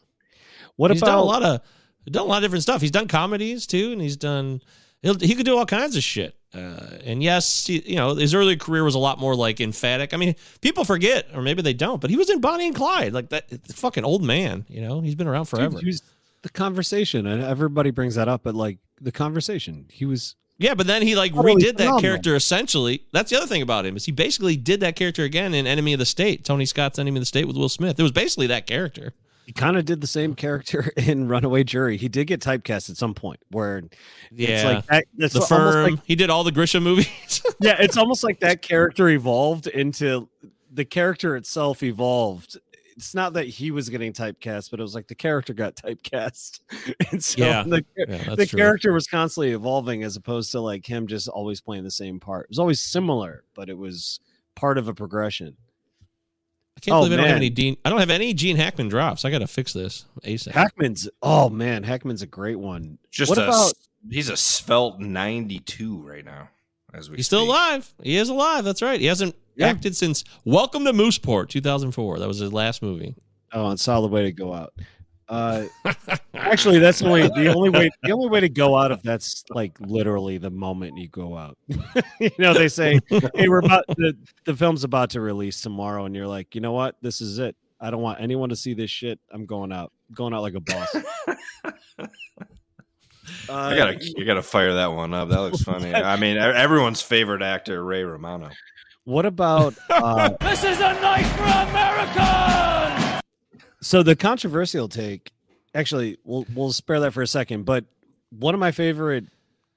What 0.75 0.91
he's 0.91 1.01
about 1.01 1.11
done 1.11 1.17
a 1.19 1.23
lot 1.23 1.43
of 1.43 1.61
done 2.09 2.23
a 2.23 2.29
lot 2.29 2.37
of 2.37 2.43
different 2.43 2.63
stuff. 2.63 2.81
He's 2.81 2.91
done 2.91 3.07
comedies 3.07 3.67
too, 3.67 3.91
and 3.91 4.01
he's 4.01 4.17
done. 4.17 4.61
He'll, 5.01 5.17
he 5.17 5.35
could 5.35 5.45
do 5.45 5.57
all 5.57 5.65
kinds 5.65 5.95
of 5.95 6.03
shit. 6.03 6.35
Uh, 6.53 6.97
and 7.05 7.23
yes, 7.23 7.67
he, 7.67 7.79
you 7.85 7.95
know 7.95 8.15
his 8.15 8.33
early 8.33 8.57
career 8.57 8.83
was 8.83 8.95
a 8.95 8.99
lot 8.99 9.19
more 9.19 9.35
like 9.35 9.61
emphatic. 9.61 10.13
I 10.13 10.17
mean, 10.17 10.35
people 10.61 10.83
forget, 10.83 11.27
or 11.33 11.41
maybe 11.41 11.61
they 11.61 11.73
don't, 11.73 12.01
but 12.01 12.09
he 12.09 12.17
was 12.17 12.29
in 12.29 12.41
Bonnie 12.41 12.67
and 12.67 12.75
Clyde, 12.75 13.13
like 13.13 13.29
that 13.29 13.49
fucking 13.67 14.03
old 14.03 14.23
man. 14.23 14.65
You 14.67 14.81
know, 14.81 15.01
he's 15.01 15.15
been 15.15 15.27
around 15.27 15.45
forever. 15.45 15.75
Dude, 15.75 15.81
he 15.81 15.87
was 15.87 16.03
the 16.41 16.49
conversation, 16.49 17.25
and 17.25 17.41
everybody 17.41 17.91
brings 17.91 18.15
that 18.15 18.27
up. 18.27 18.43
But 18.43 18.55
like 18.55 18.79
the 18.99 19.11
conversation. 19.11 19.85
He 19.91 20.05
was 20.05 20.35
Yeah, 20.57 20.75
but 20.75 20.87
then 20.87 21.01
he 21.01 21.15
like 21.15 21.33
Totally 21.33 21.63
redid 21.63 21.77
that 21.77 22.01
character 22.01 22.35
essentially. 22.35 23.03
That's 23.11 23.31
the 23.31 23.37
other 23.37 23.47
thing 23.47 23.61
about 23.61 23.85
him 23.85 23.95
is 23.95 24.05
he 24.05 24.11
basically 24.11 24.55
did 24.55 24.79
that 24.81 24.95
character 24.95 25.23
again 25.23 25.53
in 25.53 25.67
Enemy 25.67 25.93
of 25.93 25.99
the 25.99 26.05
State, 26.05 26.45
Tony 26.45 26.65
Scott's 26.65 26.99
Enemy 26.99 27.17
of 27.17 27.21
the 27.21 27.25
State 27.25 27.47
with 27.47 27.57
Will 27.57 27.69
Smith. 27.69 27.99
It 27.99 28.03
was 28.03 28.11
basically 28.11 28.47
that 28.47 28.67
character. 28.67 29.13
He 29.45 29.53
kind 29.53 29.75
of 29.77 29.85
did 29.85 30.01
the 30.01 30.07
same 30.07 30.33
character 30.35 30.91
in 30.97 31.27
Runaway 31.27 31.63
Jury. 31.63 31.97
He 31.97 32.07
did 32.09 32.25
get 32.27 32.39
typecast 32.41 32.89
at 32.89 32.97
some 32.97 33.13
point 33.13 33.39
where 33.49 33.79
it's 33.79 33.89
Yeah, 34.31 34.63
like 34.75 34.85
that, 34.87 35.05
it's 35.17 35.33
the 35.33 35.41
firm. 35.41 35.91
like- 35.95 36.05
he 36.05 36.15
did 36.15 36.29
all 36.29 36.43
the 36.43 36.51
Grisham 36.51 36.83
movies. 36.83 37.41
yeah, 37.59 37.75
it's 37.79 37.97
almost 37.97 38.23
like 38.23 38.39
that 38.41 38.61
character 38.61 39.09
evolved 39.09 39.67
into 39.67 40.29
the 40.71 40.85
character 40.85 41.35
itself 41.35 41.83
evolved. 41.83 42.57
It's 42.97 43.15
not 43.15 43.33
that 43.33 43.47
he 43.47 43.71
was 43.71 43.89
getting 43.89 44.13
typecast, 44.13 44.69
but 44.69 44.79
it 44.79 44.83
was 44.83 44.93
like 44.93 45.07
the 45.07 45.15
character 45.15 45.53
got 45.53 45.75
typecast. 45.75 46.59
and 47.11 47.23
so 47.23 47.41
Yeah. 47.43 47.63
the, 47.63 47.83
yeah, 47.97 48.35
the 48.35 48.45
character 48.45 48.93
was 48.93 49.07
constantly 49.07 49.51
evolving 49.51 50.03
as 50.03 50.15
opposed 50.15 50.51
to 50.51 50.59
like 50.61 50.85
him 50.85 51.07
just 51.07 51.27
always 51.27 51.61
playing 51.61 51.83
the 51.83 51.91
same 51.91 52.19
part. 52.19 52.43
It 52.45 52.49
was 52.49 52.59
always 52.59 52.79
similar, 52.79 53.43
but 53.55 53.69
it 53.69 53.77
was 53.77 54.19
part 54.55 54.77
of 54.77 54.87
a 54.87 54.93
progression. 54.93 55.57
I 56.77 56.79
can't 56.79 56.95
Oh, 56.95 56.99
believe 57.03 57.13
I 57.13 57.15
don't 57.17 57.27
have 57.27 57.35
any 57.37 57.49
Dean. 57.49 57.77
I 57.85 57.89
don't 57.89 57.99
have 57.99 58.09
any 58.09 58.33
Gene 58.33 58.55
Hackman 58.57 58.87
drops. 58.89 59.25
I 59.25 59.31
got 59.31 59.39
to 59.39 59.47
fix 59.47 59.73
this 59.73 60.05
ASAP. 60.23 60.51
Hackman's 60.51 61.09
oh 61.21 61.49
man, 61.49 61.83
Hackman's 61.83 62.21
a 62.21 62.27
great 62.27 62.57
one. 62.59 62.97
Just 63.11 63.29
what 63.29 63.37
a, 63.37 63.43
about 63.47 63.73
he's 64.09 64.29
a 64.29 64.37
svelte 64.37 64.99
92 64.99 65.97
right 66.01 66.25
now. 66.25 66.49
As 66.93 67.09
we 67.09 67.15
He's 67.17 67.25
still 67.27 67.41
speak. 67.41 67.49
alive. 67.49 67.93
He 68.03 68.17
is 68.17 68.27
alive. 68.29 68.65
That's 68.65 68.81
right. 68.81 68.99
He 68.99 69.05
hasn't 69.05 69.35
Yeah. 69.55 69.67
acted 69.67 69.95
since 69.95 70.23
Welcome 70.43 70.83
to 70.85 70.91
Mooseport, 70.93 71.47
2004. 71.49 72.19
That 72.19 72.27
was 72.27 72.39
his 72.39 72.51
last 72.51 72.81
movie. 72.81 73.15
oh, 73.53 73.67
and 73.69 73.79
solid 73.79 74.11
way 74.11 74.23
to 74.23 74.31
go 74.33 74.53
out. 74.53 74.73
Uh, 75.31 75.65
actually, 76.33 76.77
that's 76.77 76.99
the 76.99 77.07
only 77.07 77.21
the 77.21 77.53
only 77.55 77.69
way 77.69 77.89
the 78.03 78.11
only 78.11 78.27
way 78.27 78.41
to 78.41 78.49
go 78.49 78.77
out 78.77 78.91
if 78.91 79.01
that's 79.01 79.45
like 79.49 79.79
literally 79.79 80.37
the 80.37 80.49
moment 80.49 80.97
you 80.97 81.07
go 81.07 81.37
out. 81.37 81.57
you 82.19 82.29
know, 82.37 82.53
they 82.53 82.67
say, 82.67 82.99
"Hey, 83.07 83.47
we're 83.47 83.59
about 83.59 83.85
the 83.87 84.13
the 84.43 84.53
film's 84.53 84.83
about 84.83 85.11
to 85.11 85.21
release 85.21 85.61
tomorrow," 85.61 86.03
and 86.03 86.13
you're 86.13 86.27
like, 86.27 86.53
"You 86.53 86.59
know 86.59 86.73
what? 86.73 86.97
This 87.01 87.21
is 87.21 87.39
it. 87.39 87.55
I 87.79 87.91
don't 87.91 88.01
want 88.01 88.19
anyone 88.19 88.49
to 88.49 88.57
see 88.57 88.73
this 88.73 88.91
shit. 88.91 89.19
I'm 89.31 89.45
going 89.45 89.71
out. 89.71 89.93
going 90.13 90.33
out 90.33 90.41
like 90.41 90.55
a 90.55 90.59
boss." 90.59 90.95
Uh, 90.95 91.01
I 93.49 93.77
gotta, 93.77 93.97
you 94.01 94.25
gotta 94.25 94.43
fire 94.43 94.73
that 94.73 94.87
one 94.87 95.13
up. 95.13 95.29
That 95.29 95.39
looks 95.39 95.63
funny. 95.63 95.95
I 95.95 96.17
mean, 96.17 96.35
everyone's 96.35 97.01
favorite 97.01 97.41
actor, 97.41 97.81
Ray 97.85 98.03
Romano. 98.03 98.49
What 99.05 99.25
about 99.25 99.75
uh, 99.89 100.31
This 100.41 100.65
is 100.65 100.79
a 100.81 100.93
night 100.99 101.25
for 101.25 101.43
America! 101.43 103.00
So 103.81 104.03
the 104.03 104.15
controversial 104.15 104.87
take? 104.87 105.31
Actually, 105.73 106.17
we'll 106.23 106.45
we'll 106.53 106.71
spare 106.71 106.99
that 106.99 107.13
for 107.13 107.21
a 107.21 107.27
second. 107.27 107.65
But 107.65 107.85
one 108.29 108.53
of 108.53 108.59
my 108.59 108.71
favorite 108.71 109.25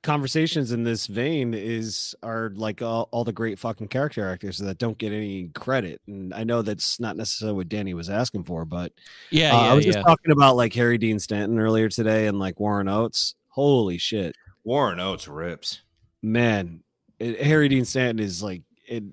conversations 0.02 0.70
in 0.70 0.84
this 0.84 1.06
vein 1.06 1.54
is 1.54 2.14
are 2.22 2.52
like 2.56 2.82
all, 2.82 3.08
all 3.10 3.24
the 3.24 3.32
great 3.32 3.58
fucking 3.58 3.88
character 3.88 4.28
actors 4.28 4.58
that 4.58 4.76
don't 4.78 4.98
get 4.98 5.12
any 5.12 5.48
credit. 5.54 6.00
And 6.06 6.34
I 6.34 6.44
know 6.44 6.60
that's 6.62 7.00
not 7.00 7.16
necessarily 7.16 7.56
what 7.56 7.68
Danny 7.70 7.94
was 7.94 8.10
asking 8.10 8.44
for, 8.44 8.64
but 8.66 8.92
Yeah, 9.30 9.56
uh, 9.56 9.62
yeah, 9.62 9.70
I 9.70 9.74
was 9.74 9.86
yeah. 9.86 9.92
just 9.92 10.04
talking 10.06 10.30
about 10.32 10.56
like 10.56 10.74
Harry 10.74 10.98
Dean 10.98 11.18
Stanton 11.18 11.58
earlier 11.58 11.88
today 11.88 12.26
and 12.26 12.38
like 12.38 12.60
Warren 12.60 12.88
Oates. 12.88 13.34
Holy 13.48 13.96
shit, 13.98 14.36
Warren 14.64 15.00
Oates 15.00 15.26
rips. 15.28 15.80
man! 16.22 16.82
It, 17.20 17.40
Harry 17.40 17.68
Dean 17.68 17.84
Stanton 17.84 18.18
is 18.22 18.42
like 18.42 18.62
it. 18.86 19.04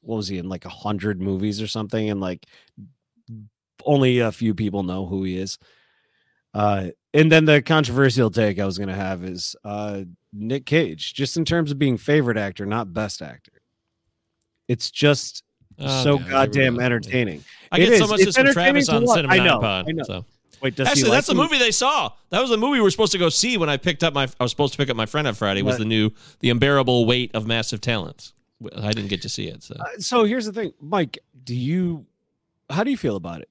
What 0.00 0.16
was 0.16 0.28
he 0.28 0.38
in 0.38 0.48
like 0.48 0.64
a 0.64 0.68
hundred 0.70 1.20
movies 1.20 1.60
or 1.60 1.66
something? 1.66 2.08
And 2.10 2.20
like 2.20 2.46
only 3.86 4.18
a 4.18 4.32
few 4.32 4.54
people 4.54 4.82
know 4.82 5.06
who 5.06 5.24
he 5.24 5.36
is. 5.38 5.58
Uh, 6.52 6.88
and 7.14 7.30
then 7.32 7.44
the 7.44 7.62
controversial 7.62 8.30
take 8.30 8.58
I 8.58 8.66
was 8.66 8.78
gonna 8.78 8.94
have 8.94 9.24
is 9.24 9.56
uh, 9.64 10.02
Nick 10.32 10.66
Cage, 10.66 11.14
just 11.14 11.36
in 11.36 11.44
terms 11.44 11.70
of 11.70 11.78
being 11.78 11.96
favorite 11.96 12.36
actor, 12.36 12.66
not 12.66 12.92
best 12.92 13.22
actor. 13.22 13.52
It's 14.68 14.90
just 14.90 15.42
Oh, 15.78 16.02
so 16.02 16.18
God, 16.18 16.30
goddamn 16.30 16.76
go. 16.76 16.80
entertaining. 16.82 17.44
I 17.70 17.76
It 17.78 17.86
get 17.86 17.98
so 17.98 18.06
much 18.06 18.24
this 18.24 18.34
from 18.34 18.46
Travis 18.46 18.88
on. 18.88 19.06
Cinema 19.06 19.34
I 19.34 19.38
know, 19.44 19.60
Pod. 19.60 19.84
I 19.86 19.92
know. 19.92 20.04
So. 20.04 20.24
Wait, 20.62 20.74
does 20.74 20.86
he 20.86 20.90
Actually, 20.90 21.10
like 21.10 21.16
that's 21.18 21.26
the 21.26 21.34
movie 21.34 21.58
they 21.58 21.70
saw. 21.70 22.10
That 22.30 22.40
was 22.40 22.48
the 22.48 22.56
movie 22.56 22.78
we 22.78 22.80
were 22.80 22.90
supposed 22.90 23.12
to 23.12 23.18
go 23.18 23.28
see 23.28 23.58
when 23.58 23.68
I 23.68 23.76
picked 23.76 24.02
up 24.02 24.14
my. 24.14 24.22
I 24.40 24.42
was 24.44 24.50
supposed 24.50 24.72
to 24.72 24.78
pick 24.78 24.88
up 24.88 24.96
my 24.96 25.04
friend 25.04 25.28
on 25.28 25.34
Friday. 25.34 25.60
Was 25.60 25.74
Right. 25.74 25.80
the 25.80 25.84
new 25.84 26.10
The 26.40 26.48
Unbearable 26.48 27.04
Weight 27.04 27.30
of 27.34 27.46
Massive 27.46 27.82
Talents. 27.82 28.32
I 28.74 28.92
didn't 28.92 29.08
get 29.08 29.20
to 29.22 29.28
see 29.28 29.48
it. 29.48 29.62
So 29.62 29.74
Uh, 29.78 29.84
so 29.98 30.24
here's 30.24 30.46
the 30.46 30.52
thing, 30.54 30.72
Mike. 30.80 31.18
Do 31.44 31.54
you? 31.54 32.06
How 32.70 32.82
do 32.82 32.90
you 32.90 32.96
feel 32.96 33.16
about 33.16 33.42
it? 33.42 33.50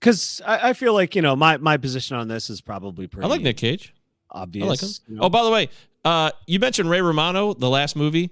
Because 0.00 0.40
I, 0.46 0.70
I 0.70 0.72
feel 0.72 0.94
like 0.94 1.14
you 1.14 1.22
know 1.22 1.36
my 1.36 1.56
my 1.58 1.76
position 1.76 2.16
on 2.16 2.26
this 2.28 2.48
is 2.50 2.60
probably 2.60 3.06
pretty. 3.06 3.26
I 3.26 3.28
like 3.28 3.42
Nick 3.42 3.58
Cage. 3.58 3.94
obvious. 4.30 4.64
I 4.64 4.68
like 4.68 4.80
him. 4.80 4.88
you 5.08 5.14
know? 5.16 5.22
Oh, 5.24 5.28
by 5.28 5.44
the 5.44 5.50
way, 5.50 5.68
uh, 6.04 6.30
you 6.46 6.58
mentioned 6.58 6.88
Ray 6.90 7.00
Romano, 7.02 7.52
the 7.54 7.68
last 7.68 7.96
movie 7.96 8.30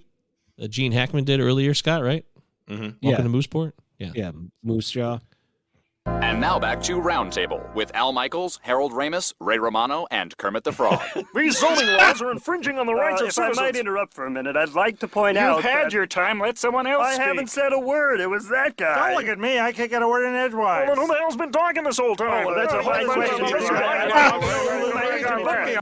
that 0.57 0.69
Gene 0.69 0.93
Hackman 0.93 1.25
did 1.25 1.41
earlier. 1.41 1.75
Scott, 1.75 2.03
right? 2.03 2.25
hmm 2.67 2.91
Yeah. 3.01 3.11
Welcome 3.11 3.33
to 3.33 3.39
Mooseport. 3.39 3.73
Yeah. 3.99 4.13
yeah, 4.15 4.31
Moose 4.63 4.91
Jaw. 4.91 5.19
And 6.23 6.41
now 6.41 6.59
back 6.59 6.83
to 6.85 7.01
Roundtable 7.01 7.73
with 7.75 7.91
Al 7.95 8.13
Michaels, 8.13 8.59
Harold 8.63 8.93
Ramis, 8.93 9.33
Ray 9.41 9.59
Romano, 9.59 10.07
and 10.11 10.37
Kermit 10.37 10.65
the 10.65 10.73
Frog. 10.73 11.01
These 11.35 11.59
zoning 11.59 11.87
laws 11.97 12.21
are 12.21 12.31
infringing 12.31 12.79
on 12.79 12.87
the 12.87 12.95
rights 12.95 13.21
Uh, 13.23 13.27
of 13.27 13.31
if 13.31 13.39
I 13.39 13.51
might 13.53 13.77
interrupt 13.77 14.13
for 14.15 14.27
a 14.27 14.31
minute, 14.31 14.57
I'd 14.57 14.75
like 14.75 14.99
to 15.01 15.09
point 15.09 15.39
out. 15.39 15.57
You've 15.57 15.65
had 15.65 15.87
that 15.87 15.93
your 15.93 16.07
time. 16.07 16.41
Let 16.41 16.59
someone 16.59 16.87
else 16.87 17.07
I 17.07 17.15
speak. 17.15 17.27
haven't 17.27 17.51
said 17.51 17.73
a 17.73 17.79
word. 17.79 18.21
It 18.21 18.29
was 18.29 18.49
that 18.49 18.77
guy. 18.77 19.11
Don't 19.11 19.17
look 19.23 19.29
at 19.31 19.39
me. 19.39 19.59
I 19.61 19.73
can't 19.73 19.91
get 19.91 20.03
a 20.03 20.09
word 20.09 20.27
in 20.29 20.35
edgewise. 20.35 20.87
Well, 20.87 20.97
then 20.97 21.07
who 21.07 21.13
the 21.13 21.19
hell's 21.19 21.37
been 21.37 21.53
talking 21.53 21.85
this 21.85 21.99
whole 21.99 22.17
time? 22.17 22.47
Oh, 22.47 22.51
well, 22.51 22.57
that's 22.57 22.75
a 22.75 22.83
hard 22.83 23.07
question. 23.07 23.47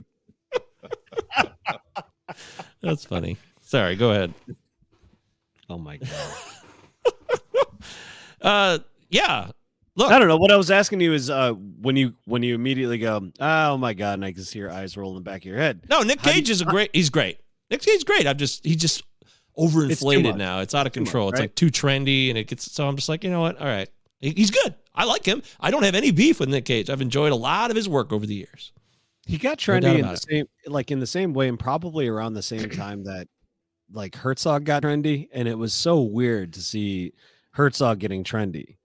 That's 2.81 3.05
funny. 3.05 3.37
Sorry, 3.61 3.95
go 3.95 4.11
ahead. 4.11 4.33
Oh 5.69 5.77
my 5.77 5.97
god. 5.97 6.09
Uh, 8.39 8.77
yeah. 9.09 9.49
Look, 9.97 10.11
I 10.11 10.19
don't 10.19 10.27
know. 10.29 10.37
What 10.37 10.51
I 10.51 10.55
was 10.57 10.71
asking 10.71 11.01
you 11.01 11.11
is 11.13 11.29
uh, 11.29 11.51
when 11.53 11.95
you 11.97 12.13
when 12.25 12.43
you 12.43 12.55
immediately 12.55 12.99
go, 12.99 13.29
oh 13.39 13.77
my 13.77 13.93
god, 13.93 14.13
and 14.13 14.25
I 14.25 14.31
can 14.31 14.43
see 14.43 14.59
your 14.59 14.71
eyes 14.71 14.95
roll 14.95 15.09
in 15.09 15.15
the 15.15 15.21
back 15.29 15.41
of 15.41 15.45
your 15.45 15.57
head. 15.57 15.81
no, 15.89 16.01
Nick 16.03 16.21
How 16.21 16.31
Cage 16.31 16.47
you- 16.49 16.53
is 16.53 16.61
a 16.61 16.65
great. 16.73 16.91
He's 16.93 17.09
great. 17.09 17.39
Nick 17.71 17.81
Cage 17.81 17.95
is 17.97 18.03
great. 18.03 18.25
I'm 18.27 18.37
just 18.37 18.63
he's 18.63 18.77
just 18.77 19.03
overinflated 19.57 20.23
much. 20.23 20.35
now. 20.35 20.59
It's 20.59 20.75
out 20.75 20.87
of 20.87 20.93
Too 20.93 21.01
much, 21.01 21.07
control. 21.07 21.29
It's 21.29 21.39
like 21.39 21.55
too 21.55 21.67
trendy, 21.71 22.29
and 22.29 22.37
it 22.37 22.47
gets. 22.47 22.71
So 22.71 22.87
I'm 22.87 22.95
just 22.95 23.09
like, 23.09 23.23
you 23.23 23.29
know 23.31 23.41
what? 23.41 23.57
All 23.59 23.65
right, 23.67 23.89
he's 24.19 24.51
good. 24.51 24.75
I 24.95 25.03
like 25.05 25.25
him. 25.25 25.41
I 25.59 25.69
don't 25.71 25.83
have 25.83 25.95
any 25.95 26.11
beef 26.11 26.39
with 26.39 26.49
Nick 26.49 26.65
Cage. 26.65 26.89
I've 26.89 27.01
enjoyed 27.01 27.31
a 27.31 27.35
lot 27.35 27.69
of 27.69 27.75
his 27.75 27.87
work 27.89 28.11
over 28.13 28.25
the 28.25 28.33
years. 28.35 28.71
He 29.25 29.37
got 29.37 29.65
No 29.67 29.73
trendy 29.73 29.95
in 29.95 29.99
about 30.01 30.11
the 30.11 30.17
same 30.29 30.45
like 30.67 30.89
in 30.91 30.99
the 30.99 31.07
same 31.07 31.33
way 31.33 31.49
and 31.49 31.59
probably 31.59 32.07
around 32.07 32.33
the 32.33 32.41
same 32.41 32.69
time 32.71 33.03
that 33.03 33.27
like 33.91 34.15
Herzog 34.15 34.63
got 34.63 34.83
trendy 34.83 35.27
and 35.33 35.47
it 35.47 35.57
was 35.57 35.73
so 35.73 36.01
weird 36.01 36.53
to 36.53 36.61
see 36.61 37.13
Herzog 37.51 37.99
getting 37.99 38.23
trendy. 38.23 38.76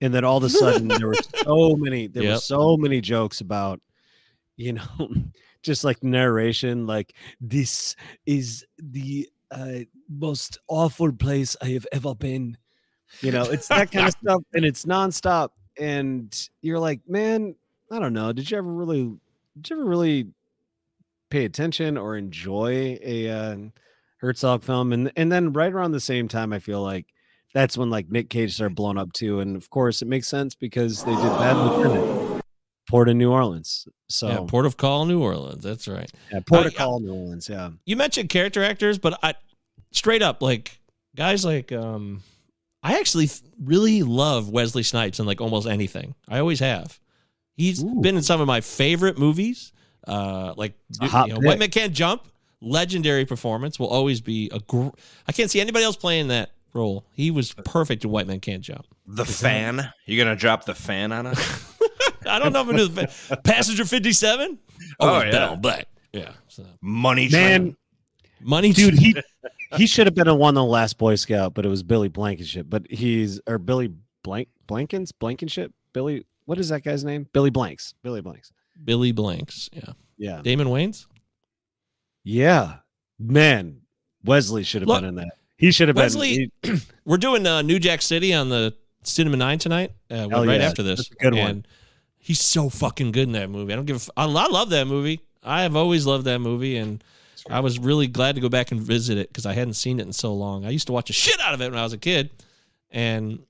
And 0.00 0.14
then 0.14 0.24
all 0.24 0.38
of 0.38 0.44
a 0.44 0.48
sudden 0.48 0.88
there 0.88 1.08
were 1.08 1.14
so 1.44 1.76
many 1.76 2.06
there 2.06 2.32
were 2.32 2.38
so 2.38 2.76
many 2.76 3.00
jokes 3.00 3.40
about 3.40 3.80
you 4.56 4.74
know 4.74 4.84
just 5.62 5.84
like 5.84 6.02
narration 6.02 6.86
like 6.86 7.14
this 7.40 7.96
is 8.26 8.64
the 8.78 9.28
uh, 9.50 9.80
most 10.08 10.58
awful 10.68 11.12
place 11.12 11.56
I 11.62 11.68
have 11.68 11.86
ever 11.92 12.14
been. 12.14 12.56
You 13.20 13.32
know, 13.32 13.44
it's 13.44 13.68
that 13.68 13.90
kind 13.90 14.06
of 14.06 14.12
stuff 14.22 14.42
and 14.54 14.64
it's 14.64 14.84
nonstop 14.84 15.50
and 15.78 16.48
you're 16.60 16.78
like, 16.78 17.00
man, 17.08 17.54
I 17.90 17.98
don't 17.98 18.12
know. 18.12 18.32
Did 18.32 18.50
you 18.50 18.58
ever 18.58 18.72
really 18.72 19.16
did 19.56 19.70
you 19.70 19.76
ever 19.76 19.84
really 19.84 20.28
pay 21.30 21.44
attention 21.44 21.96
or 21.96 22.16
enjoy 22.16 22.98
a 23.02 23.28
uh, 23.28 23.56
Herzog 24.18 24.62
film? 24.62 24.92
And 24.92 25.10
and 25.16 25.32
then 25.32 25.52
right 25.52 25.72
around 25.72 25.92
the 25.92 26.00
same 26.00 26.28
time, 26.28 26.52
I 26.52 26.58
feel 26.58 26.82
like 26.82 27.06
that's 27.58 27.76
when 27.76 27.90
like 27.90 28.08
Nick 28.08 28.30
Cage 28.30 28.54
started 28.54 28.76
blowing 28.76 28.98
up 28.98 29.12
too. 29.12 29.40
And 29.40 29.56
of 29.56 29.68
course, 29.68 30.00
it 30.00 30.06
makes 30.06 30.28
sense 30.28 30.54
because 30.54 31.02
they 31.02 31.10
did 31.10 31.22
Bad 31.22 31.56
Lieutenant, 31.56 32.42
Port 32.88 33.08
of 33.08 33.16
New 33.16 33.32
Orleans. 33.32 33.88
So 34.08 34.28
Yeah, 34.28 34.40
Port 34.46 34.64
of 34.64 34.76
Call, 34.76 35.06
New 35.06 35.20
Orleans. 35.20 35.64
That's 35.64 35.88
right. 35.88 36.08
yeah, 36.32 36.38
Port 36.46 36.64
Uh, 36.64 36.68
of 36.68 36.76
Call, 36.76 37.00
New 37.00 37.12
Orleans. 37.12 37.48
Yeah, 37.48 37.70
you 37.84 37.96
mentioned 37.96 38.28
character 38.28 38.62
actors, 38.62 38.98
but 38.98 39.18
I 39.24 39.34
straight 39.90 40.22
up 40.22 40.40
like 40.40 40.78
guys 41.16 41.44
like 41.44 41.72
um 41.72 42.22
I 42.80 43.00
actually 43.00 43.28
really 43.60 44.04
love 44.04 44.50
Wesley 44.50 44.84
Snipes 44.84 45.18
in 45.18 45.26
like 45.26 45.40
almost 45.40 45.66
anything. 45.66 46.14
I 46.28 46.38
always 46.38 46.60
have. 46.60 47.00
He's 47.56 47.82
Ooh. 47.82 48.00
been 48.00 48.16
in 48.16 48.22
some 48.22 48.40
of 48.40 48.46
my 48.46 48.60
favorite 48.60 49.18
movies. 49.18 49.72
Uh 50.06 50.54
like 50.56 50.74
you 51.02 51.08
know. 51.10 51.40
White 51.40 51.58
Man 51.58 51.70
Can't 51.70 51.92
Jump, 51.92 52.22
legendary 52.60 53.24
performance 53.24 53.80
will 53.80 53.88
always 53.88 54.20
be 54.20 54.48
a 54.52 54.60
gr- 54.60 54.94
I 55.26 55.32
can't 55.32 55.50
see 55.50 55.60
anybody 55.60 55.84
else 55.84 55.96
playing 55.96 56.28
that 56.28 56.52
role. 56.72 57.06
He 57.12 57.30
was 57.30 57.54
perfect 57.64 58.04
in 58.04 58.10
White 58.10 58.26
Man 58.26 58.40
Can't 58.40 58.62
Jump. 58.62 58.86
The 59.06 59.24
fan. 59.24 59.92
You 60.06 60.22
gonna 60.22 60.36
drop 60.36 60.64
the 60.64 60.74
fan 60.74 61.12
on 61.12 61.26
us? 61.26 61.78
I 62.26 62.38
don't 62.38 62.52
know 62.52 62.62
if 62.62 62.68
it 62.70 62.80
is 62.80 62.88
but 62.90 63.44
Passenger 63.44 63.84
57. 63.84 64.58
Oh, 65.00 65.08
oh 65.08 65.18
it's 65.18 65.26
yeah. 65.26 65.30
Ben 65.30 65.42
on 65.42 65.60
Black. 65.60 65.86
Yeah. 66.12 66.32
So. 66.48 66.64
Money 66.80 67.28
man, 67.28 67.60
train. 67.60 67.76
Money 68.40 68.72
dude, 68.72 68.94
he 68.94 69.16
he 69.76 69.86
should 69.86 70.06
have 70.06 70.14
been 70.14 70.28
a 70.28 70.34
one 70.34 70.56
of 70.56 70.60
the 70.60 70.64
last 70.64 70.98
Boy 70.98 71.14
Scout, 71.14 71.54
but 71.54 71.64
it 71.64 71.68
was 71.68 71.82
Billy 71.82 72.08
Blankenship. 72.08 72.66
But 72.68 72.86
he's 72.90 73.40
or 73.46 73.58
Billy 73.58 73.92
Blank 74.22 74.48
Blankens 74.66 75.12
Blankenship. 75.18 75.72
Billy, 75.92 76.24
what 76.44 76.58
is 76.58 76.68
that 76.68 76.84
guy's 76.84 77.04
name? 77.04 77.26
Billy 77.32 77.50
Blanks. 77.50 77.94
Billy 78.02 78.20
Blanks. 78.20 78.52
Billy 78.84 79.12
Blanks. 79.12 79.68
Yeah. 79.72 79.92
Yeah. 80.16 80.42
Damon 80.42 80.68
Wayans? 80.68 81.06
Yeah, 82.24 82.78
man, 83.18 83.80
Wesley 84.24 84.62
should 84.62 84.82
have 84.82 84.88
Look, 84.88 85.00
been 85.00 85.08
in 85.08 85.14
that. 85.14 85.37
He 85.58 85.72
should 85.72 85.88
have 85.88 85.96
Wesley, 85.96 86.50
been. 86.62 86.80
we're 87.04 87.16
doing 87.18 87.46
uh, 87.46 87.62
New 87.62 87.78
Jack 87.78 88.00
City 88.00 88.32
on 88.32 88.48
the 88.48 88.74
Cinema 89.02 89.36
Nine 89.36 89.58
tonight. 89.58 89.92
Uh, 90.10 90.28
right 90.30 90.60
yeah. 90.60 90.66
after 90.66 90.82
this, 90.82 91.00
That's 91.00 91.10
a 91.10 91.14
good 91.14 91.34
one. 91.34 91.66
he's 92.16 92.40
so 92.40 92.70
fucking 92.70 93.12
good 93.12 93.24
in 93.24 93.32
that 93.32 93.50
movie. 93.50 93.72
I 93.72 93.76
don't 93.76 93.84
give. 93.84 93.96
A 93.96 94.00
f- 94.00 94.10
I, 94.16 94.24
I 94.24 94.46
love 94.46 94.70
that 94.70 94.86
movie. 94.86 95.20
I 95.42 95.62
have 95.62 95.76
always 95.76 96.06
loved 96.06 96.24
that 96.26 96.38
movie, 96.38 96.76
and 96.76 97.02
I 97.50 97.60
was 97.60 97.78
really 97.78 98.06
glad 98.06 98.36
to 98.36 98.40
go 98.40 98.48
back 98.48 98.70
and 98.70 98.80
visit 98.80 99.18
it 99.18 99.28
because 99.28 99.46
I 99.46 99.52
hadn't 99.52 99.74
seen 99.74 99.98
it 99.98 100.06
in 100.06 100.12
so 100.12 100.32
long. 100.32 100.64
I 100.64 100.70
used 100.70 100.86
to 100.86 100.92
watch 100.92 101.08
the 101.08 101.12
shit 101.12 101.40
out 101.40 101.54
of 101.54 101.60
it 101.60 101.70
when 101.70 101.78
I 101.78 101.82
was 101.82 101.92
a 101.92 101.98
kid, 101.98 102.30
and 102.90 103.40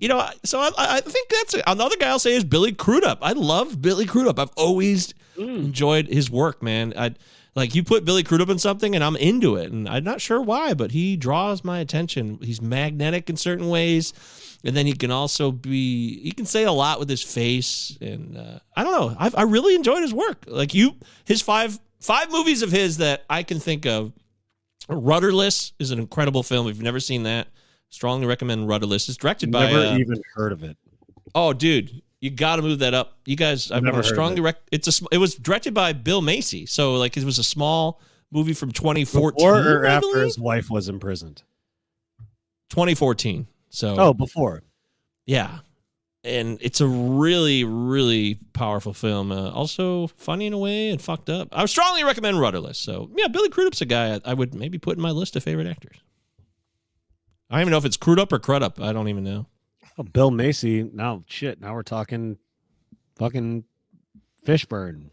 you 0.00 0.08
know, 0.08 0.28
so 0.44 0.60
I, 0.60 0.70
I 0.76 1.00
think 1.00 1.28
that's 1.28 1.54
another 1.66 1.96
guy 1.96 2.08
I'll 2.08 2.18
say 2.18 2.34
is 2.34 2.44
Billy 2.44 2.72
Crudup. 2.72 3.18
I 3.22 3.32
love 3.32 3.80
Billy 3.80 4.06
Crudup. 4.06 4.38
I've 4.38 4.52
always 4.56 5.14
enjoyed 5.36 6.08
his 6.08 6.30
work, 6.30 6.62
man. 6.62 6.92
I 6.96 7.14
like 7.54 7.74
you 7.74 7.84
put 7.84 8.04
Billy 8.04 8.22
Crudup 8.22 8.48
in 8.48 8.58
something, 8.58 8.94
and 8.94 9.04
I'm 9.04 9.16
into 9.16 9.56
it, 9.56 9.70
and 9.70 9.88
I'm 9.88 10.04
not 10.04 10.20
sure 10.20 10.40
why, 10.40 10.74
but 10.74 10.90
he 10.90 11.16
draws 11.16 11.62
my 11.64 11.78
attention. 11.78 12.38
He's 12.42 12.60
magnetic 12.60 13.30
in 13.30 13.36
certain 13.36 13.68
ways, 13.68 14.12
and 14.64 14.76
then 14.76 14.86
he 14.86 14.92
can 14.94 15.10
also 15.10 15.52
be 15.52 16.20
he 16.22 16.32
can 16.32 16.46
say 16.46 16.64
a 16.64 16.72
lot 16.72 16.98
with 16.98 17.08
his 17.08 17.22
face, 17.22 17.96
and 18.00 18.36
uh, 18.36 18.58
I 18.76 18.82
don't 18.82 18.92
know. 18.92 19.16
I've, 19.18 19.34
I 19.36 19.42
really 19.42 19.74
enjoyed 19.74 20.02
his 20.02 20.14
work. 20.14 20.44
Like 20.46 20.74
you, 20.74 20.96
his 21.24 21.42
five 21.42 21.78
five 22.00 22.30
movies 22.30 22.62
of 22.62 22.70
his 22.70 22.98
that 22.98 23.24
I 23.30 23.42
can 23.42 23.60
think 23.60 23.86
of. 23.86 24.12
Rudderless 24.86 25.72
is 25.78 25.92
an 25.92 25.98
incredible 25.98 26.42
film. 26.42 26.68
If 26.68 26.76
you've 26.76 26.84
never 26.84 27.00
seen 27.00 27.22
that, 27.22 27.48
strongly 27.88 28.26
recommend 28.26 28.68
Rudderless. 28.68 29.08
It's 29.08 29.16
directed 29.16 29.50
by 29.50 29.66
Never 29.66 29.78
uh, 29.78 29.96
even 29.96 30.20
heard 30.34 30.52
of 30.52 30.62
it. 30.62 30.76
Oh, 31.34 31.54
dude, 31.54 32.02
you 32.24 32.30
got 32.30 32.56
to 32.56 32.62
move 32.62 32.78
that 32.78 32.94
up. 32.94 33.18
You 33.26 33.36
guys, 33.36 33.70
I've 33.70 33.82
Never 33.82 34.02
strongly 34.02 34.40
rec- 34.40 34.56
It's 34.72 35.02
a. 35.02 35.04
It 35.12 35.18
was 35.18 35.34
directed 35.34 35.74
by 35.74 35.92
Bill 35.92 36.22
Macy, 36.22 36.64
so 36.64 36.94
like 36.94 37.18
it 37.18 37.24
was 37.24 37.38
a 37.38 37.44
small 37.44 38.00
movie 38.32 38.54
from 38.54 38.72
2014. 38.72 39.36
Before 39.36 39.58
or 39.80 39.84
after 39.84 40.22
his 40.22 40.38
wife 40.38 40.70
was 40.70 40.88
imprisoned? 40.88 41.42
2014. 42.70 43.46
So 43.68 43.96
Oh, 43.98 44.14
before. 44.14 44.62
yeah, 45.26 45.58
and 46.22 46.56
it's 46.62 46.80
a 46.80 46.86
really, 46.86 47.62
really 47.64 48.38
powerful 48.54 48.94
film. 48.94 49.30
Uh, 49.30 49.50
also 49.50 50.06
funny 50.06 50.46
in 50.46 50.54
a 50.54 50.58
way 50.58 50.88
and 50.88 51.02
fucked 51.02 51.28
up. 51.28 51.48
I 51.52 51.60
would 51.62 51.70
strongly 51.70 52.04
recommend 52.04 52.38
Rudderless. 52.40 52.76
So 52.78 53.10
yeah, 53.16 53.28
Billy 53.28 53.50
Crudup's 53.50 53.82
a 53.82 53.84
guy 53.86 54.14
I, 54.14 54.20
I 54.24 54.34
would 54.34 54.54
maybe 54.54 54.78
put 54.78 54.96
in 54.96 55.02
my 55.02 55.10
list 55.10 55.36
of 55.36 55.42
favorite 55.42 55.66
actors. 55.66 55.96
I 57.50 57.56
don't 57.56 57.62
even 57.62 57.72
know 57.72 57.78
if 57.78 57.84
it's 57.84 57.98
Crudup 57.98 58.32
or 58.32 58.38
Crudup. 58.38 58.80
I 58.80 58.92
don't 58.94 59.08
even 59.08 59.24
know. 59.24 59.46
Oh, 59.98 60.02
Bill 60.02 60.30
Macy. 60.30 60.82
Now, 60.82 61.22
shit. 61.26 61.60
Now 61.60 61.74
we're 61.74 61.82
talking 61.82 62.38
fucking 63.16 63.64
Fishburne. 64.46 65.10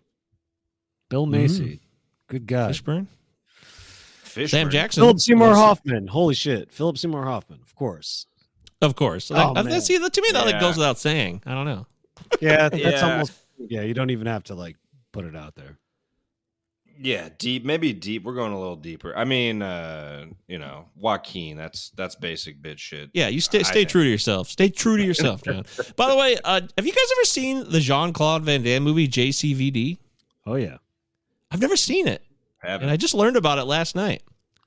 Bill 1.10 1.24
mm-hmm. 1.24 1.32
Macy. 1.32 1.82
Good 2.28 2.48
God. 2.48 2.72
Fishburne. 2.72 3.08
Fishburne. 4.24 4.50
Sam. 4.50 4.70
Jackson. 4.70 5.02
Philip 5.02 5.20
Seymour 5.20 5.50
Yes. 5.50 5.58
Hoffman. 5.58 6.08
Holy 6.08 6.34
shit. 6.36 6.72
Philip 6.72 6.98
Seymour 6.98 7.26
Hoffman. 7.26 7.60
Of 7.62 7.76
course. 7.76 8.26
Of 8.82 8.96
course. 8.96 9.30
Oh, 9.30 9.36
Like, 9.36 9.58
I- 9.58 9.70
man. 9.70 9.82
see, 9.82 9.98
to 9.98 10.22
me, 10.22 10.30
that 10.32 10.46
like 10.46 10.60
goes 10.60 10.78
without 10.78 10.98
saying. 10.98 11.44
I 11.46 11.54
don't 11.54 11.66
know. 11.66 11.86
Yeah, 12.40 12.70
that's 12.70 12.82
Yeah. 12.82 13.12
almost. 13.12 13.34
Yeah, 13.58 13.82
you 13.82 13.94
don't 13.94 14.10
even 14.10 14.28
have 14.28 14.44
to 14.46 14.56
like 14.56 14.78
put 15.12 15.26
it 15.26 15.36
out 15.36 15.56
there. 15.56 15.78
Yeah, 17.04 17.30
deep. 17.38 17.66
Maybe 17.66 17.94
deep. 17.94 18.24
We're 18.24 18.36
going 18.36 18.52
a 18.54 18.60
little 18.60 18.76
deeper. 18.76 19.16
I 19.18 19.26
mean, 19.26 19.62
uh, 19.62 20.26
you 20.48 20.60
know, 20.60 20.86
Joaquin. 20.96 21.58
That's 21.58 21.90
that's 21.98 22.16
basic 22.16 22.62
bitch 22.62 22.78
shit. 22.78 23.10
Yeah, 23.14 23.28
you 23.28 23.42
stay 23.42 23.60
I 23.60 23.64
stay 23.64 23.74
think. 23.80 23.90
true 23.90 24.04
to 24.04 24.10
yourself. 24.10 24.48
Stay 24.50 24.70
true 24.70 24.98
to 24.98 25.04
yourself, 25.04 25.42
John. 25.44 25.66
By 25.96 26.10
the 26.10 26.16
way, 26.16 26.38
uh, 26.44 26.62
have 26.78 26.86
you 26.86 26.92
guys 26.94 27.12
ever 27.18 27.26
seen 27.26 27.70
the 27.70 27.80
Jean 27.80 28.14
Claude 28.14 28.44
Van 28.44 28.62
Damme 28.64 28.84
movie 28.84 29.08
JCVD? 29.08 29.98
Oh 30.46 30.56
yeah, 30.56 30.78
I've 31.50 31.62
never 31.62 31.76
seen 31.76 32.08
it, 32.08 32.24
Haven't. 32.60 32.84
and 32.84 32.92
I 32.92 32.98
just 32.98 33.14
learned 33.14 33.36
about 33.38 33.58
it 33.58 33.64
last 33.66 33.96
night. 33.96 34.24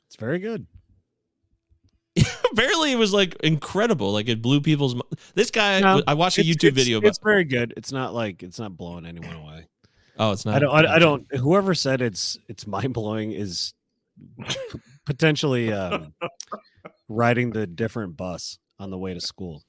it's 0.07 0.17
very 0.17 0.39
good. 0.39 0.67
Apparently, 2.53 2.93
it 2.93 2.97
was 2.99 3.13
like 3.13 3.35
incredible. 3.43 4.13
Like 4.13 4.29
it 4.29 4.41
blew 4.41 4.61
people's. 4.61 4.95
mi- 4.95 5.03
This 5.35 5.51
guy, 5.51 5.81
No, 5.81 6.01
I 6.07 6.15
watched 6.15 6.39
a 6.39 6.43
YouTube 6.43 6.69
it's- 6.69 6.75
video 6.85 6.99
about. 6.99 7.09
It's 7.09 7.19
very 7.19 7.45
good. 7.45 7.75
It's 7.77 7.91
not 7.93 8.15
like 8.15 8.43
it's 8.43 8.59
not 8.59 8.77
blowing 8.77 9.05
anyone 9.07 9.35
away. 9.35 9.67
Oh, 10.19 10.33
it's 10.33 10.45
not. 10.45 10.55
I 10.55 10.59
don't. 10.59 10.73
I, 10.73 10.95
I 10.95 10.99
don't. 10.99 11.35
Whoever 11.37 11.75
said 11.75 12.01
it's 12.01 12.39
it's 12.49 12.67
mind 12.67 12.95
blowing 12.95 13.33
is 13.33 13.75
potentially 15.07 15.73
um, 15.73 16.15
riding 17.09 17.51
the 17.51 17.67
different 17.67 18.17
bus 18.17 18.59
on 18.79 18.91
the 18.91 18.99
way 18.99 19.15
to 19.15 19.21
school. 19.21 19.63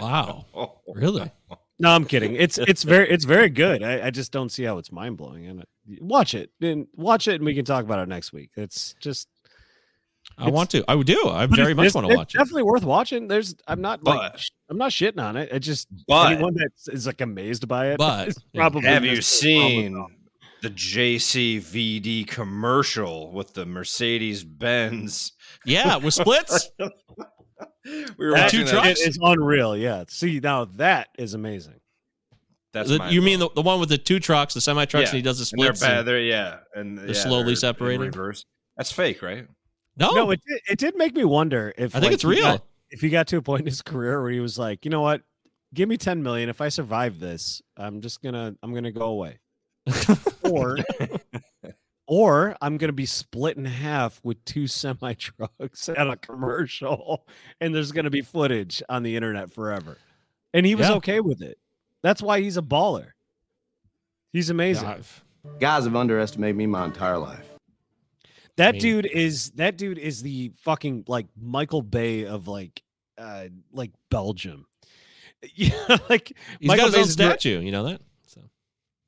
Wow, 0.00 0.46
really? 0.94 1.30
No, 1.78 1.90
I'm 1.90 2.04
kidding. 2.06 2.34
It's 2.34 2.58
it's 2.58 2.82
very 2.82 3.08
it's 3.10 3.24
very 3.24 3.50
good. 3.50 3.82
I, 3.82 4.06
I 4.06 4.10
just 4.10 4.32
don't 4.32 4.50
see 4.50 4.64
how 4.64 4.78
it's 4.78 4.90
mind 4.90 5.16
blowing. 5.16 5.46
And 5.46 5.64
watch 6.00 6.34
it 6.34 6.50
and 6.60 6.86
watch 6.94 7.28
it, 7.28 7.36
and 7.36 7.44
we 7.44 7.54
can 7.54 7.64
talk 7.64 7.84
about 7.84 7.98
it 8.00 8.08
next 8.08 8.32
week. 8.32 8.50
It's 8.56 8.94
just 9.00 9.28
I 10.38 10.50
want 10.50 10.70
to. 10.70 10.84
I 10.86 10.94
would 10.94 11.06
do. 11.06 11.28
I 11.28 11.46
very 11.46 11.72
much 11.74 11.94
want 11.94 12.08
to 12.10 12.14
watch 12.16 12.34
it. 12.34 12.38
Definitely 12.38 12.64
worth 12.64 12.84
watching. 12.84 13.26
There's 13.28 13.54
I'm 13.66 13.80
not 13.80 14.04
like 14.04 14.32
But- 14.32 14.40
sh- 14.40 14.50
I'm 14.68 14.76
not 14.78 14.90
shitting 14.90 15.22
on 15.22 15.36
it. 15.36 15.50
I 15.52 15.58
just 15.58 15.88
But- 16.06 16.32
anyone 16.32 16.54
that 16.54 16.70
is 16.92 17.06
like 17.06 17.20
amazed 17.20 17.66
by 17.68 17.88
it. 17.92 17.98
But- 17.98 18.34
probably 18.54 18.82
Have 18.82 19.04
you 19.04 19.12
missed 19.16 19.40
the 19.40 19.54
problem 19.58 19.72
seen 19.72 20.06
the 20.62 20.70
JCVD 20.70 22.26
commercial 22.26 23.32
with 23.32 23.54
the 23.54 23.64
Mercedes 23.66 24.44
Benz? 24.44 25.32
Yeah, 25.64 25.96
with 25.96 26.14
splits. 26.14 26.70
We 28.18 28.26
were 28.26 28.34
two 28.34 28.40
watching 28.42 28.64
that. 28.64 28.70
trucks? 28.72 29.00
It 29.00 29.08
is 29.10 29.18
unreal. 29.22 29.76
Yeah. 29.76 30.04
See 30.08 30.40
now 30.40 30.64
that 30.76 31.08
is 31.18 31.34
amazing. 31.34 31.74
That's 32.72 32.90
The- 32.90 33.06
you 33.10 33.22
mean 33.22 33.38
the, 33.38 33.48
the 33.54 33.62
one 33.62 33.78
with 33.80 33.88
the 33.88 33.96
two 33.96 34.18
trucks, 34.18 34.54
the 34.54 34.60
semi 34.60 34.84
trucks, 34.86 35.04
Yeah, 35.04 35.08
and 35.10 35.16
he 35.16 35.22
does 35.22 35.38
the 35.38 35.48
and 35.56 35.62
they're 35.62 35.72
bad. 35.72 35.98
and- 36.00 36.08
They're 36.08 36.20
yeah, 36.20 36.56
and 36.74 36.98
They're 36.98 37.06
yeah, 37.08 37.12
slowly 37.14 37.50
in 37.50 37.56
separating? 37.56 38.00
reverse. 38.00 38.44
That's 38.76 38.90
fake, 38.92 39.22
right? 39.22 39.46
No, 39.98 40.12
No, 40.12 40.30
it 40.30 40.40
did, 40.46 40.60
it 40.70 40.78
did 40.78 40.96
make 40.96 41.14
me 41.14 41.24
wonder 41.24 41.72
if 41.78 41.94
I 41.94 42.00
think 42.00 42.10
like, 42.10 42.14
it's 42.14 42.24
real. 42.24 42.42
got- 42.42 42.64
if 42.90 43.00
he 43.00 43.08
got 43.08 43.26
to 43.28 43.36
a 43.38 43.42
point 43.42 43.60
in 43.62 43.66
his 43.66 43.82
career 43.82 44.22
where 44.22 44.30
he 44.30 44.38
was 44.40 44.58
like, 44.58 44.84
you 44.84 44.90
know 44.90 45.00
what, 45.02 45.22
give 45.74 45.88
me 45.88 45.96
ten 45.96 46.22
million. 46.22 46.48
If 46.48 46.60
I 46.60 46.68
survive 46.68 47.18
this, 47.18 47.60
I'm 47.76 48.00
just 48.00 48.22
gonna 48.22 48.54
I'm 48.62 48.72
gonna 48.72 48.92
go 48.92 49.06
away. 49.06 49.38
or 50.44 50.78
or 52.06 52.56
I'm 52.60 52.76
gonna 52.76 52.92
be 52.92 53.06
split 53.06 53.56
in 53.56 53.64
half 53.64 54.20
with 54.22 54.44
two 54.44 54.66
semi 54.66 55.14
trucks 55.14 55.88
at 55.96 56.06
a 56.08 56.16
commercial, 56.16 57.26
and 57.60 57.74
there's 57.74 57.92
gonna 57.92 58.10
be 58.10 58.22
footage 58.22 58.82
on 58.88 59.02
the 59.02 59.16
internet 59.16 59.52
forever. 59.52 59.98
And 60.54 60.64
he 60.64 60.74
was 60.74 60.88
Yeah. 60.88 60.94
okay 60.96 61.20
with 61.20 61.42
it. 61.42 61.58
That's 62.02 62.22
why 62.22 62.40
he's 62.40 62.56
a 62.56 62.62
baller. 62.62 63.08
He's 64.32 64.50
amazing. 64.50 64.86
Yeah, 64.88 64.98
Guys 65.60 65.84
have 65.84 65.96
underestimated 65.96 66.56
me 66.56 66.66
my 66.66 66.84
entire 66.84 67.18
life. 67.18 67.45
That 68.56 68.72
mean- 68.74 68.82
dude 68.82 69.06
is 69.06 69.50
that 69.52 69.76
dude 69.76 69.98
is 69.98 70.22
the 70.22 70.52
fucking 70.62 71.04
like 71.08 71.26
Michael 71.40 71.82
Bay 71.82 72.24
of 72.26 72.48
like 72.48 72.82
uh 73.18 73.46
like 73.72 73.90
Belgium. 74.10 74.66
Yeah, 75.54 75.70
like 76.08 76.32
He's 76.58 76.66
Michael 76.68 76.86
got 76.86 76.86
his 76.86 76.94
own 76.96 77.02
Bay's 77.04 77.12
statue. 77.12 77.60
You 77.60 77.70
know 77.70 77.84
that? 77.84 78.00
So 78.26 78.40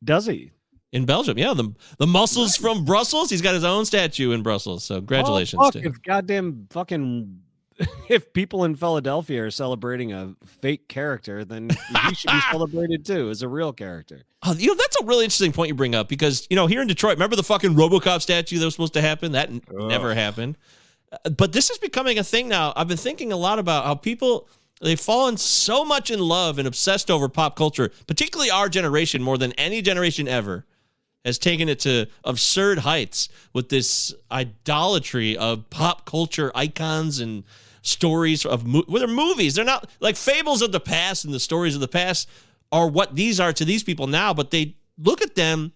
Does 0.04 0.26
he? 0.26 0.52
in 0.92 1.04
Belgium, 1.04 1.36
yeah, 1.38 1.52
the 1.54 1.72
the 1.98 2.06
muscles 2.06 2.56
from 2.56 2.84
Brussels. 2.84 3.28
He's 3.30 3.42
got 3.42 3.54
his 3.54 3.64
own 3.64 3.84
statue 3.86 4.32
in 4.32 4.42
Brussels. 4.42 4.84
So 4.84 4.96
congratulations 4.96 5.58
Oh, 5.60 5.64
fuck, 5.64 5.72
to 5.74 5.80
him. 5.80 5.92
if 5.92 6.02
goddamn 6.02 6.66
fucking 6.70 7.40
if 8.08 8.32
people 8.32 8.64
in 8.64 8.74
Philadelphia 8.74 9.44
are 9.44 9.50
celebrating 9.50 10.12
a 10.12 10.34
fake 10.44 10.88
character, 10.88 11.44
then 11.44 11.70
he 11.70 12.14
should 12.14 12.30
be 12.30 12.40
celebrated 12.50 13.04
too 13.06 13.30
as 13.30 13.42
a 13.42 13.48
real 13.48 13.72
character. 13.72 14.22
Oh, 14.42 14.54
you 14.54 14.68
know 14.68 14.74
that's 14.74 15.00
a 15.00 15.04
really 15.04 15.24
interesting 15.24 15.52
point 15.52 15.68
you 15.68 15.74
bring 15.74 15.94
up 15.94 16.08
because 16.08 16.46
you 16.50 16.56
know 16.56 16.66
here 16.66 16.80
in 16.82 16.88
Detroit, 16.88 17.14
remember 17.14 17.36
the 17.36 17.42
fucking 17.42 17.74
RoboCop 17.74 18.20
statue 18.22 18.58
that 18.58 18.64
was 18.64 18.74
supposed 18.74 18.94
to 18.94 19.00
happen? 19.00 19.32
That 19.32 19.48
n- 19.50 19.62
never 19.70 20.14
happened. 20.14 20.56
Uh, 21.12 21.30
But 21.30 21.52
this 21.52 21.70
is 21.70 21.78
becoming 21.78 22.18
a 22.18 22.24
thing 22.24 22.48
now. 22.48 22.72
I've 22.76 22.88
been 22.88 22.96
thinking 22.96 23.32
a 23.32 23.36
lot 23.36 23.58
about 23.58 23.84
how 23.84 23.94
people 23.94 24.48
they've 24.80 24.98
fallen 24.98 25.36
so 25.36 25.84
much 25.84 26.10
in 26.10 26.20
love 26.20 26.58
and 26.58 26.66
obsessed 26.68 27.10
over 27.10 27.28
pop 27.28 27.56
culture, 27.56 27.90
particularly 28.06 28.50
our 28.50 28.68
generation 28.68 29.22
more 29.22 29.38
than 29.38 29.52
any 29.52 29.82
generation 29.82 30.28
ever 30.28 30.64
has 31.24 31.36
taken 31.38 31.68
it 31.68 31.80
to 31.80 32.06
absurd 32.24 32.78
heights 32.78 33.28
with 33.52 33.68
this 33.68 34.14
idolatry 34.30 35.36
of 35.36 35.68
pop 35.68 36.04
culture 36.06 36.50
icons 36.54 37.18
and 37.20 37.42
stories 37.88 38.44
of 38.46 38.66
mo- 38.66 38.84
well, 38.88 39.00
they're 39.00 39.14
movies. 39.14 39.54
They're 39.54 39.64
not 39.64 39.90
like 40.00 40.16
fables 40.16 40.62
of 40.62 40.72
the 40.72 40.80
past 40.80 41.24
and 41.24 41.34
the 41.34 41.40
stories 41.40 41.74
of 41.74 41.80
the 41.80 41.88
past 41.88 42.28
are 42.70 42.88
what 42.88 43.16
these 43.16 43.40
are 43.40 43.52
to 43.52 43.64
these 43.64 43.82
people 43.82 44.06
now, 44.06 44.34
but 44.34 44.50
they 44.50 44.76
look 44.98 45.22
at 45.22 45.34
them 45.34 45.72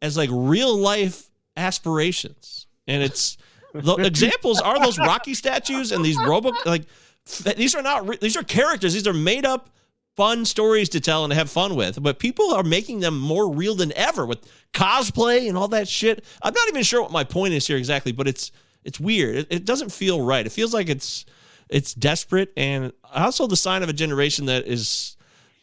as 0.00 0.16
like 0.16 0.30
real 0.32 0.76
life 0.76 1.30
aspirations. 1.56 2.66
And 2.86 3.02
it's 3.02 3.36
the 3.74 3.96
examples 3.96 4.60
are 4.60 4.78
those 4.78 4.98
Rocky 4.98 5.34
statues 5.34 5.92
and 5.92 6.04
these 6.04 6.18
robo 6.18 6.52
like 6.64 6.82
f- 7.26 7.56
these 7.56 7.74
are 7.74 7.82
not 7.82 8.08
re- 8.08 8.18
these 8.20 8.36
are 8.36 8.42
characters. 8.42 8.94
These 8.94 9.06
are 9.06 9.12
made 9.12 9.44
up 9.44 9.70
fun 10.16 10.44
stories 10.44 10.88
to 10.90 11.00
tell 11.00 11.24
and 11.24 11.30
to 11.30 11.34
have 11.34 11.50
fun 11.50 11.76
with. 11.76 12.02
But 12.02 12.18
people 12.18 12.52
are 12.52 12.62
making 12.62 13.00
them 13.00 13.18
more 13.18 13.52
real 13.52 13.74
than 13.74 13.92
ever 13.96 14.26
with 14.26 14.38
cosplay 14.72 15.48
and 15.48 15.56
all 15.56 15.68
that 15.68 15.88
shit. 15.88 16.24
I'm 16.42 16.52
not 16.52 16.68
even 16.68 16.82
sure 16.82 17.02
what 17.02 17.12
my 17.12 17.24
point 17.24 17.54
is 17.54 17.66
here 17.66 17.76
exactly, 17.76 18.12
but 18.12 18.28
it's 18.28 18.52
it's 18.84 18.98
weird. 18.98 19.36
It, 19.36 19.46
it 19.50 19.64
doesn't 19.64 19.92
feel 19.92 20.20
right. 20.22 20.44
It 20.44 20.50
feels 20.50 20.74
like 20.74 20.88
it's 20.88 21.24
it's 21.70 21.94
desperate 21.94 22.52
and 22.56 22.92
also 23.14 23.46
the 23.46 23.56
sign 23.56 23.82
of 23.82 23.88
a 23.88 23.92
generation 23.92 24.46
that 24.46 24.66
is 24.66 25.16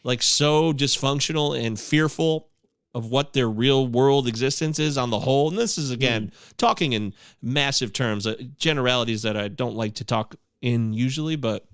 like 0.03 0.23
so 0.23 0.73
dysfunctional 0.73 1.59
and 1.59 1.79
fearful 1.79 2.47
of 2.93 3.11
what 3.11 3.33
their 3.33 3.49
real 3.49 3.87
world 3.87 4.27
existence 4.27 4.79
is 4.79 4.97
on 4.97 5.09
the 5.09 5.19
whole. 5.19 5.49
And 5.49 5.57
this 5.57 5.77
is 5.77 5.91
again 5.91 6.31
talking 6.57 6.93
in 6.93 7.13
massive 7.41 7.93
terms, 7.93 8.25
uh, 8.25 8.35
generalities 8.57 9.21
that 9.21 9.37
I 9.37 9.49
don't 9.49 9.75
like 9.75 9.95
to 9.95 10.03
talk 10.03 10.35
in 10.61 10.93
usually, 10.93 11.35
but 11.35 11.67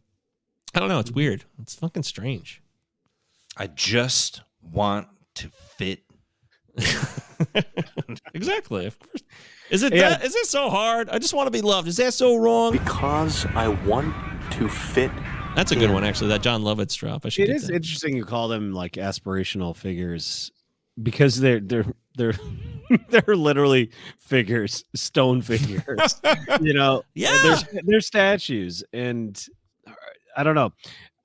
I 0.73 0.79
don't 0.79 0.89
know. 0.89 0.99
It's 0.99 1.11
weird. 1.11 1.45
It's 1.61 1.75
fucking 1.75 2.03
strange. 2.03 2.61
I 3.55 3.67
just 3.67 4.41
want 4.61 5.07
to 5.35 5.49
fit. 5.77 6.03
exactly. 8.33 8.87
Of 8.87 8.99
course. 8.99 9.23
Is 9.69 9.83
it 9.83 9.93
Yeah. 9.93 10.09
that? 10.09 10.25
Is 10.25 10.35
it 10.35 10.45
so 10.47 10.69
hard? 10.69 11.09
I 11.09 11.19
just 11.19 11.33
want 11.33 11.47
to 11.47 11.51
be 11.51 11.61
loved. 11.61 11.87
Is 11.87 11.97
that 11.97 12.13
so 12.13 12.35
wrong? 12.35 12.71
Because 12.73 13.45
I 13.55 13.67
want 13.69 14.13
to 14.51 14.67
fit. 14.69 15.11
That's 15.55 15.71
a 15.71 15.75
good 15.75 15.91
one, 15.91 16.03
actually. 16.03 16.29
That 16.29 16.41
Jon 16.41 16.63
Lovitz 16.63 16.95
drop. 16.97 17.25
I 17.25 17.29
should. 17.29 17.43
It 17.43 17.47
get 17.47 17.55
is 17.57 17.67
that. 17.67 17.75
interesting 17.75 18.15
you 18.15 18.25
call 18.25 18.47
them 18.47 18.73
like 18.73 18.93
aspirational 18.93 19.75
figures 19.75 20.51
because 21.01 21.39
they're 21.39 21.59
they're 21.59 21.85
they're 22.15 22.33
they're 23.09 23.35
literally 23.35 23.91
figures, 24.19 24.83
stone 24.95 25.41
figures. 25.41 26.21
you 26.61 26.73
know, 26.73 27.03
Yeah. 27.15 27.37
they're, 27.71 27.81
they're 27.83 28.01
statues, 28.01 28.83
and 28.93 29.43
I 30.35 30.43
don't 30.43 30.55
know. 30.55 30.73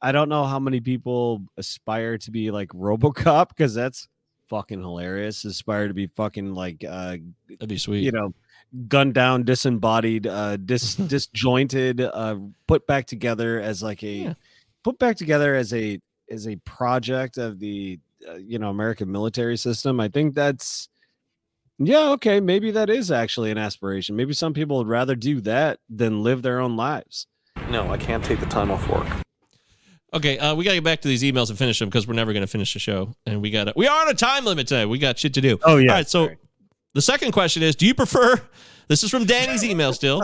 I 0.00 0.12
don't 0.12 0.28
know 0.28 0.44
how 0.44 0.58
many 0.60 0.80
people 0.80 1.42
aspire 1.56 2.18
to 2.18 2.30
be 2.30 2.50
like 2.52 2.68
RoboCop 2.68 3.48
because 3.48 3.74
that's 3.74 4.06
fucking 4.48 4.80
hilarious. 4.80 5.44
Aspire 5.44 5.88
to 5.88 5.94
be 5.94 6.06
fucking 6.08 6.54
like 6.54 6.84
uh 6.88 7.16
That'd 7.48 7.68
be 7.68 7.78
sweet. 7.78 8.02
you 8.02 8.12
know 8.12 8.32
gunned 8.88 9.14
down 9.14 9.44
disembodied 9.44 10.26
uh 10.26 10.56
dis 10.58 10.94
disjointed 11.12 12.00
uh 12.02 12.36
put 12.66 12.86
back 12.86 13.06
together 13.06 13.60
as 13.60 13.82
like 13.82 14.02
a 14.02 14.06
Yeah. 14.12 14.34
put 14.84 14.98
back 14.98 15.16
together 15.16 15.54
as 15.54 15.72
a 15.72 16.00
as 16.30 16.46
a 16.46 16.56
project 16.56 17.38
of 17.38 17.58
the 17.60 17.98
uh, 18.28 18.34
you 18.34 18.58
know 18.58 18.68
american 18.68 19.10
military 19.10 19.56
system 19.56 20.00
i 20.00 20.08
think 20.08 20.34
that's 20.34 20.90
yeah 21.78 22.10
okay 22.10 22.40
maybe 22.40 22.70
that 22.72 22.90
is 22.90 23.10
actually 23.10 23.50
an 23.50 23.56
aspiration 23.56 24.14
maybe 24.16 24.34
some 24.34 24.52
people 24.52 24.76
would 24.76 24.88
rather 24.88 25.14
do 25.14 25.40
that 25.40 25.78
than 25.88 26.22
live 26.22 26.42
their 26.42 26.60
own 26.60 26.76
lives 26.76 27.26
No, 27.70 27.88
I 27.90 27.96
can't 27.96 28.22
take 28.24 28.40
the 28.40 28.46
time 28.46 28.70
off 28.70 28.86
work. 28.90 29.06
Okay, 30.14 30.38
uh, 30.38 30.54
we 30.54 30.64
got 30.64 30.70
to 30.70 30.76
get 30.78 30.84
back 30.84 31.00
to 31.02 31.08
these 31.08 31.22
emails 31.22 31.50
and 31.50 31.58
finish 31.58 31.78
them 31.78 31.88
because 31.88 32.06
we're 32.06 32.14
never 32.14 32.32
going 32.32 32.42
to 32.42 32.46
finish 32.46 32.72
the 32.72 32.78
show, 32.78 33.14
and 33.26 33.42
we 33.42 33.50
got 33.50 33.64
to 33.64 33.74
we 33.76 33.86
are 33.86 34.02
on 34.02 34.08
a 34.08 34.14
time 34.14 34.44
limit 34.44 34.66
today. 34.66 34.86
We 34.86 34.98
got 34.98 35.18
shit 35.18 35.34
to 35.34 35.40
do. 35.40 35.58
Oh, 35.62 35.76
yeah. 35.76 35.90
All 35.90 35.96
right. 35.96 36.08
So 36.08 36.30
the 36.94 37.02
second 37.02 37.32
question 37.32 37.62
is: 37.62 37.76
Do 37.76 37.86
you 37.86 37.94
prefer? 37.94 38.40
This 38.88 39.04
is 39.04 39.10
from 39.10 39.26
Danny's 39.26 39.62
email. 39.62 39.92
Still, 39.92 40.22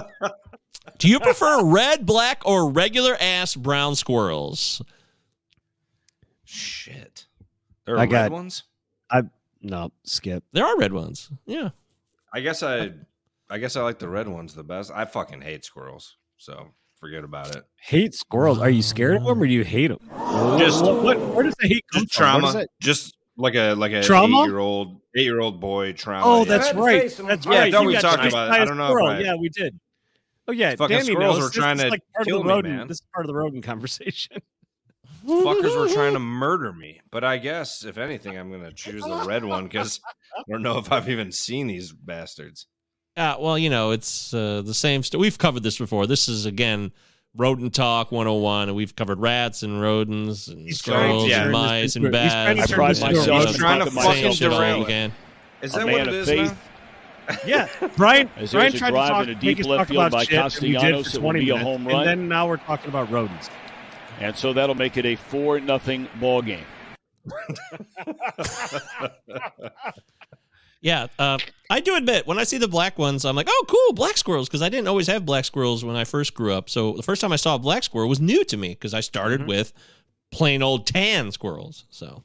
do 0.99 1.09
you 1.09 1.21
prefer 1.21 1.63
red, 1.65 2.07
black, 2.07 2.43
or 2.47 2.71
regular 2.71 3.15
ass 3.21 3.55
brown 3.55 3.95
squirrels? 3.95 4.81
Shit. 6.45 7.27
There 7.85 7.97
are 7.97 7.99
I 7.99 8.03
red 8.03 8.11
got- 8.11 8.31
ones. 8.31 8.63
i 9.11 9.23
no 9.61 9.93
skip 10.05 10.45
There 10.53 10.65
are 10.65 10.77
red 10.79 10.93
ones. 10.93 11.31
Yeah. 11.47 11.71
I 12.35 12.41
guess 12.41 12.63
I, 12.63 12.91
I 13.49 13.59
guess 13.59 13.77
I 13.77 13.83
like 13.83 13.99
the 13.99 14.09
red 14.09 14.29
ones 14.29 14.55
the 14.55 14.65
best. 14.65 14.91
I 14.95 15.05
fucking 15.05 15.41
hate 15.41 15.65
squirrels, 15.65 16.17
so 16.37 16.69
forget 17.05 17.23
about 17.25 17.55
it. 17.55 17.63
hate 17.77 18.15
squirrels 18.15 18.59
are 18.59 18.71
you 18.71 18.81
scared 18.83 19.17
of 19.19 19.25
them 19.25 19.43
or 19.43 19.47
do 19.47 19.53
you 19.53 19.63
hate 19.65 19.89
them 19.89 19.99
Just- 20.59 20.83
what, 20.83 21.03
what, 21.03 21.21
where 21.35 21.45
does 21.45 21.55
the 21.61 21.69
hate 21.69 21.85
come 21.93 22.03
Just 22.05 22.15
from 22.15 22.41
trauma. 22.43 22.67
Just 22.81 23.15
like 23.37 23.55
a 23.57 23.75
like 23.75 23.93
a 23.93 24.03
Trauma? 24.03 24.43
eight 24.43 24.47
year 24.47 24.59
old 24.59 25.01
eight 25.17 25.25
year 25.25 25.41
old 25.41 25.61
boy 25.61 25.93
trauma. 25.93 26.25
Oh, 26.25 26.45
that's 26.45 26.69
had 26.69 26.77
to 26.77 26.83
right. 26.83 27.03
say 27.03 27.09
some- 27.09 27.27
That's 27.27 27.45
Yeah, 27.45 27.53
I 27.53 27.59
right. 27.61 27.73
thought 27.73 27.83
You 27.83 27.87
we 27.89 27.93
got 27.95 28.01
talked 28.03 28.25
about 28.27 28.47
it. 28.49 28.51
by 28.51 28.59
I 28.59 28.63
a 28.63 28.67
don't 28.67 28.77
know 28.79 28.97
if. 28.97 29.03
I- 29.05 29.21
Yeah, 29.21 29.35
we 29.35 29.49
did. 29.51 29.79
Oh 30.49 30.53
yeah, 30.53 30.75
Fucking 30.77 30.97
Danny 30.99 31.13
squirrels 31.13 31.35
knows. 31.37 31.43
were 31.45 31.49
This 31.49 31.57
trying 31.57 31.77
is 31.77 31.83
to 31.85 31.89
like 31.89 32.01
part 32.15 32.27
kill 32.27 32.41
of 32.41 32.47
the 32.47 32.63
me, 32.63 32.77
man. 32.77 32.89
This 32.89 32.97
is 32.99 33.03
part 33.13 33.27
of 33.27 33.29
the 33.29 33.35
rodent 33.35 33.65
conversation. 33.65 34.41
fuckers 35.27 35.77
were 35.79 35.89
trying 35.93 36.13
to 36.15 36.19
murder 36.21 36.73
me. 36.73 37.01
But 37.11 37.25
I 37.25 37.39
guess 37.39 37.85
if 37.85 37.99
anything, 37.99 38.39
I'm 38.39 38.51
gonna 38.51 38.73
choose 38.73 39.03
the 39.03 39.25
red 39.27 39.45
one 39.45 39.65
because 39.65 40.01
I 40.37 40.43
don't 40.51 40.63
know 40.63 40.79
if 40.79 40.93
I've 40.93 41.09
even 41.09 41.33
seen 41.33 41.67
these 41.67 41.93
bastards. 41.93 42.67
Uh, 43.17 43.37
well, 43.39 43.57
you 43.57 43.71
know, 43.71 43.93
it's 43.93 44.35
uh, 44.35 44.63
the 44.65 44.75
same. 44.75 45.03
St- 45.03 45.21
we've 45.21 45.39
covered 45.39 45.63
this 45.63 45.79
before. 45.79 46.07
This 46.07 46.29
is 46.29 46.47
again 46.47 46.91
rodent 47.37 47.75
talk 47.75 48.11
101, 48.11 48.69
and 48.69 48.77
we've 48.77 48.97
covered 48.97 49.21
rats 49.21 49.63
and 49.63 49.81
rodents 49.81 50.49
and 50.49 50.67
He's 50.67 50.83
trying 50.83 51.21
squirrels 51.21 51.29
to 51.29 51.35
and 51.35 51.53
mice 51.53 51.97
into- 51.97 52.09
and 52.09 52.17
he's 52.17 52.33
trying 52.33 52.57
to 52.57 52.63
bats. 52.63 52.71
turn 52.71 52.81
I 52.81 52.83
pride 52.85 52.91
this 52.91 53.03
into 53.03 53.11
a 53.11 53.15
myself- 53.21 53.41
You 53.43 53.47
he's 53.49 53.57
trying 53.59 53.85
to 53.85 53.91
same 53.91 54.03
fucking 54.05 54.33
shit 54.33 54.53
all 54.53 54.59
derail 54.59 54.85
again. 54.85 55.13
Is 55.63 55.73
that 55.73 55.85
what 55.87 55.95
it 56.01 56.09
of 56.09 56.15
is 56.15 56.29
faith. 56.29 56.51
now? 56.51 56.57
Yeah, 57.47 57.69
Brian. 57.97 58.29
As 58.37 58.53
Brian 58.53 58.71
there's 58.73 58.81
tried 58.81 58.91
to 58.91 58.97
talk, 58.97 59.23
in 59.25 59.31
a 59.31 59.35
deep 59.35 59.59
left 59.65 59.79
talk 59.79 59.89
field 59.89 59.99
about 60.09 60.13
by 60.13 60.25
shit 60.25 60.31
that 60.33 60.61
we 60.61 60.73
Castellanos. 60.75 60.83
did 60.83 60.95
It 61.07 61.11
for 61.15 61.21
will 61.21 61.31
20 61.31 61.41
be 61.41 61.51
a 61.51 61.55
minutes, 61.55 61.65
home 61.71 61.87
run. 61.89 61.97
and 62.01 62.07
then 62.07 62.29
now 62.29 62.47
we're 62.49 62.57
talking 62.59 62.91
about 62.91 63.11
rodents. 63.11 63.49
And 64.21 64.37
so 64.37 64.53
that'll 64.53 64.75
make 64.75 64.99
it 64.99 65.07
a 65.07 65.17
4 65.17 65.61
nothing 65.61 66.07
ball 66.21 66.43
game. 66.43 66.67
Yeah, 70.85 71.07
uh, 71.19 71.39
I 71.71 71.81
do 71.81 71.97
admit 71.97 72.27
when 72.27 72.39
I 72.39 72.45
see 72.45 72.59
the 72.59 72.69
black 72.69 72.99
ones, 72.99 73.25
I'm 73.25 73.35
like, 73.35 73.47
oh, 73.49 73.65
cool, 73.67 73.95
black 73.95 74.19
squirrels, 74.19 74.49
because 74.49 74.61
I 74.61 74.69
didn't 74.69 74.87
always 74.87 75.07
have 75.07 75.25
black 75.25 75.47
squirrels 75.47 75.83
when 75.83 75.97
I 75.97 76.05
first 76.05 76.35
grew 76.35 76.53
up. 76.53 76.69
So 76.69 76.93
the 76.93 77.03
first 77.03 77.23
time 77.23 77.33
I 77.33 77.37
saw 77.37 77.55
a 77.55 77.59
black 77.59 77.83
squirrel 77.85 78.07
was 78.09 78.21
new 78.21 78.45
to 78.45 78.57
me 78.59 78.69
because 78.69 78.93
I 78.93 79.01
started 79.01 79.41
Mm-hmm. 79.41 79.49
with 79.49 79.73
plain 80.31 80.63
old 80.63 80.87
tan 80.87 81.33
squirrels. 81.33 81.87
So 81.89 82.23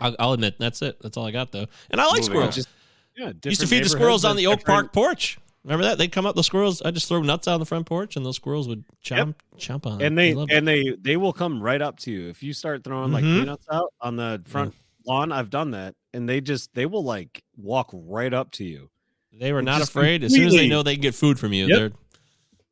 I'll, 0.00 0.16
I'll 0.18 0.32
admit 0.32 0.54
that's 0.58 0.80
it. 0.80 0.98
That's 1.02 1.16
all 1.18 1.26
I 1.26 1.30
got 1.30 1.52
though, 1.52 1.66
and 1.90 2.00
I 2.00 2.04
like 2.04 2.12
Moving 2.20 2.24
squirrels. 2.24 2.54
Just 2.54 2.68
yeah, 3.16 3.32
Used 3.44 3.60
to 3.60 3.66
feed 3.66 3.84
the 3.84 3.88
squirrels 3.90 4.24
on 4.24 4.36
the 4.36 4.44
have 4.44 4.52
Oak 4.60 4.64
Park 4.64 4.92
porch. 4.94 5.38
Remember 5.64 5.84
that? 5.84 5.98
They'd 5.98 6.12
come 6.12 6.24
up 6.24 6.36
the 6.36 6.44
squirrels. 6.44 6.80
I 6.80 6.90
just 6.92 7.08
throw 7.08 7.20
nuts 7.20 7.46
out 7.48 7.54
on 7.54 7.60
the 7.60 7.66
front 7.66 7.84
porch, 7.84 8.16
and 8.16 8.24
those 8.24 8.36
squirrels 8.36 8.66
would 8.68 8.84
chomp 9.04 9.34
chomp 9.58 9.84
on. 9.86 10.00
and 10.00 10.16
they 10.16 10.30
I 10.30 10.34
loved 10.34 10.52
it. 10.52 10.56
and 10.56 10.66
they 10.66 10.96
they 11.02 11.16
will 11.18 11.32
come 11.34 11.60
right 11.62 11.82
up 11.82 11.98
to 12.00 12.10
you 12.12 12.28
if 12.30 12.42
you 12.42 12.54
start 12.54 12.82
throwing 12.84 13.12
like 13.12 13.24
Mhm. 13.24 13.40
peanuts 13.40 13.66
out 13.70 13.92
on 14.00 14.16
the 14.16 14.40
front 14.46 14.74
lawn. 15.04 15.32
I've 15.32 15.50
done 15.50 15.72
that, 15.72 15.94
and 16.14 16.28
they 16.28 16.40
just 16.40 16.74
they 16.74 16.86
will 16.86 17.04
like 17.04 17.42
walk 17.56 17.90
right 17.92 18.32
up 18.32 18.50
to 18.52 18.64
you. 18.64 18.90
They 19.32 19.52
were 19.52 19.62
not 19.62 19.82
afraid. 19.82 20.24
As 20.24 20.32
soon 20.34 20.46
as 20.48 20.54
they 20.54 20.68
know 20.68 20.82
they 20.82 20.94
can 20.94 21.02
get 21.02 21.14
food 21.14 21.38
from 21.38 21.52
you, 21.52 21.66
Yep. 21.66 21.78
they're 21.78 21.92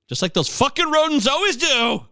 just 0.08 0.22
like 0.22 0.32
those 0.34 0.48
fucking 0.48 0.90
rodents 0.90 1.26
always 1.26 1.56
do. 1.56 2.04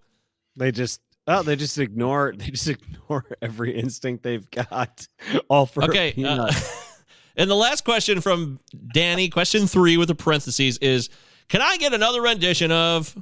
They 0.57 0.71
just 0.71 1.01
oh 1.27 1.43
they 1.43 1.57
just 1.57 1.79
ignore 1.79 2.35
they 2.37 2.47
just 2.51 2.69
ignore 2.69 3.25
every 3.43 3.79
instinct 3.79 4.23
they've 4.23 4.49
got. 4.51 5.07
All 5.49 5.67
for 5.67 5.85
Okay. 5.85 6.15
Uh, 6.23 6.53
and 7.37 7.51
the 7.51 7.57
last 7.57 7.85
question 7.85 8.21
from 8.21 8.61
Danny, 8.93 9.29
question 9.29 9.67
three 9.67 9.97
with 9.97 10.09
the 10.09 10.15
parentheses 10.15 10.79
is 10.79 11.09
Can 11.49 11.63
I 11.63 11.77
get 11.79 11.93
another 11.95 12.23
rendition 12.23 12.71
of 12.71 13.17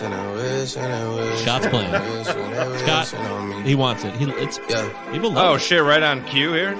Scott's 0.00 1.66
playing? 1.68 2.24
Scott, 2.24 3.66
he 3.66 3.74
wants 3.74 4.04
it. 4.04 4.14
He, 4.14 4.24
it's, 4.30 4.58
yeah. 4.68 4.88
people 5.12 5.30
love 5.32 5.50
Oh 5.50 5.54
it. 5.54 5.60
shit! 5.60 5.82
Right 5.82 6.02
on 6.02 6.24
cue 6.24 6.52
here. 6.52 6.78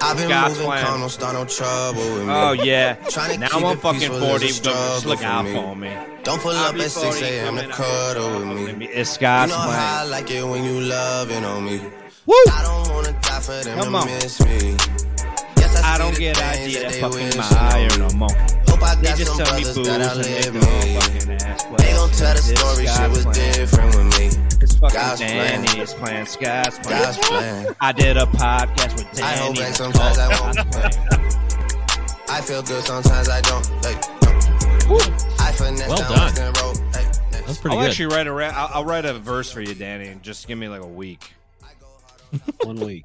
I've 0.00 0.16
been 0.16 0.28
Scott's 0.28 0.50
moving 0.54 0.66
playing. 0.66 0.84
calm, 0.86 1.00
don't 1.00 1.08
start 1.10 1.34
no 1.34 1.44
trouble 1.44 2.00
with 2.14 2.26
me. 2.26 2.32
Oh 2.32 2.52
yeah. 2.52 2.96
Tryna 2.96 3.38
Now 3.40 3.48
keep 3.48 3.56
I'm 3.64 3.76
it 3.76 3.80
fucking 3.80 4.00
peaceful 4.00 4.16
is 4.18 4.22
a 4.22 4.28
forty. 4.28 4.46
Just 4.46 4.58
struggle 4.58 5.10
look 5.10 5.18
for 5.20 5.24
out 5.24 5.44
me. 5.44 5.54
for 5.54 5.76
me. 5.76 5.96
Don't 6.22 6.40
pull 6.40 6.52
I'll 6.52 6.68
up 6.68 6.74
be 6.74 6.82
at 6.82 6.90
6 6.90 7.22
a.m. 7.22 7.56
to 7.56 7.60
coming 7.62 7.70
cuddle 7.70 8.38
with 8.38 8.76
me. 8.78 8.86
It's 8.86 8.96
You 8.96 9.04
Scott's 9.04 9.52
know 9.52 9.58
how 9.58 9.70
I 9.70 9.96
playing. 10.06 10.10
like 10.10 10.30
it 10.30 10.44
when 10.44 10.64
you 10.64 10.80
loving 10.80 11.44
on 11.44 11.64
me. 11.64 11.78
Woo! 12.26 12.34
I 12.52 12.62
don't 12.62 12.94
wanna 12.94 13.12
die 13.20 13.40
for 13.40 13.52
them 13.64 13.78
Come 13.78 13.92
to 13.92 13.98
on. 13.98 14.06
miss 14.06 14.40
me. 14.44 14.76
Yes, 15.56 15.82
I, 15.82 15.94
I 15.94 15.98
don't 15.98 16.16
get 16.16 16.36
things 16.36 16.60
idea 16.76 16.82
that 16.82 16.92
that 16.92 17.00
fucking 17.00 17.36
my 17.36 17.44
on 17.44 17.72
eye 17.72 17.88
me. 17.88 17.98
no 17.98 18.08
more. 18.16 18.28
Hope 18.82 18.90
I 18.90 18.94
They 18.96 19.08
got 19.08 19.18
just 19.18 19.30
some 19.30 19.38
tell 19.46 19.54
me 19.56 19.62
brothers 19.62 19.76
booze 19.76 19.86
that 19.86 20.00
and 20.00 20.10
outlive 20.10 20.26
make 20.26 20.52
me. 20.54 20.60
their 20.60 20.72
own 20.72 21.00
fucking 21.00 21.32
ass 21.48 21.62
play. 21.64 21.76
They 21.78 21.92
gon' 21.92 22.10
tell 22.10 22.34
the 22.34 22.42
story, 22.42 22.86
shit 22.86 22.94
Scott's 22.94 23.24
was 23.24 23.36
different 23.38 23.94
with 23.96 24.08
me. 24.18 24.26
It's 24.62 24.74
fucking 24.76 24.94
God's 24.98 25.20
plan. 25.20 25.64
Danny 25.64 25.80
is 25.80 25.94
playing. 25.94 26.26
Scott's 26.26 26.78
God's 26.78 27.18
playing. 27.18 27.64
plan. 27.64 27.76
I 27.80 27.92
did 27.92 28.16
a 28.16 28.26
podcast 28.26 28.94
with 28.98 29.22
I 29.22 29.36
hold 29.36 29.56
Danny. 29.56 29.66
back 29.68 29.74
sometimes 29.76 30.18
I 30.18 30.34
called 30.34 30.56
won't. 30.56 32.28
I 32.30 32.40
feel 32.40 32.62
good 32.62 32.84
sometimes 32.84 33.28
I 33.28 33.40
don't. 33.42 33.70
Like, 33.82 35.40
I 35.40 35.52
finesse 35.52 35.88
Well 35.88 35.98
down 35.98 36.10
done. 36.12 36.20
Western 36.20 36.52
Like, 36.92 37.42
That's 37.46 37.58
pretty 37.58 37.76
I'll 37.76 37.82
good. 37.82 37.90
actually 37.90 38.06
write 38.06 38.26
a 38.26 38.32
ra- 38.32 38.52
I'll, 38.54 38.70
I'll 38.74 38.84
write 38.84 39.04
a 39.04 39.14
verse 39.14 39.50
for 39.52 39.60
you, 39.60 39.74
Danny, 39.74 40.08
and 40.08 40.22
just 40.22 40.48
give 40.48 40.58
me 40.58 40.68
like 40.68 40.80
a 40.82 40.86
week. 40.86 41.34
One 42.62 42.76
week. 42.80 43.04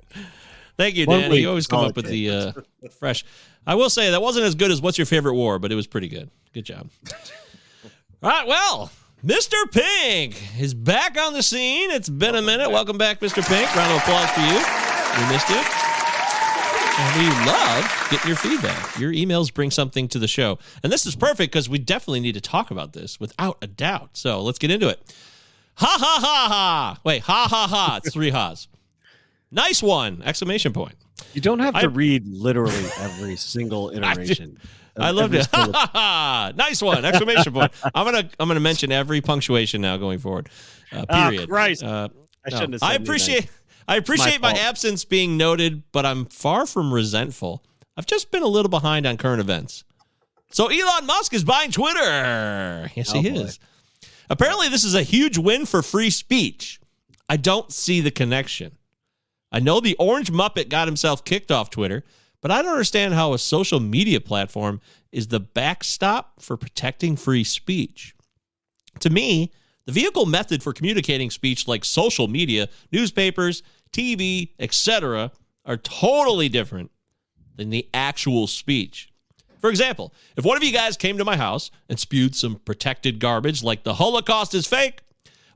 Thank 0.78 0.96
you, 0.96 1.06
One 1.06 1.20
Danny. 1.22 1.32
week, 1.34 1.42
You 1.42 1.50
always 1.50 1.68
come 1.68 1.80
call 1.80 1.86
up 1.86 1.92
it 1.92 1.96
with 1.98 2.06
the 2.08 2.30
uh, 2.30 2.52
fresh. 3.00 3.26
I 3.68 3.76
will 3.76 3.90
say 3.90 4.12
that 4.12 4.22
wasn't 4.22 4.46
as 4.46 4.56
good 4.56 4.72
as 4.72 4.82
What's 4.82 4.98
Your 4.98 5.06
Favorite 5.06 5.34
War, 5.34 5.60
but 5.60 5.74
it 5.74 5.76
was 5.76 5.88
pretty 5.88 6.08
good. 6.08 6.32
Good 6.54 6.64
job. 6.64 6.90
All 8.24 8.30
right, 8.30 8.48
well, 8.48 8.90
Mr. 9.26 9.56
Pink 9.72 10.42
is 10.58 10.74
back 10.74 11.20
on 11.20 11.34
the 11.34 11.44
scene. 11.44 11.92
It's 11.92 12.08
been 12.08 12.36
a 12.36 12.42
minute. 12.42 12.72
Welcome 12.72 12.98
back, 12.98 13.20
Mr. 13.20 13.46
Pink. 13.46 13.76
Round 13.76 13.92
of 13.92 13.98
applause 13.98 14.30
for 14.32 14.40
you. 14.40 14.56
We 15.18 15.34
missed 15.34 15.50
you. 15.50 15.62
And 17.00 17.20
we 17.20 17.30
love 17.46 18.08
getting 18.10 18.28
your 18.30 18.38
feedback. 18.38 18.98
Your 18.98 19.12
emails 19.12 19.54
bring 19.54 19.70
something 19.70 20.08
to 20.08 20.18
the 20.18 20.30
show. 20.30 20.58
And 20.82 20.92
this 20.92 21.06
is 21.06 21.18
perfect 21.18 21.52
because 21.52 21.68
we 21.68 21.78
definitely 21.78 22.22
need 22.22 22.36
to 22.36 22.42
talk 22.42 22.72
about 22.72 22.94
this 22.94 23.20
without 23.20 23.58
a 23.62 23.68
doubt. 23.68 24.12
So 24.14 24.42
let's 24.42 24.60
get 24.60 24.72
into 24.72 24.88
it. 24.88 25.00
Ha 25.76 25.98
ha 26.00 26.20
ha 26.22 26.48
ha. 26.50 27.00
Wait, 27.04 27.22
ha 27.24 27.48
ha 27.50 27.68
ha. 27.68 28.00
It's 28.02 28.14
three 28.14 28.32
ha's. 28.32 28.70
Nice 29.52 29.84
one! 29.84 30.24
Exclamation 30.24 30.74
point. 30.74 30.96
You 31.34 31.42
don't 31.42 31.60
have 31.60 31.74
to 31.76 31.80
I- 31.82 31.86
read 31.86 32.28
literally 32.28 32.86
every 33.00 33.36
single 33.36 33.90
iteration. 33.96 34.58
of 34.96 35.04
I 35.04 35.12
loved 35.12 35.34
it. 35.36 35.48
nice 36.58 36.82
one! 36.82 37.06
Exclamation 37.06 37.54
point. 37.54 37.72
I'm 37.96 38.06
gonna 38.06 38.30
I'm 38.40 38.48
gonna 38.48 38.60
mention 38.60 38.92
every 38.92 39.22
punctuation 39.22 39.82
now 39.82 39.98
going 39.98 40.20
forward. 40.20 40.50
Uh, 40.92 41.06
Ah, 41.10 41.30
period. 41.30 41.50
Christ. 41.50 41.84
Uh, 41.84 42.10
I 42.46 42.50
shouldn't 42.50 42.74
have 42.74 42.84
I 42.84 42.94
appreciate 42.96 43.48
I 43.88 43.96
appreciate 43.98 44.42
my, 44.42 44.54
fault. 44.54 44.64
absence 44.64 45.06
being 45.06 45.38
noted, 45.38 45.84
but 45.92 46.06
I'm 46.06 46.26
far 46.26 46.66
from 46.66 46.94
resentful. 46.94 47.64
I've 47.96 48.06
just 48.06 48.32
been 48.32 48.44
a 48.44 48.48
little 48.48 48.70
behind 48.70 49.06
on 49.06 49.18
current 49.18 49.40
events. 49.42 49.84
So 50.52 50.68
Elon 50.68 51.06
Musk 51.06 51.34
is 51.34 51.44
buying 51.44 51.72
Twitter. 51.72 52.90
Yes, 52.96 53.12
Oh, 53.14 53.22
he 53.22 53.30
boy. 53.30 53.40
is. 53.42 53.60
Apparently, 54.30 54.68
this 54.70 54.84
is 54.84 54.94
a 54.96 55.04
huge 55.04 55.38
win 55.38 55.66
for 55.66 55.82
free 55.82 56.10
speech. 56.10 56.80
I 57.30 57.38
don't 57.38 57.72
see 57.72 58.02
the 58.02 58.12
connection. 58.12 58.77
I 59.52 59.60
know 59.60 59.80
the 59.80 59.96
orange 59.96 60.32
Muppet 60.32 60.70
got 60.70 60.88
himself 60.88 61.24
kicked 61.24 61.52
off 61.52 61.70
Twitter, 61.70 62.04
but 62.42 62.52
I 62.52 62.62
don't 62.62 62.72
understand 62.72 63.14
how 63.14 63.34
a 63.34 63.40
social 63.40 63.80
media 63.80 64.20
platform 64.20 64.82
is 65.12 65.28
the 65.28 65.40
backstop 65.40 66.42
for 66.42 66.58
protecting 66.58 67.16
free 67.16 67.44
speech. 67.44 68.14
To 69.00 69.10
me, 69.10 69.52
the 69.86 69.92
vehicle 69.94 70.26
method 70.26 70.62
for 70.62 70.74
communicating 70.74 71.32
speech 71.32 71.68
like 71.68 71.86
social 71.86 72.28
media, 72.28 72.68
newspapers, 72.92 73.64
TV, 73.92 74.50
etc. 74.60 75.32
are 75.66 75.78
totally 75.78 76.50
different 76.50 76.92
than 77.56 77.70
the 77.70 77.88
actual 77.94 78.48
speech. 78.48 79.12
For 79.60 79.70
example, 79.70 80.14
if 80.36 80.46
one 80.46 80.58
of 80.58 80.64
you 80.64 80.72
guys 80.72 80.98
came 80.98 81.18
to 81.18 81.26
my 81.26 81.38
house 81.38 81.72
and 81.90 82.00
spewed 82.00 82.36
some 82.36 82.58
protected 82.64 83.20
garbage 83.20 83.64
like 83.64 83.84
the 83.84 83.96
Holocaust 83.96 84.54
is 84.54 84.68
fake 84.68 85.02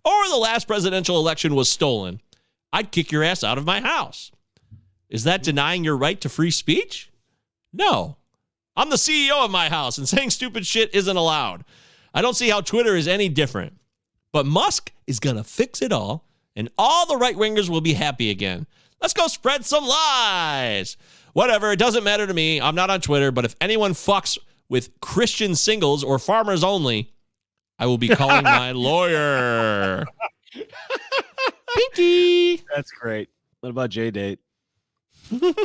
or 0.03 0.29
the 0.29 0.37
last 0.37 0.67
presidential 0.67 1.17
election 1.17 1.53
was 1.53 1.69
stolen, 1.69 2.21
I'd 2.73 2.91
kick 2.91 3.11
your 3.11 3.23
ass 3.23 3.43
out 3.43 3.57
of 3.57 3.65
my 3.65 3.81
house. 3.81 4.31
Is 5.09 5.23
that 5.25 5.43
denying 5.43 5.83
your 5.83 5.97
right 5.97 6.19
to 6.21 6.29
free 6.29 6.51
speech? 6.51 7.11
No. 7.73 8.17
I'm 8.75 8.89
the 8.89 8.95
CEO 8.95 9.43
of 9.43 9.51
my 9.51 9.69
house, 9.69 9.97
and 9.97 10.07
saying 10.09 10.29
stupid 10.29 10.65
shit 10.65 10.93
isn't 10.95 11.17
allowed. 11.17 11.65
I 12.13 12.21
don't 12.21 12.35
see 12.35 12.49
how 12.49 12.61
Twitter 12.61 12.95
is 12.95 13.07
any 13.07 13.29
different. 13.29 13.77
But 14.33 14.45
Musk 14.45 14.91
is 15.07 15.19
going 15.19 15.35
to 15.35 15.43
fix 15.43 15.81
it 15.81 15.91
all, 15.91 16.25
and 16.55 16.69
all 16.77 17.05
the 17.05 17.17
right 17.17 17.35
wingers 17.35 17.69
will 17.69 17.81
be 17.81 17.93
happy 17.93 18.29
again. 18.29 18.65
Let's 19.01 19.13
go 19.13 19.27
spread 19.27 19.65
some 19.65 19.85
lies. 19.85 20.95
Whatever, 21.33 21.71
it 21.71 21.79
doesn't 21.79 22.03
matter 22.03 22.27
to 22.27 22.33
me. 22.33 22.61
I'm 22.61 22.75
not 22.75 22.89
on 22.89 23.01
Twitter, 23.01 23.31
but 23.31 23.45
if 23.45 23.55
anyone 23.59 23.93
fucks 23.93 24.37
with 24.69 24.99
Christian 25.01 25.55
singles 25.55 26.03
or 26.03 26.19
farmers 26.19 26.63
only, 26.63 27.11
I 27.77 27.87
will 27.87 27.97
be 27.97 28.09
calling 28.09 28.43
my 28.45 28.71
lawyer. 28.71 30.05
Pinky. 31.75 32.63
That's 32.75 32.91
great. 32.91 33.29
What 33.61 33.69
about 33.69 33.89
J 33.89 34.11
Date? 34.11 34.39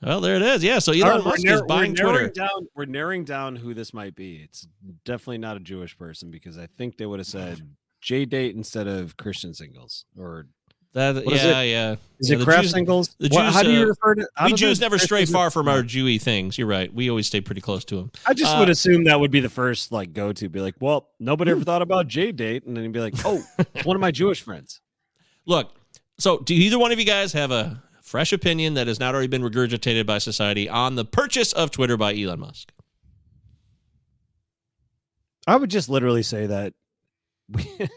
Well, 0.00 0.20
there 0.20 0.36
it 0.36 0.42
is. 0.42 0.62
Yeah, 0.62 0.78
so 0.78 0.92
Elon 0.92 1.02
All 1.02 1.10
right, 1.10 1.18
we're 1.24 1.30
Musk 1.32 1.44
nar- 1.44 1.54
is 1.56 1.62
buying 1.62 1.90
we're 1.90 1.96
narrowing 1.96 2.14
Twitter. 2.18 2.32
Down, 2.32 2.68
we're 2.76 2.84
narrowing 2.84 3.24
down 3.24 3.56
who 3.56 3.74
this 3.74 3.92
might 3.92 4.14
be. 4.14 4.36
It's 4.44 4.68
definitely 5.04 5.38
not 5.38 5.56
a 5.56 5.60
Jewish 5.60 5.98
person 5.98 6.30
because 6.30 6.56
I 6.56 6.68
think 6.78 6.98
they 6.98 7.06
would 7.06 7.18
have 7.18 7.26
said 7.26 7.60
J 8.00 8.24
Date 8.24 8.54
instead 8.54 8.86
of 8.86 9.16
Christian 9.16 9.54
singles 9.54 10.04
or 10.16 10.46
That, 10.92 11.16
What 11.24 11.34
is 11.34 11.42
yeah, 11.42 11.60
it? 11.62 11.70
yeah. 11.70 11.96
Is 12.20 12.30
Yeah, 12.30 12.36
it 12.36 12.38
the 12.38 12.44
craft 12.44 12.62
Jews- 12.62 12.70
singles? 12.70 13.16
The 13.18 13.28
What- 13.30 13.52
how 13.52 13.64
do 13.64 13.72
you 13.72 13.82
uh, 13.82 13.86
refer 13.86 14.14
to- 14.14 14.28
we 14.44 14.52
Jews 14.52 14.80
never 14.80 14.98
stray 14.98 15.24
far 15.24 15.50
from 15.50 15.66
our 15.66 15.82
Jewy 15.82 16.22
things. 16.22 16.56
You're 16.56 16.68
right. 16.68 16.94
We 16.94 17.10
always 17.10 17.26
stay 17.26 17.40
pretty 17.40 17.60
close 17.60 17.84
to 17.86 17.96
them. 17.96 18.12
I 18.24 18.34
just 18.34 18.54
Uh, 18.54 18.60
would 18.60 18.68
assume 18.70 19.02
that 19.04 19.18
would 19.18 19.32
be 19.32 19.40
the 19.40 19.48
first 19.50 19.90
like 19.90 20.12
go 20.12 20.32
to. 20.32 20.48
Be 20.48 20.60
like, 20.60 20.76
well, 20.78 21.08
nobody 21.18 21.50
ever 21.50 21.64
thought 21.64 21.82
about 21.82 22.06
J 22.06 22.30
Date, 22.30 22.66
and 22.66 22.76
then 22.76 22.84
you'd 22.84 22.92
be 22.92 23.00
like, 23.00 23.14
oh, 23.24 23.42
it's 23.74 23.84
one 23.84 23.96
of 23.96 24.00
my 24.00 24.12
Jewish 24.12 24.42
friends. 24.42 24.80
Look, 25.48 25.74
so 26.18 26.38
do 26.38 26.54
either 26.54 26.78
one 26.78 26.92
of 26.92 27.00
you 27.00 27.04
guys 27.06 27.32
have 27.32 27.50
a 27.50 27.82
fresh 28.02 28.32
opinion 28.32 28.74
that 28.74 28.86
has 28.86 29.00
not 29.00 29.14
already 29.14 29.28
been 29.28 29.42
regurgitated 29.42 30.06
by 30.06 30.18
society 30.18 30.68
on 30.68 30.94
the 30.94 31.04
purchase 31.04 31.52
of 31.54 31.70
Twitter 31.70 31.96
by 31.96 32.14
Elon 32.14 32.38
Musk? 32.40 32.70
I 35.46 35.56
would 35.56 35.70
just 35.70 35.88
literally 35.88 36.22
say 36.22 36.46
that 36.46 36.74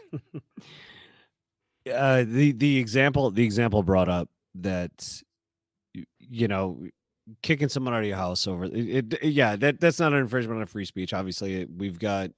uh, 1.92 2.24
the 2.26 2.52
the 2.52 2.78
example 2.78 3.30
the 3.30 3.44
example 3.44 3.82
brought 3.82 4.08
up 4.08 4.30
that 4.54 5.22
you 6.18 6.48
know 6.48 6.82
kicking 7.42 7.68
someone 7.68 7.92
out 7.94 8.00
of 8.00 8.06
your 8.06 8.16
house 8.16 8.46
over 8.46 8.64
it, 8.64 9.12
it- 9.12 9.22
yeah 9.24 9.56
that 9.56 9.78
that's 9.80 10.00
not 10.00 10.12
an 10.12 10.18
infringement 10.20 10.62
of 10.62 10.70
free 10.70 10.84
speech 10.84 11.12
obviously 11.12 11.66
we've 11.76 11.98
got 11.98 12.30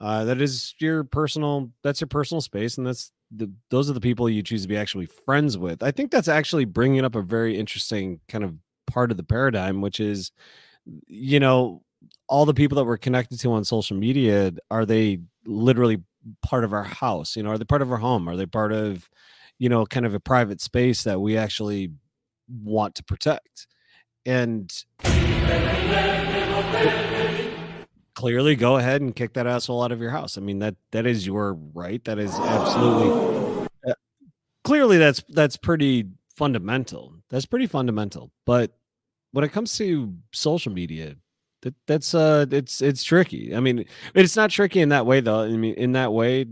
uh 0.00 0.24
that 0.24 0.40
is 0.42 0.74
your 0.80 1.04
personal 1.04 1.70
that's 1.82 2.00
your 2.00 2.08
personal 2.08 2.40
space 2.40 2.76
and 2.78 2.86
that's 2.86 3.12
the 3.30 3.50
those 3.70 3.90
are 3.90 3.94
the 3.94 4.00
people 4.00 4.28
you 4.28 4.42
choose 4.42 4.62
to 4.62 4.68
be 4.68 4.76
actually 4.76 5.06
friends 5.06 5.58
with. 5.58 5.82
I 5.82 5.90
think 5.90 6.10
that's 6.10 6.28
actually 6.28 6.64
bringing 6.64 7.04
up 7.04 7.14
a 7.14 7.22
very 7.22 7.58
interesting 7.58 8.20
kind 8.28 8.44
of 8.44 8.54
part 8.86 9.10
of 9.10 9.18
the 9.18 9.22
paradigm 9.22 9.82
which 9.82 10.00
is 10.00 10.32
you 11.06 11.38
know 11.38 11.82
all 12.26 12.46
the 12.46 12.54
people 12.54 12.76
that 12.76 12.84
we're 12.84 12.96
connected 12.96 13.38
to 13.38 13.52
on 13.52 13.64
social 13.64 13.96
media 13.96 14.52
are 14.70 14.86
they 14.86 15.20
literally 15.44 16.02
part 16.42 16.64
of 16.64 16.72
our 16.72 16.84
house? 16.84 17.36
You 17.36 17.42
know 17.42 17.50
are 17.50 17.58
they 17.58 17.64
part 17.64 17.82
of 17.82 17.92
our 17.92 17.98
home? 17.98 18.28
Are 18.28 18.36
they 18.36 18.46
part 18.46 18.72
of 18.72 19.08
you 19.58 19.68
know 19.68 19.84
kind 19.86 20.06
of 20.06 20.14
a 20.14 20.20
private 20.20 20.60
space 20.60 21.02
that 21.04 21.20
we 21.20 21.36
actually 21.36 21.92
want 22.48 22.94
to 22.96 23.04
protect? 23.04 23.66
And 24.24 24.72
clearly 28.18 28.56
go 28.56 28.78
ahead 28.78 29.00
and 29.00 29.14
kick 29.14 29.32
that 29.34 29.46
asshole 29.46 29.80
out 29.80 29.92
of 29.92 30.00
your 30.00 30.10
house. 30.10 30.36
I 30.36 30.40
mean 30.40 30.58
that 30.58 30.74
that 30.90 31.06
is 31.06 31.24
your 31.24 31.54
right. 31.72 32.04
That 32.04 32.18
is 32.18 32.34
absolutely 32.34 33.68
uh, 33.86 33.94
clearly 34.64 34.98
that's 34.98 35.22
that's 35.28 35.56
pretty 35.56 36.08
fundamental. 36.36 37.14
That's 37.30 37.46
pretty 37.46 37.68
fundamental. 37.68 38.32
But 38.44 38.72
when 39.30 39.44
it 39.44 39.52
comes 39.52 39.76
to 39.78 40.12
social 40.32 40.72
media 40.72 41.14
that 41.62 41.74
that's 41.86 42.12
uh 42.12 42.46
it's 42.50 42.80
it's 42.82 43.04
tricky. 43.04 43.54
I 43.54 43.60
mean 43.60 43.84
it's 44.14 44.34
not 44.34 44.50
tricky 44.50 44.80
in 44.80 44.88
that 44.88 45.06
way 45.06 45.20
though. 45.20 45.42
I 45.42 45.50
mean 45.50 45.74
in 45.74 45.92
that 45.92 46.12
way 46.12 46.46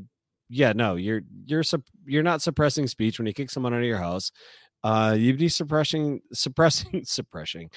yeah 0.48 0.72
no 0.72 0.94
you're 0.94 1.22
you're 1.46 1.64
you're 2.04 2.22
not 2.22 2.42
suppressing 2.42 2.86
speech 2.86 3.18
when 3.18 3.26
you 3.26 3.32
kick 3.32 3.50
someone 3.50 3.74
out 3.74 3.80
of 3.80 3.86
your 3.86 3.98
house. 3.98 4.30
Uh 4.84 5.16
you'd 5.18 5.36
be 5.36 5.48
suppressing 5.48 6.20
suppressing 6.32 7.02
suppressing 7.04 7.70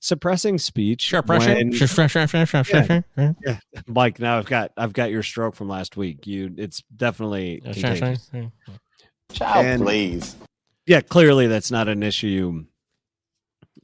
suppressing 0.00 0.56
speech 0.58 1.12
when- 1.56 1.72
yeah, 3.16 3.32
yeah. 3.46 3.58
mike 3.86 4.18
now 4.18 4.38
i've 4.38 4.46
got 4.46 4.72
i've 4.78 4.94
got 4.94 5.10
your 5.10 5.22
stroke 5.22 5.54
from 5.54 5.68
last 5.68 5.96
week. 5.96 6.26
You 6.26 6.52
it's 6.56 6.82
definitely 6.96 7.60
contagious. 7.60 8.30
Child, 9.32 9.66
And- 9.66 9.82
please. 9.82 10.36
yeah 10.86 11.00
clearly 11.02 11.46
that's 11.46 11.70
not 11.70 11.86
an 11.88 12.02
issue 12.02 12.64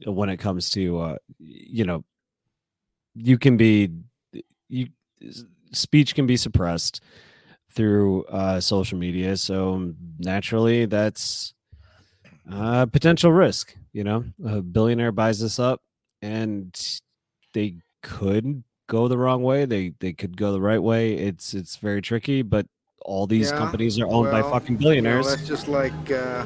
when 0.05 0.29
it 0.29 0.37
comes 0.37 0.71
to 0.71 0.99
uh 0.99 1.17
you 1.39 1.85
know 1.85 2.03
you 3.15 3.37
can 3.37 3.55
be 3.57 3.91
you 4.69 4.87
speech 5.71 6.15
can 6.15 6.25
be 6.27 6.35
suppressed 6.37 7.01
through 7.71 8.23
uh 8.25 8.59
social 8.59 8.97
media. 8.97 9.37
So 9.37 9.93
naturally 10.19 10.85
that's 10.85 11.53
a 12.51 12.87
potential 12.87 13.31
risk 13.31 13.75
you 13.93 14.03
know? 14.03 14.23
A 14.45 14.61
billionaire 14.61 15.11
buys 15.11 15.39
this 15.39 15.57
up 15.59 15.81
and 16.27 16.99
they 17.53 17.75
could 18.03 18.63
go 18.87 19.07
the 19.07 19.17
wrong 19.17 19.43
way 19.43 19.65
they 19.65 19.93
they 19.99 20.13
could 20.13 20.37
go 20.37 20.51
the 20.51 20.61
right 20.61 20.81
way 20.81 21.13
it's 21.13 21.53
it's 21.53 21.77
very 21.77 22.01
tricky 22.01 22.41
but 22.41 22.65
all 23.05 23.27
these 23.27 23.51
Yeah, 23.51 23.57
companies 23.57 23.99
are 23.99 24.07
owned 24.07 24.29
by 24.29 24.41
well, 24.41 24.51
fucking 24.51 24.75
you 24.75 25.01
know, 25.01 25.23
billionaires 25.23 25.27
that's 25.27 25.47
just 25.47 25.67
like 25.67 26.11
uh, 26.11 26.45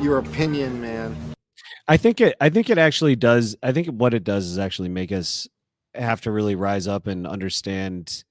your 0.00 0.18
opinion, 0.18 0.80
man. 0.80 1.16
I 1.88 1.96
think 1.96 2.20
it 2.20 2.36
I 2.40 2.48
think 2.50 2.70
it 2.70 2.78
actually 2.78 3.16
does 3.16 3.56
I 3.62 3.72
think 3.72 3.88
what 3.88 4.14
it 4.14 4.24
does 4.24 4.46
is 4.46 4.58
actually 4.58 4.88
make 4.88 5.12
us 5.12 5.48
have 5.94 6.20
to 6.22 6.30
really 6.32 6.54
rise 6.54 6.86
up 6.86 7.06
and 7.06 7.26
understand 7.26 8.24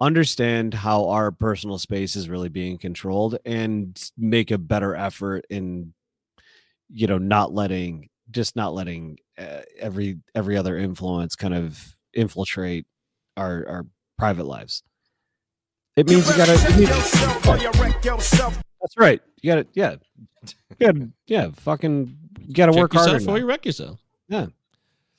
understand 0.00 0.74
how 0.74 1.08
our 1.08 1.30
personal 1.30 1.78
space 1.78 2.16
is 2.16 2.28
really 2.28 2.48
being 2.48 2.78
controlled 2.78 3.38
and 3.46 4.10
make 4.18 4.50
a 4.50 4.58
better 4.58 4.94
effort 4.94 5.46
in 5.50 5.94
you 6.90 7.06
know 7.06 7.18
not 7.18 7.52
letting 7.52 8.08
just 8.30 8.56
not 8.56 8.74
letting 8.74 9.18
uh, 9.38 9.60
every 9.78 10.18
every 10.34 10.56
other 10.56 10.76
influence 10.78 11.36
kind 11.36 11.54
of 11.54 11.96
infiltrate 12.12 12.86
our 13.36 13.66
our 13.68 13.86
private 14.18 14.44
lives. 14.46 14.82
It 15.96 16.08
means 16.08 16.28
you 16.28 16.36
gotta. 16.36 16.54
it 16.54 16.76
means- 16.78 18.54
that's 18.80 18.96
right. 18.98 19.20
You 19.42 19.50
gotta. 19.52 19.66
Yeah. 19.74 19.96
You 20.78 20.86
gotta, 20.86 21.08
yeah. 21.26 21.50
Fucking. 21.56 22.18
You 22.46 22.54
gotta 22.54 22.72
Check 22.72 22.80
work 22.80 22.92
harder. 22.92 23.12
yourself 23.12 23.22
before 23.22 23.34
now. 23.34 23.40
you 23.40 23.46
wreck 23.46 23.64
yourself. 23.64 24.00
Yeah. 24.28 24.46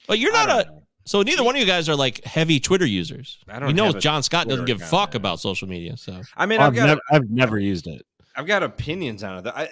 But 0.08 0.20
you're 0.20 0.34
not 0.34 0.50
a. 0.50 0.72
So 1.06 1.22
neither 1.22 1.44
one 1.44 1.56
of 1.56 1.62
you 1.62 1.68
guys 1.68 1.88
are 1.88 1.96
like 1.96 2.24
heavy 2.24 2.60
Twitter 2.60 2.86
users. 2.86 3.40
I 3.48 3.60
don't 3.60 3.68
we 3.68 3.74
know 3.74 3.92
John 3.94 4.24
Scott 4.24 4.48
doesn't 4.48 4.66
give 4.66 4.78
a 4.78 4.84
account, 4.86 4.92
fuck 4.92 5.16
about 5.16 5.40
social 5.40 5.68
media. 5.68 5.98
So 5.98 6.22
I 6.36 6.46
mean, 6.46 6.60
I've, 6.60 6.68
I've 6.70 6.76
got 6.76 6.86
never, 6.88 7.02
I've 7.12 7.30
never 7.30 7.60
used 7.60 7.88
it. 7.88 8.06
I've 8.36 8.48
got 8.48 8.64
opinions 8.64 9.24
on 9.24 9.46
it. 9.46 9.48
I 9.48 9.70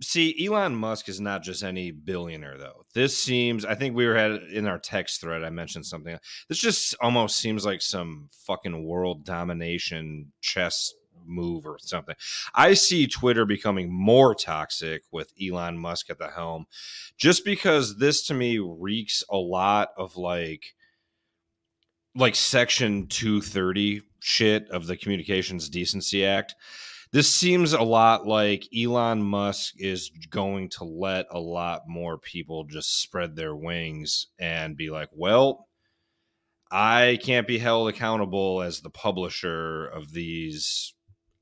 see 0.00 0.46
Elon 0.46 0.74
Musk 0.74 1.08
is 1.08 1.20
not 1.20 1.42
just 1.42 1.62
any 1.62 1.90
billionaire 1.90 2.58
though. 2.58 2.84
This 2.94 3.20
seems 3.20 3.64
I 3.64 3.74
think 3.74 3.94
we 3.94 4.06
were 4.06 4.16
had 4.16 4.32
in 4.52 4.66
our 4.66 4.78
text 4.78 5.20
thread 5.20 5.44
I 5.44 5.50
mentioned 5.50 5.86
something. 5.86 6.16
This 6.48 6.58
just 6.58 6.94
almost 7.00 7.36
seems 7.36 7.64
like 7.64 7.82
some 7.82 8.28
fucking 8.46 8.84
world 8.84 9.24
domination 9.24 10.32
chess 10.40 10.92
move 11.26 11.66
or 11.66 11.78
something. 11.78 12.14
I 12.54 12.74
see 12.74 13.06
Twitter 13.06 13.44
becoming 13.44 13.92
more 13.92 14.34
toxic 14.34 15.02
with 15.12 15.32
Elon 15.40 15.78
Musk 15.78 16.10
at 16.10 16.18
the 16.18 16.28
helm 16.28 16.66
just 17.16 17.44
because 17.44 17.96
this 17.96 18.26
to 18.26 18.34
me 18.34 18.58
reeks 18.58 19.22
a 19.30 19.36
lot 19.36 19.90
of 19.96 20.16
like 20.16 20.74
like 22.16 22.34
section 22.34 23.06
230 23.06 24.02
shit 24.18 24.68
of 24.70 24.86
the 24.86 24.96
communications 24.96 25.68
decency 25.68 26.24
act 26.24 26.54
this 27.12 27.32
seems 27.32 27.72
a 27.72 27.82
lot 27.82 28.26
like 28.26 28.68
Elon 28.76 29.22
Musk 29.22 29.74
is 29.78 30.10
going 30.30 30.68
to 30.70 30.84
let 30.84 31.26
a 31.30 31.40
lot 31.40 31.82
more 31.88 32.18
people 32.18 32.64
just 32.64 33.02
spread 33.02 33.34
their 33.34 33.54
wings 33.54 34.28
and 34.38 34.76
be 34.76 34.90
like, 34.90 35.08
well, 35.12 35.66
I 36.70 37.18
can't 37.22 37.48
be 37.48 37.58
held 37.58 37.88
accountable 37.88 38.62
as 38.62 38.80
the 38.80 38.90
publisher 38.90 39.86
of 39.86 40.12
these 40.12 40.94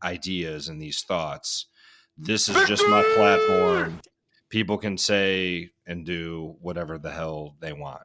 ideas 0.03 0.69
and 0.69 0.81
these 0.81 1.03
thoughts. 1.03 1.67
This 2.17 2.49
is 2.49 2.67
just 2.67 2.89
my 2.89 3.03
platform. 3.15 4.01
People 4.49 4.79
can 4.79 4.97
say 4.97 5.71
and 5.87 6.07
do 6.07 6.57
whatever 6.61 6.99
the 6.99 7.11
hell 7.11 7.57
they 7.61 7.75
want. 7.75 8.03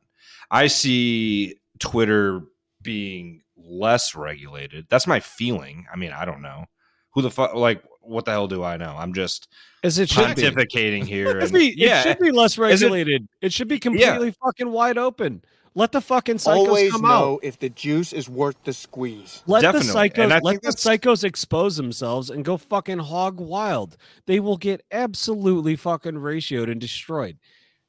I 0.51 0.67
see 0.67 1.55
Twitter 1.79 2.41
being 2.81 3.41
less 3.55 4.15
regulated. 4.15 4.87
That's 4.89 5.07
my 5.07 5.21
feeling. 5.21 5.85
I 5.91 5.95
mean, 5.95 6.11
I 6.11 6.25
don't 6.25 6.41
know. 6.41 6.65
Who 7.13 7.21
the 7.21 7.31
fuck 7.31 7.53
like 7.55 7.83
what 8.01 8.25
the 8.25 8.31
hell 8.31 8.47
do 8.47 8.63
I 8.63 8.75
know? 8.77 8.95
I'm 8.97 9.13
just 9.13 9.47
As 9.83 9.97
it 9.97 10.09
should 10.09 10.35
be. 10.35 10.41
pontificating 10.43 11.05
here. 11.05 11.27
It 11.29 11.33
should 11.33 11.43
and- 11.43 11.51
be, 11.53 11.81
it 11.83 12.03
should 12.03 12.19
be 12.19 12.31
less 12.31 12.53
Is 12.53 12.81
it- 12.81 12.85
regulated. 12.85 13.27
It, 13.41 13.53
should 13.53 13.67
be 13.69 13.79
completely 13.79 14.31
fucking 14.43 14.69
wide 14.69 14.97
open. 14.97 15.43
Let 15.75 15.91
the 15.91 16.01
fucking 16.01 16.35
psychos 16.35 16.67
Always 16.67 16.91
come 16.91 17.01
know 17.01 17.33
out. 17.35 17.39
if 17.41 17.57
the 17.57 17.69
juice 17.69 18.13
is 18.13 18.29
worth 18.29 18.57
the 18.63 18.73
squeeze. 18.73 19.41
Let 19.47 19.61
Definitely. 19.61 19.87
the 19.87 19.93
psychos 19.93 20.41
let 20.43 20.61
the 20.61 20.69
psychos 20.69 21.23
expose 21.23 21.77
themselves 21.77 22.29
and 22.29 22.45
go 22.45 22.57
fucking 22.57 22.99
hog 22.99 23.39
wild. 23.39 23.97
They 24.27 24.39
will 24.39 24.57
get 24.57 24.83
absolutely 24.91 25.75
fucking 25.75 26.13
ratioed 26.15 26.69
and 26.69 26.79
destroyed. 26.79 27.37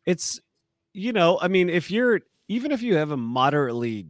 It's 0.07 0.41
you 0.95 1.13
know, 1.13 1.39
I 1.43 1.49
mean, 1.49 1.69
if 1.69 1.91
you're 1.91 2.21
even 2.49 2.73
if 2.73 2.81
you 2.83 2.95
have 2.97 3.11
a 3.11 3.17
moderately 3.19 4.07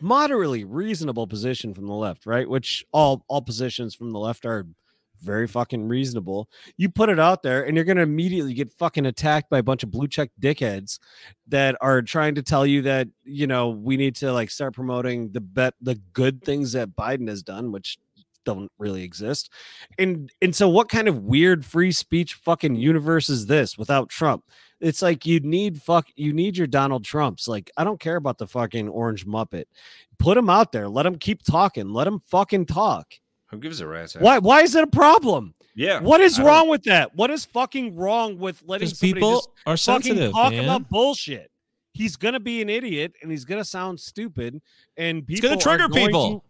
moderately 0.00 0.64
reasonable 0.64 1.26
position 1.26 1.74
from 1.74 1.86
the 1.86 1.94
left, 1.94 2.26
right? 2.26 2.48
Which 2.48 2.84
all 2.92 3.24
all 3.28 3.42
positions 3.42 3.94
from 3.94 4.10
the 4.10 4.18
left 4.18 4.46
are 4.46 4.66
very 5.22 5.46
fucking 5.46 5.88
reasonable. 5.88 6.48
You 6.76 6.88
put 6.88 7.08
it 7.08 7.18
out 7.18 7.42
there 7.42 7.64
and 7.64 7.76
you're 7.76 7.84
going 7.84 7.96
to 7.96 8.02
immediately 8.02 8.52
get 8.52 8.70
fucking 8.70 9.06
attacked 9.06 9.48
by 9.48 9.58
a 9.58 9.62
bunch 9.62 9.82
of 9.82 9.90
blue 9.90 10.06
check 10.06 10.30
dickheads 10.40 10.98
that 11.48 11.76
are 11.80 12.02
trying 12.02 12.34
to 12.34 12.42
tell 12.42 12.66
you 12.66 12.82
that, 12.82 13.08
you 13.24 13.46
know, 13.46 13.70
we 13.70 13.96
need 13.96 14.16
to 14.16 14.32
like 14.32 14.50
start 14.50 14.74
promoting 14.74 15.32
the 15.32 15.40
bet 15.40 15.74
the 15.80 15.96
good 16.12 16.42
things 16.42 16.72
that 16.72 16.94
Biden 16.94 17.28
has 17.28 17.42
done, 17.42 17.72
which 17.72 17.98
don't 18.44 18.70
really 18.78 19.02
exist. 19.02 19.50
And 19.98 20.30
and 20.42 20.54
so 20.54 20.68
what 20.68 20.88
kind 20.88 21.08
of 21.08 21.24
weird 21.24 21.64
free 21.64 21.92
speech 21.92 22.34
fucking 22.34 22.76
universe 22.76 23.28
is 23.28 23.46
this 23.46 23.78
without 23.78 24.10
Trump? 24.10 24.44
It's 24.84 25.00
like 25.02 25.24
you 25.24 25.40
need 25.40 25.80
fuck 25.80 26.08
you 26.14 26.32
need 26.32 26.56
your 26.56 26.66
Donald 26.66 27.04
Trumps. 27.04 27.48
Like 27.48 27.70
I 27.76 27.84
don't 27.84 27.98
care 27.98 28.16
about 28.16 28.38
the 28.38 28.46
fucking 28.46 28.88
orange 28.88 29.26
muppet. 29.26 29.64
Put 30.18 30.36
him 30.36 30.50
out 30.50 30.72
there. 30.72 30.88
Let 30.88 31.06
him 31.06 31.16
keep 31.16 31.42
talking. 31.42 31.88
Let 31.88 32.06
him 32.06 32.20
fucking 32.26 32.66
talk. 32.66 33.14
Who 33.46 33.58
gives 33.58 33.80
a 33.80 33.86
rat's 33.86 34.14
ass? 34.14 34.22
Why 34.22 34.38
why 34.38 34.60
is 34.62 34.74
it 34.74 34.84
a 34.84 34.88
problem? 34.88 35.54
Yeah. 35.74 36.00
What 36.00 36.20
is 36.20 36.34
I 36.38 36.42
don't- 36.42 36.46
wrong 36.46 36.68
with 36.68 36.82
that? 36.84 37.14
What 37.16 37.30
is 37.30 37.44
fucking 37.46 37.96
wrong 37.96 38.38
with 38.38 38.62
letting 38.66 38.90
people 38.90 39.36
just 39.36 39.48
are 39.66 39.76
fucking 39.76 40.02
sensitive, 40.02 40.32
talk 40.32 40.52
man. 40.52 40.64
about 40.64 40.88
bullshit? 40.90 41.50
He's 41.94 42.16
gonna 42.16 42.40
be 42.40 42.60
an 42.60 42.68
idiot 42.68 43.14
and 43.22 43.30
he's 43.30 43.44
gonna 43.44 43.64
sound 43.64 43.98
stupid 44.00 44.60
and 44.96 45.26
people 45.26 45.48
gonna 45.50 45.60
trigger 45.60 45.88
going 45.88 46.06
people. 46.06 46.40
to- 46.40 46.44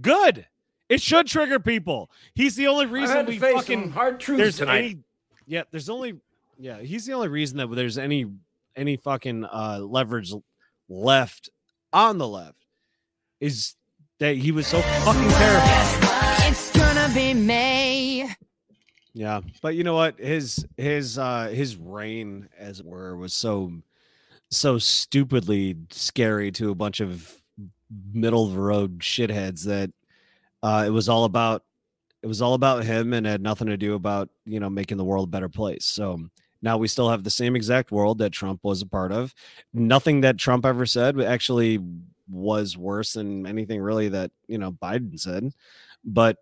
Good. 0.00 0.46
It 0.88 1.00
should 1.02 1.26
trigger 1.26 1.58
people. 1.60 2.10
He's 2.34 2.56
the 2.56 2.66
only 2.66 2.86
reason 2.86 3.26
we 3.26 3.38
face 3.38 3.54
fucking 3.54 3.90
hard 3.90 4.20
truths 4.20 4.58
tonight. 4.58 4.78
any 4.78 4.98
yeah 5.46 5.62
there's 5.70 5.88
only 5.90 6.14
yeah 6.58 6.78
he's 6.78 7.06
the 7.06 7.12
only 7.12 7.28
reason 7.28 7.58
that 7.58 7.66
there's 7.74 7.98
any 7.98 8.26
any 8.76 8.96
fucking 8.96 9.44
uh 9.44 9.78
leverage 9.80 10.32
left 10.88 11.48
on 11.92 12.18
the 12.18 12.28
left 12.28 12.64
is 13.40 13.74
that 14.20 14.36
he 14.36 14.52
was 14.52 14.66
so 14.66 14.80
fucking 14.80 15.28
terrible. 15.30 16.08
It's 16.48 16.70
gonna 16.76 17.12
be 17.14 17.34
May. 17.34 18.30
Yeah, 19.12 19.40
but 19.62 19.74
you 19.74 19.84
know 19.84 19.94
what? 19.94 20.18
His 20.18 20.64
his 20.76 21.18
uh 21.18 21.48
his 21.48 21.76
reign, 21.76 22.48
as 22.58 22.80
it 22.80 22.86
were, 22.86 23.16
was 23.16 23.34
so 23.34 23.72
so 24.50 24.78
stupidly 24.78 25.76
scary 25.90 26.50
to 26.52 26.70
a 26.70 26.74
bunch 26.74 27.00
of 27.00 27.32
middle 28.12 28.46
of 28.46 28.52
the 28.52 28.60
road 28.60 29.00
shitheads 29.00 29.64
that 29.64 29.90
uh 30.62 30.84
it 30.86 30.90
was 30.90 31.08
all 31.08 31.24
about 31.24 31.64
it 32.22 32.26
was 32.26 32.40
all 32.40 32.54
about 32.54 32.84
him 32.84 33.12
and 33.12 33.26
had 33.26 33.42
nothing 33.42 33.66
to 33.66 33.76
do 33.76 33.94
about 33.94 34.28
you 34.46 34.58
know 34.58 34.70
making 34.70 34.96
the 34.96 35.04
world 35.04 35.28
a 35.28 35.30
better 35.30 35.48
place. 35.48 35.84
So 35.84 36.20
now 36.64 36.78
we 36.78 36.88
still 36.88 37.10
have 37.10 37.22
the 37.22 37.30
same 37.30 37.54
exact 37.54 37.92
world 37.92 38.18
that 38.18 38.32
Trump 38.32 38.60
was 38.64 38.82
a 38.82 38.86
part 38.86 39.12
of. 39.12 39.32
Nothing 39.72 40.22
that 40.22 40.38
Trump 40.38 40.64
ever 40.66 40.86
said 40.86 41.20
actually 41.20 41.78
was 42.28 42.76
worse 42.76 43.12
than 43.12 43.46
anything 43.46 43.80
really 43.80 44.08
that 44.08 44.30
you 44.48 44.58
know 44.58 44.72
Biden 44.72 45.20
said. 45.20 45.52
But 46.04 46.38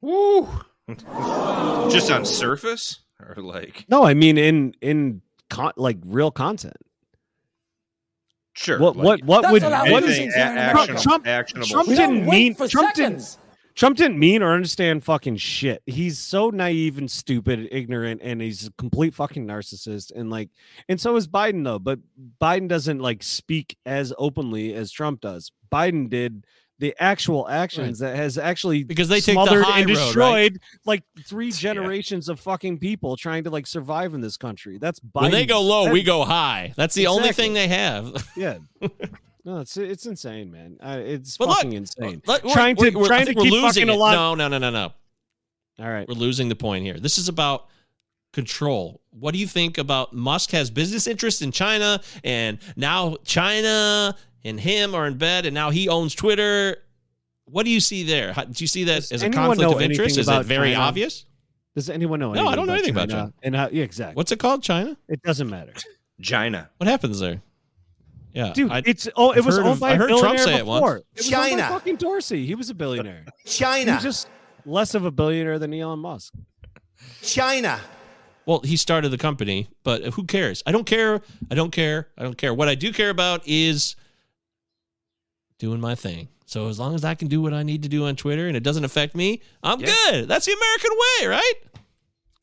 Woo. 0.00 0.46
Just 1.90 2.10
on 2.10 2.24
surface 2.26 3.00
or 3.20 3.36
like 3.42 3.86
No, 3.88 4.04
I 4.04 4.14
mean 4.14 4.36
in 4.38 4.74
in 4.80 5.22
con- 5.48 5.72
like 5.76 5.98
real 6.04 6.30
content. 6.30 6.76
sure. 8.52 8.78
What 8.78 8.96
like, 8.96 9.04
what 9.24 9.24
what 9.44 9.52
would 9.52 9.62
what 9.62 9.72
I 9.72 9.90
what 9.90 10.02
was 10.02 10.10
is 10.12 10.18
anything 10.18 10.26
using, 10.26 10.40
a- 10.42 10.70
Trump- 10.72 10.78
actionable, 10.80 11.02
Trump- 11.02 11.26
actionable 11.26 11.68
Trump 11.68 11.88
We 11.88 11.94
shit. 11.94 12.04
don't 12.06 12.14
didn't 12.16 12.30
mean 12.30 12.54
for 12.54 12.68
Trump 12.68 12.94
didn't 12.94 13.20
seconds. 13.20 13.38
Trump 13.74 13.96
didn't 13.96 14.18
mean 14.18 14.42
or 14.42 14.52
understand 14.52 15.04
fucking 15.04 15.36
shit. 15.36 15.82
He's 15.86 16.18
so 16.18 16.50
naive 16.50 16.98
and 16.98 17.10
stupid, 17.10 17.58
and 17.58 17.68
ignorant, 17.72 18.20
and 18.22 18.40
he's 18.40 18.66
a 18.66 18.72
complete 18.72 19.14
fucking 19.14 19.46
narcissist. 19.46 20.12
And 20.14 20.30
like, 20.30 20.50
and 20.88 21.00
so 21.00 21.16
is 21.16 21.26
Biden 21.26 21.64
though. 21.64 21.78
But 21.78 22.00
Biden 22.40 22.68
doesn't 22.68 22.98
like 22.98 23.22
speak 23.22 23.76
as 23.86 24.12
openly 24.18 24.74
as 24.74 24.90
Trump 24.90 25.20
does. 25.20 25.52
Biden 25.70 26.08
did 26.08 26.44
the 26.78 26.94
actual 26.98 27.48
actions 27.48 28.00
that 28.00 28.16
has 28.16 28.36
actually 28.36 28.82
Because 28.82 29.08
they 29.08 29.20
take 29.20 29.36
the 29.36 29.44
smothered 29.44 29.64
high 29.64 29.80
and 29.80 29.88
road, 29.88 29.96
right? 29.96 30.04
destroyed 30.04 30.60
like 30.84 31.04
three 31.24 31.52
generations 31.52 32.28
of 32.28 32.40
fucking 32.40 32.78
people 32.78 33.16
trying 33.16 33.44
to 33.44 33.50
like 33.50 33.66
survive 33.66 34.14
in 34.14 34.20
this 34.20 34.36
country. 34.36 34.78
That's 34.78 34.98
Biden. 34.98 35.22
When 35.22 35.30
they 35.30 35.46
go 35.46 35.62
low, 35.62 35.92
we 35.92 36.02
go 36.02 36.24
high. 36.24 36.74
That's 36.76 36.94
the 36.94 37.06
only 37.06 37.32
thing 37.32 37.54
they 37.54 37.68
have. 37.68 38.28
Yeah. 38.36 38.58
No, 39.44 39.58
it's 39.58 39.76
it's 39.76 40.06
insane, 40.06 40.50
man. 40.52 40.76
Uh, 40.80 41.00
it's 41.02 41.36
But 41.36 41.48
look, 41.48 41.56
fucking 41.58 41.72
insane. 41.72 42.22
Let- 42.26 42.44
we're- 42.44 42.54
trying 42.54 42.76
to 42.76 42.80
we're- 42.82 42.94
we're- 42.94 43.08
trying 43.08 43.26
to 43.26 43.34
keep 43.34 43.50
losing 43.52 43.60
fucking 43.68 43.88
it. 43.88 43.92
alive. 43.92 44.14
No, 44.14 44.34
no, 44.34 44.48
no, 44.48 44.58
no, 44.58 44.70
no. 44.70 44.92
All 45.80 45.90
right. 45.90 46.06
We're 46.08 46.14
losing 46.14 46.48
the 46.48 46.54
point 46.54 46.84
here. 46.84 46.98
This 46.98 47.18
is 47.18 47.28
about 47.28 47.66
control. 48.32 49.00
What 49.10 49.32
do 49.32 49.38
you 49.40 49.46
think 49.46 49.78
about 49.78 50.12
Musk 50.14 50.50
has 50.52 50.70
business 50.70 51.06
interests 51.06 51.42
in 51.42 51.50
China 51.52 52.00
and 52.24 52.58
now 52.76 53.16
China 53.24 54.16
and 54.44 54.60
him 54.60 54.94
are 54.94 55.06
in 55.06 55.18
bed 55.18 55.44
and 55.44 55.54
now 55.54 55.70
he 55.70 55.88
owns 55.88 56.14
Twitter? 56.14 56.76
What 57.46 57.64
do 57.64 57.70
you 57.70 57.80
see 57.80 58.04
there? 58.04 58.32
How, 58.32 58.44
do 58.44 58.62
you 58.62 58.68
see 58.68 58.84
that 58.84 59.00
Does 59.00 59.12
as 59.12 59.22
a 59.22 59.30
conflict 59.30 59.70
of 59.70 59.82
interest? 59.82 60.18
Is 60.18 60.26
that 60.26 60.44
very 60.46 60.72
China? 60.72 60.84
obvious? 60.84 61.26
Does 61.74 61.90
anyone 61.90 62.20
know? 62.20 62.32
No, 62.32 62.46
I 62.46 62.54
don't 62.54 62.66
know 62.66 62.74
anything 62.74 62.90
about 62.92 63.10
China. 63.10 63.32
And 63.42 63.56
how? 63.56 63.68
Yeah, 63.72 63.82
exactly. 63.82 64.14
What's 64.14 64.30
it 64.30 64.38
called? 64.38 64.62
China? 64.62 64.96
It 65.08 65.20
doesn't 65.22 65.50
matter, 65.50 65.72
China. 66.20 66.70
What 66.76 66.86
happens 66.88 67.18
there? 67.18 67.42
Yeah, 68.34 68.52
dude. 68.52 68.70
I- 68.72 68.82
it's 68.86 69.08
oh, 69.16 69.32
it 69.32 69.38
I've 69.38 69.46
was 69.46 69.58
owned 69.58 69.68
of- 69.68 69.80
by 69.80 69.90
I 69.90 69.92
a 69.92 69.96
heard 69.96 70.08
Trump 70.08 70.22
billionaire 70.22 70.44
say 70.44 70.56
it 70.58 70.66
once. 70.66 70.80
before. 70.82 70.96
It 70.96 71.04
was 71.16 71.26
owned 71.32 71.42
by 71.42 71.48
China. 71.50 71.62
fucking 71.68 71.96
Dorsey. 71.96 72.46
He 72.46 72.54
was 72.54 72.70
a 72.70 72.74
billionaire. 72.74 73.24
China. 73.46 73.94
He's 73.94 74.02
just 74.02 74.28
less 74.64 74.94
of 74.94 75.04
a 75.04 75.10
billionaire 75.10 75.58
than 75.58 75.72
Elon 75.74 75.98
Musk. 75.98 76.32
China. 77.22 77.80
Well, 78.46 78.60
he 78.60 78.76
started 78.76 79.10
the 79.10 79.18
company, 79.18 79.68
but 79.84 80.02
who 80.14 80.24
cares? 80.24 80.62
I 80.66 80.72
don't 80.72 80.84
care. 80.86 81.20
I 81.50 81.54
don't 81.54 81.70
care. 81.70 82.08
I 82.18 82.22
don't 82.24 82.36
care. 82.36 82.52
What 82.52 82.68
I 82.68 82.74
do 82.74 82.92
care 82.92 83.10
about 83.10 83.42
is 83.46 83.94
doing 85.58 85.80
my 85.80 85.94
thing. 85.94 86.28
So 86.46 86.68
as 86.68 86.78
long 86.78 86.94
as 86.94 87.04
I 87.04 87.14
can 87.14 87.28
do 87.28 87.40
what 87.40 87.54
I 87.54 87.62
need 87.62 87.82
to 87.84 87.88
do 87.88 88.06
on 88.06 88.16
Twitter 88.16 88.48
and 88.48 88.56
it 88.56 88.62
doesn't 88.62 88.84
affect 88.84 89.14
me, 89.14 89.40
I'm 89.62 89.80
Yeah. 89.80 89.86
good. 90.10 90.28
That's 90.28 90.44
the 90.46 90.52
American 90.52 90.90
way, 90.90 91.26
right? 91.28 91.52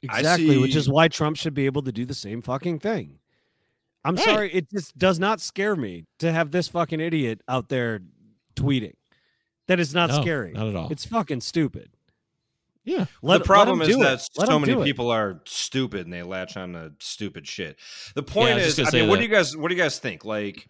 I 0.09 0.19
Exactly, 0.19 0.57
which 0.57 0.75
is 0.75 0.87
why 0.89 1.09
Trump 1.09 1.35
should 1.35 1.53
be 1.53 1.65
able 1.65 1.81
to 1.83 1.91
do 1.91 2.05
the 2.05 2.13
same 2.13 2.41
fucking 2.41 2.79
thing. 2.79 3.18
I'm 4.05 4.15
Right. 4.15 4.25
sorry, 4.25 4.53
it 4.53 4.69
just 4.71 4.97
does 4.97 5.19
not 5.19 5.41
scare 5.41 5.75
me 5.75 6.05
to 6.19 6.31
have 6.31 6.51
this 6.51 6.67
fucking 6.69 6.99
idiot 6.99 7.41
out 7.47 7.69
there 7.69 7.99
tweeting. 8.55 8.93
That 9.67 9.79
is 9.79 9.93
not 9.93 10.09
No, 10.09 10.21
scary. 10.21 10.53
not 10.53 10.67
at 10.67 10.75
all. 10.75 10.91
It's 10.91 11.05
fucking 11.05 11.41
stupid. 11.41 11.91
Yeah. 12.85 13.05
Let, 13.21 13.39
the 13.39 13.43
problem 13.43 13.81
is 13.81 13.95
that 13.97 14.13
it. 14.19 14.47
So 14.47 14.57
many 14.57 14.73
do 14.73 14.81
it. 14.81 14.85
people 14.85 15.11
are 15.11 15.41
stupid 15.45 16.05
and 16.05 16.13
they 16.13 16.23
latch 16.23 16.57
on 16.57 16.73
to 16.73 16.93
stupid 16.99 17.45
shit. 17.45 17.77
The 18.15 18.23
point 18.23 18.55
was 18.55 18.63
just 18.63 18.69
is, 18.69 18.75
gonna 18.77 18.87
I 18.87 18.91
say 18.91 18.99
mean, 19.01 19.09
what 19.09 19.17
do 19.17 19.23
you 19.23 19.29
guys, 19.29 19.55
what 19.55 19.67
do 19.69 19.75
you 19.75 19.81
guys 19.81 19.99
think? 19.99 20.25
Like, 20.25 20.67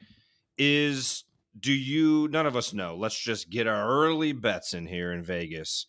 is 0.58 1.24
do 1.58 1.72
you? 1.72 2.28
None 2.30 2.46
of 2.46 2.56
us 2.58 2.74
know. 2.74 2.96
Let's 2.96 3.18
just 3.18 3.50
get 3.50 3.68
our 3.68 3.88
early 3.88 4.34
bets 4.34 4.74
in 4.74 4.86
here 4.88 5.14
in 5.14 5.24
Vegas. 5.24 5.86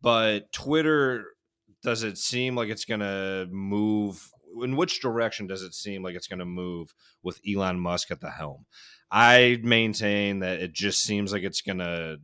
But 0.00 0.52
Twitter, 0.52 1.26
does 1.82 2.02
it 2.02 2.18
seem 2.18 2.56
like 2.56 2.70
it's 2.70 2.84
gonna 2.84 3.46
move? 3.50 4.28
In 4.62 4.76
which 4.76 5.00
direction 5.00 5.46
does 5.46 5.62
it 5.62 5.74
seem 5.74 6.02
like 6.02 6.14
it's 6.14 6.28
gonna 6.28 6.44
move 6.44 6.94
with 7.22 7.40
Elon 7.48 7.80
Musk 7.80 8.10
at 8.10 8.20
the 8.20 8.30
helm? 8.30 8.66
I 9.10 9.58
maintain 9.62 10.40
that 10.40 10.60
it 10.60 10.72
just 10.72 11.02
seems 11.02 11.32
like 11.32 11.42
it's 11.42 11.62
gonna 11.62 12.16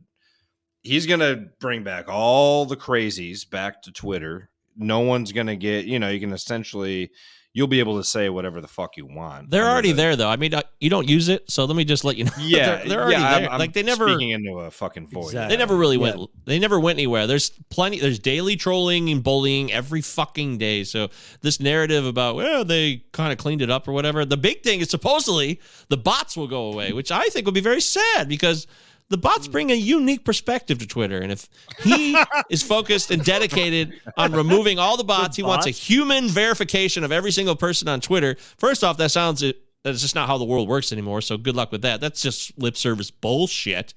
he's 0.81 1.07
gonna 1.07 1.47
bring 1.59 1.83
back 1.83 2.07
all 2.07 2.65
the 2.65 2.77
crazies 2.77 3.49
back 3.49 3.81
to 3.83 3.91
Twitter. 3.91 4.49
No 4.77 4.99
one's 4.99 5.31
gonna 5.31 5.55
get, 5.55 5.85
you 5.85 5.99
know, 5.99 6.09
you 6.09 6.19
can 6.19 6.33
essentially 6.33 7.11
you'll 7.55 7.67
be 7.67 7.79
able 7.79 7.97
to 7.97 8.03
say 8.03 8.27
whatever 8.27 8.59
the 8.59 8.67
fuck 8.67 8.97
you 8.97 9.05
want. 9.05 9.49
They're 9.49 9.65
already 9.65 9.93
the- 9.93 9.97
there, 9.97 10.15
though. 10.17 10.27
I 10.27 10.35
mean, 10.35 10.53
uh, 10.53 10.61
you 10.81 10.89
don't 10.89 11.07
use 11.07 11.29
it, 11.29 11.49
so 11.49 11.63
let 11.63 11.77
me 11.77 11.85
just 11.85 12.03
let 12.03 12.17
you 12.17 12.25
know. 12.25 12.31
Yeah, 12.45 12.65
they're, 12.65 12.89
they're 12.89 13.01
already 13.01 13.21
yeah, 13.21 13.39
there. 13.39 13.49
I'm 13.49 13.59
like 13.59 13.73
they 13.73 13.81
never 13.81 14.09
speaking 14.09 14.31
into 14.31 14.59
a 14.59 14.69
fucking 14.69 15.07
void. 15.07 15.33
They 15.33 15.55
never 15.55 15.75
really 15.75 15.97
went. 15.97 16.29
They 16.45 16.59
never 16.59 16.79
went 16.79 16.97
anywhere. 16.97 17.25
There's 17.27 17.49
plenty. 17.69 17.99
There's 17.99 18.19
daily 18.19 18.57
trolling 18.57 19.09
and 19.09 19.23
bullying 19.23 19.71
every 19.71 20.01
fucking 20.01 20.57
day. 20.57 20.83
So 20.83 21.09
this 21.41 21.59
narrative 21.59 22.05
about 22.05 22.35
well 22.35 22.65
they 22.65 23.03
kind 23.13 23.31
of 23.31 23.39
cleaned 23.39 23.61
it 23.61 23.71
up 23.71 23.87
or 23.87 23.93
whatever. 23.93 24.25
The 24.25 24.37
big 24.37 24.61
thing 24.61 24.81
is 24.81 24.89
supposedly 24.89 25.59
the 25.87 25.97
bots 25.97 26.35
will 26.35 26.47
go 26.47 26.71
away, 26.71 26.91
which 26.91 27.09
I 27.09 27.23
think 27.27 27.45
would 27.45 27.55
be 27.55 27.61
very 27.61 27.81
sad 27.81 28.27
because 28.27 28.67
the 29.09 29.17
bots 29.17 29.47
bring 29.47 29.71
a 29.71 29.75
unique 29.75 30.25
perspective 30.25 30.79
to 30.79 30.87
Twitter. 30.87 31.19
And 31.19 31.31
if 31.31 31.47
he 31.83 32.17
is 32.49 32.63
focused 32.63 33.11
and 33.11 33.23
dedicated 33.23 33.93
on 34.17 34.33
removing 34.33 34.79
all 34.79 34.97
the 34.97 35.03
bots, 35.03 35.37
he 35.37 35.43
wants 35.43 35.67
a 35.67 35.71
human 35.71 36.27
verification 36.27 37.03
of 37.03 37.11
every 37.11 37.31
single 37.31 37.55
person 37.55 37.87
on 37.87 38.01
Twitter. 38.01 38.35
First 38.57 38.83
off, 38.83 38.97
that 38.97 39.11
sounds 39.11 39.43
that's 39.83 40.01
just 40.01 40.15
not 40.15 40.27
how 40.27 40.39
the 40.39 40.45
world 40.45 40.67
works 40.67 40.91
anymore. 40.91 41.21
So 41.21 41.37
good 41.37 41.55
luck 41.55 41.71
with 41.71 41.83
that. 41.83 42.01
That's 42.01 42.21
just 42.21 42.57
lip 42.57 42.75
service 42.75 43.11
bullshit. 43.11 43.93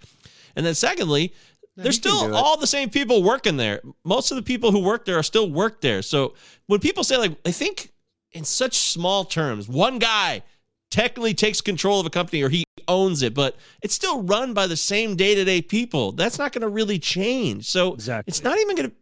And 0.54 0.66
then 0.66 0.74
secondly, 0.74 1.32
there's 1.76 1.96
he 1.96 2.02
can 2.02 2.11
still 2.11 2.36
all 2.36 2.59
the 2.59 2.66
same 2.66 2.90
people 2.90 3.22
working 3.22 3.56
there. 3.56 3.80
Most 4.04 4.30
of 4.30 4.36
the 4.36 4.42
people 4.42 4.72
who 4.72 4.80
work 4.80 5.06
there 5.06 5.18
are 5.18 5.22
still 5.22 5.50
work 5.50 5.80
there. 5.80 6.02
So 6.02 6.34
when 6.66 6.80
people 6.80 7.04
say 7.04 7.16
like, 7.16 7.38
I 7.46 7.52
think 7.52 7.92
in 8.32 8.44
such 8.44 8.76
small 8.76 9.24
terms, 9.24 9.68
one 9.68 9.98
guy 9.98 10.42
technically 10.91 11.34
takes 11.34 11.61
control 11.61 12.01
of 12.01 12.07
a 12.07 12.11
company 12.11 12.43
or 12.43 12.49
he 12.49 12.64
owns 12.86 13.22
it, 13.22 13.34
but 13.34 13.57
it's 13.82 13.95
still 13.95 14.22
run 14.22 14.55
by 14.55 14.66
the 14.66 14.76
same 14.76 15.16
day-to-day 15.16 15.62
people. 15.62 16.12
That's 16.12 16.39
not 16.39 16.53
going 16.53 16.62
to 16.62 16.68
really 16.68 16.99
change. 16.99 17.66
So 17.66 17.95
it's 18.26 18.43
not 18.43 18.59
even 18.59 18.76
going 18.76 18.91
to 18.91 18.97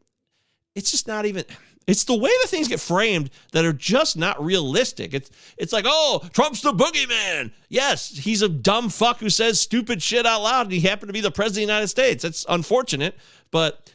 it's 0.75 0.91
just 0.91 1.09
not 1.09 1.25
even 1.25 1.45
it's 1.87 2.05
the 2.05 2.17
way 2.17 2.31
the 2.43 2.49
things 2.49 2.69
get 2.69 2.81
framed 2.81 3.31
that 3.53 3.65
are 3.65 3.73
just 3.73 4.17
not 4.17 4.45
realistic. 4.45 5.15
It's 5.15 5.31
it's 5.57 5.73
like, 5.73 5.85
oh, 5.87 6.23
Trump's 6.33 6.61
the 6.61 6.73
boogeyman. 6.73 7.53
Yes, 7.69 8.11
he's 8.11 8.43
a 8.43 8.49
dumb 8.49 8.89
fuck 8.89 9.21
who 9.21 9.31
says 9.31 9.61
stupid 9.61 10.03
shit 10.03 10.27
out 10.27 10.43
loud, 10.43 10.67
and 10.67 10.73
he 10.73 10.81
happened 10.81 11.09
to 11.09 11.13
be 11.13 11.21
the 11.21 11.31
president 11.31 11.65
of 11.65 11.69
the 11.69 11.73
United 11.73 11.89
States. 11.89 12.23
That's 12.25 12.45
unfortunate, 12.49 13.17
but 13.51 13.91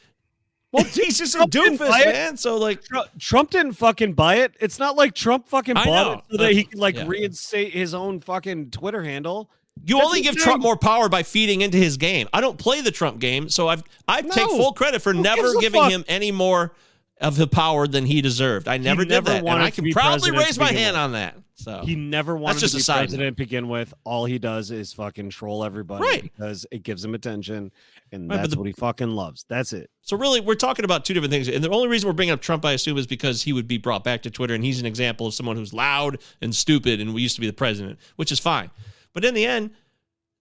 well, 0.72 0.84
he's 0.86 1.18
just 1.18 1.34
a 1.36 1.38
Trump 1.40 1.52
didn't 1.52 1.78
doofus, 1.78 1.90
buy 1.90 2.02
it. 2.02 2.14
man. 2.14 2.38
So 2.38 2.58
like, 2.58 2.84
Tru- 2.84 3.04
Trump 3.20 3.50
didn't 3.52 3.74
fucking 3.74 4.14
buy 4.14 4.36
it. 4.36 4.54
It's 4.60 4.80
not 4.80 4.96
like 4.96 5.14
Trump 5.14 5.48
fucking 5.48 5.78
I 5.78 5.86
bought 5.86 6.08
know. 6.08 6.14
it 6.14 6.24
so 6.32 6.38
that 6.44 6.54
he 6.54 6.64
could 6.64 6.80
like 6.80 6.96
Yeah. 6.96 7.06
reinstate 7.08 7.74
his 7.74 7.94
own 7.94 8.20
fucking 8.20 8.72
Twitter 8.72 9.04
handle. 9.04 9.50
You 9.86 9.96
That's 9.96 10.06
only 10.08 10.22
give 10.22 10.34
insane. 10.34 10.44
Trump 10.46 10.64
more 10.64 10.76
power 10.78 11.10
by 11.10 11.24
feeding 11.24 11.62
into 11.62 11.78
his 11.78 11.98
game. 11.98 12.28
I 12.34 12.42
don't 12.42 12.58
play 12.58 12.82
the 12.82 12.92
Trump 12.92 13.20
game, 13.20 13.50
so 13.50 13.68
I've 13.70 13.84
I 14.08 14.22
take 14.22 14.48
full 14.50 14.74
credit 14.74 15.02
for 15.02 15.14
Who 15.14 15.22
never 15.22 15.54
giving 15.60 15.90
him 15.90 16.04
any 16.08 16.32
more 16.32 16.74
of 17.22 17.36
the 17.38 17.48
power 17.48 17.88
than 17.88 18.06
he 18.06 18.22
deserved. 18.22 18.68
I 18.68 18.78
never 18.78 19.04
did 19.04 19.12
never 19.12 19.30
that, 19.30 19.40
and 19.46 19.50
I 19.64 19.70
can 19.72 19.84
be 19.84 19.94
proudly 19.94 20.32
raise 20.32 20.60
my 20.60 20.72
hand 20.72 20.96
with. 20.96 21.02
on 21.02 21.12
that. 21.14 21.36
So 21.56 21.84
He 21.86 21.96
never 21.96 22.36
wanted 22.36 22.60
just 22.60 22.74
to 22.74 22.78
a 22.78 22.80
be 22.80 22.84
side 22.84 22.96
note. 22.96 23.00
president 23.02 23.38
to 23.38 23.44
begin 23.44 23.70
with. 23.70 23.94
All 24.04 24.26
he 24.26 24.40
does 24.40 24.72
is 24.72 24.92
fucking 24.94 25.30
troll 25.30 25.64
everybody 25.64 26.04
Right. 26.04 26.24
because 26.24 26.66
it 26.72 26.82
gives 26.82 27.06
him 27.06 27.14
attention, 27.14 27.72
and 28.12 28.30
Right, 28.30 28.38
that's 28.38 28.54
the- 28.54 28.60
what 28.60 28.68
he 28.68 28.74
fucking 28.74 29.10
loves. 29.10 29.46
That's 29.48 29.74
it. 29.74 29.90
So 30.02 30.18
really, 30.18 30.42
we're 30.42 30.56
talking 30.56 30.84
about 30.86 31.06
two 31.06 31.14
different 31.14 31.32
things, 31.32 31.48
and 31.48 31.64
the 31.64 31.70
only 31.70 31.88
reason 31.88 32.08
we're 32.08 32.14
bringing 32.14 32.34
up 32.34 32.42
Trump, 32.42 32.66
I 32.66 32.74
assume, 32.74 32.98
is 32.98 33.08
because 33.08 33.44
he 33.44 33.54
would 33.54 33.68
be 33.68 33.78
brought 33.78 34.04
back 34.04 34.22
to 34.24 34.30
Twitter, 34.30 34.54
and 34.54 34.64
he's 34.64 34.80
an 34.80 34.86
example 34.86 35.28
of 35.28 35.34
someone 35.34 35.56
who's 35.56 35.74
loud 35.74 36.18
and 36.42 36.54
stupid, 36.56 37.00
and 37.00 37.14
we 37.14 37.22
used 37.22 37.36
to 37.36 37.42
be 37.42 37.48
the 37.48 37.54
president, 37.54 38.00
which 38.18 38.32
is 38.32 38.40
fine. 38.40 38.70
But 39.14 39.24
in 39.26 39.34
the 39.34 39.46
end, 39.46 39.72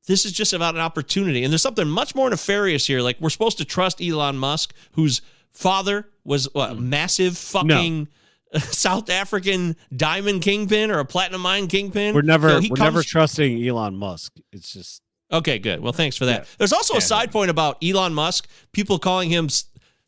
this 0.06 0.24
is 0.24 0.32
just 0.32 0.52
about 0.52 0.74
an 0.74 0.80
opportunity, 0.80 1.44
and 1.44 1.52
there's 1.52 1.62
something 1.62 1.88
much 1.88 2.14
more 2.14 2.28
nefarious 2.30 2.86
here. 2.86 3.00
Like 3.02 3.20
we're 3.20 3.30
supposed 3.30 3.58
to 3.58 3.64
trust 3.64 4.00
Elon 4.00 4.38
Musk, 4.38 4.74
whose 4.92 5.22
father 5.50 6.08
was 6.24 6.48
what, 6.52 6.72
a 6.72 6.74
massive 6.74 7.36
fucking 7.36 8.08
South 8.58 9.10
African 9.10 9.76
diamond 9.94 10.42
kingpin 10.42 10.90
or 10.90 10.98
a 10.98 11.04
platinum 11.04 11.42
mine 11.42 11.68
kingpin. 11.68 12.14
We're 12.14 12.22
never 12.22 12.60
So 12.60 12.68
we're 12.70 12.82
never 12.82 13.02
trusting 13.02 13.64
Elon 13.66 13.96
Musk. 13.96 14.32
It's 14.52 14.72
just 14.72 15.02
Okay, 15.32 15.58
good. 15.58 15.80
Well, 15.80 15.92
thanks 15.92 16.16
for 16.16 16.26
that. 16.26 16.40
Yeah. 16.42 16.46
There's 16.58 16.72
also 16.72 16.94
Yeah. 16.94 16.98
a 16.98 17.02
side 17.02 17.30
point 17.30 17.50
about 17.50 17.82
Elon 17.84 18.14
Musk. 18.14 18.48
People 18.72 18.98
calling 18.98 19.30
him 19.30 19.48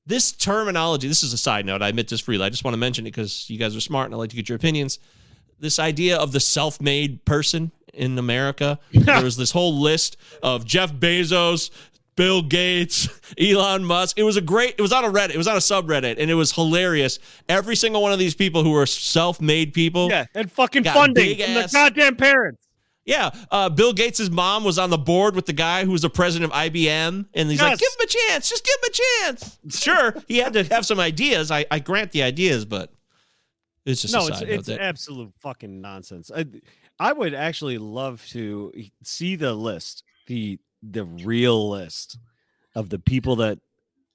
this 0.07 0.33
terminology. 0.33 1.07
This 1.09 1.23
is 1.23 1.33
a 1.33 1.39
side 1.39 1.65
note. 1.65 1.81
I 1.83 1.89
admit 1.89 2.09
this 2.09 2.21
freely. 2.21 2.45
I 2.45 2.49
just 2.49 2.65
want 2.65 2.73
to 2.75 2.79
mention 2.79 3.07
it 3.07 3.11
because 3.11 3.49
you 3.49 3.59
guys 3.59 3.77
are 3.77 3.81
smart 3.81 4.07
and 4.07 4.15
I 4.15 4.19
like 4.19 4.31
to 4.31 4.37
get 4.37 4.49
your 4.49 4.57
opinions. 4.57 4.99
This 5.61 5.79
idea 5.79 6.17
of 6.17 6.33
the 6.33 6.41
self-made 6.41 7.25
person 7.25 7.71
in 7.95 8.19
America. 8.19 8.81
there 8.93 9.23
was 9.23 9.37
this 9.37 9.53
whole 9.53 9.79
list 9.81 10.17
of 10.43 10.65
Jeff 10.65 10.93
Bezos, 10.93 11.71
Bill 12.17 12.43
Gates, 12.43 13.09
Elon 13.39 13.85
Musk. 13.85 14.19
It 14.19 14.25
was 14.25 14.37
a 14.37 14.41
great. 14.41 14.75
It 14.77 14.83
was 14.83 14.93
on 14.93 15.05
a 15.05 15.09
Reddit. 15.09 15.31
It 15.31 15.39
was 15.39 15.47
on 15.47 15.55
a 15.57 15.61
subreddit, 15.61 16.17
and 16.19 16.31
it 16.31 16.35
was 16.35 16.51
hilarious. 16.53 17.21
Every 17.49 17.77
single 17.77 18.03
one 18.03 18.13
of 18.13 18.19
these 18.19 18.35
people 18.35 18.65
who 18.65 18.71
were 18.71 18.87
self-made 18.87 19.73
people. 19.73 20.09
yeah, 20.11 20.27
and 20.35 20.51
fucking 20.51 20.83
funding 20.85 21.37
from 21.39 21.55
the 21.55 21.69
goddamn 21.73 22.17
parents. 22.17 22.67
Yeah, 23.05 23.31
uh, 23.51 23.69
Bill 23.69 23.93
Gates' 23.93 24.31
mom 24.31 24.63
was 24.63 24.79
on 24.79 24.91
the 24.91 24.99
board 24.99 25.35
with 25.35 25.47
the 25.47 25.53
guy 25.53 25.85
who 25.85 25.91
was 25.91 26.03
the 26.03 26.11
president 26.11 26.53
of 26.53 26.57
IBM, 26.59 27.27
and 27.35 27.51
he's 27.51 27.61
like, 27.61 27.79
"Give 27.79 27.89
him 27.99 28.05
a 28.05 28.07
chance, 28.07 28.49
just 28.49 28.65
give 28.65 28.75
him 28.81 28.89
a 28.89 29.33
chance." 29.33 29.59
Sure, 29.83 30.15
he 30.29 30.39
had 30.39 30.53
to 30.53 30.63
have 30.65 30.87
some 30.87 31.01
ideas. 31.01 31.51
I, 31.51 31.67
I 31.71 31.81
grant 31.81 32.13
the 32.13 32.23
ideas, 32.23 32.65
but 32.65 32.93
it's 33.85 34.03
just 34.03 34.15
no, 34.15 34.27
a 34.27 34.29
it's 34.29 34.41
it's 34.43 34.67
that 34.69 34.81
absolute 34.81 35.33
fucking 35.41 35.81
nonsense. 35.81 36.31
I, 36.35 36.45
I 37.01 37.13
would 37.13 37.35
actually 37.35 37.79
love 37.79 38.25
to 38.29 38.73
see 39.03 39.35
the 39.35 39.53
list, 39.55 40.05
the 40.29 40.61
the 40.81 41.05
real 41.05 41.71
list 41.71 42.19
of 42.77 42.89
the 42.89 43.01
people 43.01 43.35
that 43.37 43.59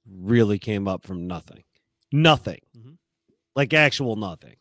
really 0.09 0.59
came 0.59 0.88
up 0.88 1.05
from 1.05 1.27
nothing, 1.27 1.63
nothing, 2.13 2.61
Mm-hmm. 2.77 2.91
like 3.53 3.73
actual 3.73 4.15
nothing. 4.15 4.55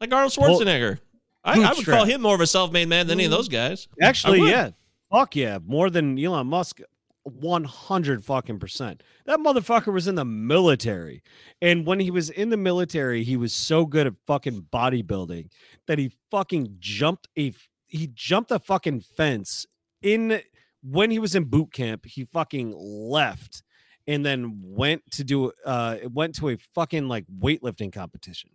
like 0.00 0.12
Arnold 0.12 0.32
Schwarzenegger. 0.32 1.00
I, 1.44 1.62
I 1.62 1.72
would 1.72 1.84
call 1.84 2.04
him 2.04 2.22
more 2.22 2.34
of 2.34 2.40
a 2.40 2.46
self-made 2.46 2.88
man 2.88 3.06
than 3.06 3.18
any 3.18 3.26
of 3.26 3.30
those 3.30 3.48
guys. 3.48 3.86
Actually, 4.00 4.48
yeah, 4.48 4.70
fuck 5.12 5.36
yeah, 5.36 5.58
more 5.64 5.90
than 5.90 6.18
Elon 6.18 6.46
Musk. 6.46 6.80
One 7.26 7.64
hundred 7.64 8.22
fucking 8.22 8.58
percent. 8.58 9.02
That 9.24 9.38
motherfucker 9.38 9.90
was 9.90 10.06
in 10.06 10.14
the 10.14 10.26
military, 10.26 11.22
and 11.62 11.86
when 11.86 11.98
he 11.98 12.10
was 12.10 12.28
in 12.28 12.50
the 12.50 12.58
military, 12.58 13.24
he 13.24 13.38
was 13.38 13.54
so 13.54 13.86
good 13.86 14.06
at 14.06 14.12
fucking 14.26 14.66
bodybuilding 14.70 15.48
that 15.86 15.98
he 15.98 16.12
fucking 16.30 16.76
jumped 16.80 17.28
a 17.38 17.54
he 17.86 18.10
jumped 18.12 18.50
a 18.50 18.58
fucking 18.58 19.00
fence 19.00 19.64
in 20.02 20.42
when 20.82 21.10
he 21.10 21.18
was 21.18 21.34
in 21.34 21.44
boot 21.44 21.72
camp. 21.72 22.04
He 22.04 22.24
fucking 22.24 22.74
left 22.76 23.62
and 24.06 24.24
then 24.24 24.60
went 24.62 25.10
to 25.12 25.24
do 25.24 25.50
uh 25.64 25.96
went 26.12 26.34
to 26.34 26.50
a 26.50 26.58
fucking 26.74 27.08
like 27.08 27.24
weightlifting 27.40 27.90
competition. 27.90 28.50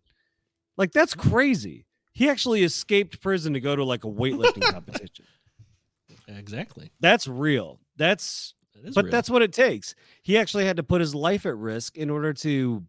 Like 0.77 0.91
that's 0.91 1.15
crazy. 1.15 1.87
He 2.14 2.30
actually 2.30 2.64
escaped 2.64 3.22
prison 3.22 3.53
to 3.53 3.60
go 3.60 3.76
to 3.76 3.84
like 3.84 4.03
a 4.03 4.07
weightlifting 4.10 4.62
competition. 4.74 5.26
Exactly. 6.28 6.91
That's 6.99 7.28
real. 7.28 7.80
That's 7.97 8.53
That 8.84 8.93
but 8.95 9.05
real. 9.05 9.12
that's 9.12 9.30
what 9.30 9.41
it 9.41 9.53
takes. 9.53 9.95
He 10.22 10.38
actually 10.38 10.66
had 10.66 10.78
to 10.78 10.84
put 10.84 11.01
his 11.01 11.16
life 11.16 11.45
at 11.45 11.55
risk 11.57 11.97
in 11.97 12.10
order 12.10 12.34
to, 12.34 12.84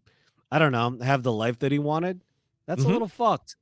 I 0.51 0.59
don't 0.59 0.71
know, 0.71 0.97
have 1.03 1.23
the 1.23 1.31
life 1.33 1.59
that 1.59 1.71
he 1.71 1.79
wanted. 1.79 2.21
That's 2.67 2.83
Mhm. 2.83 2.89
a 2.89 2.93
little 2.93 3.07
fucked. 3.07 3.55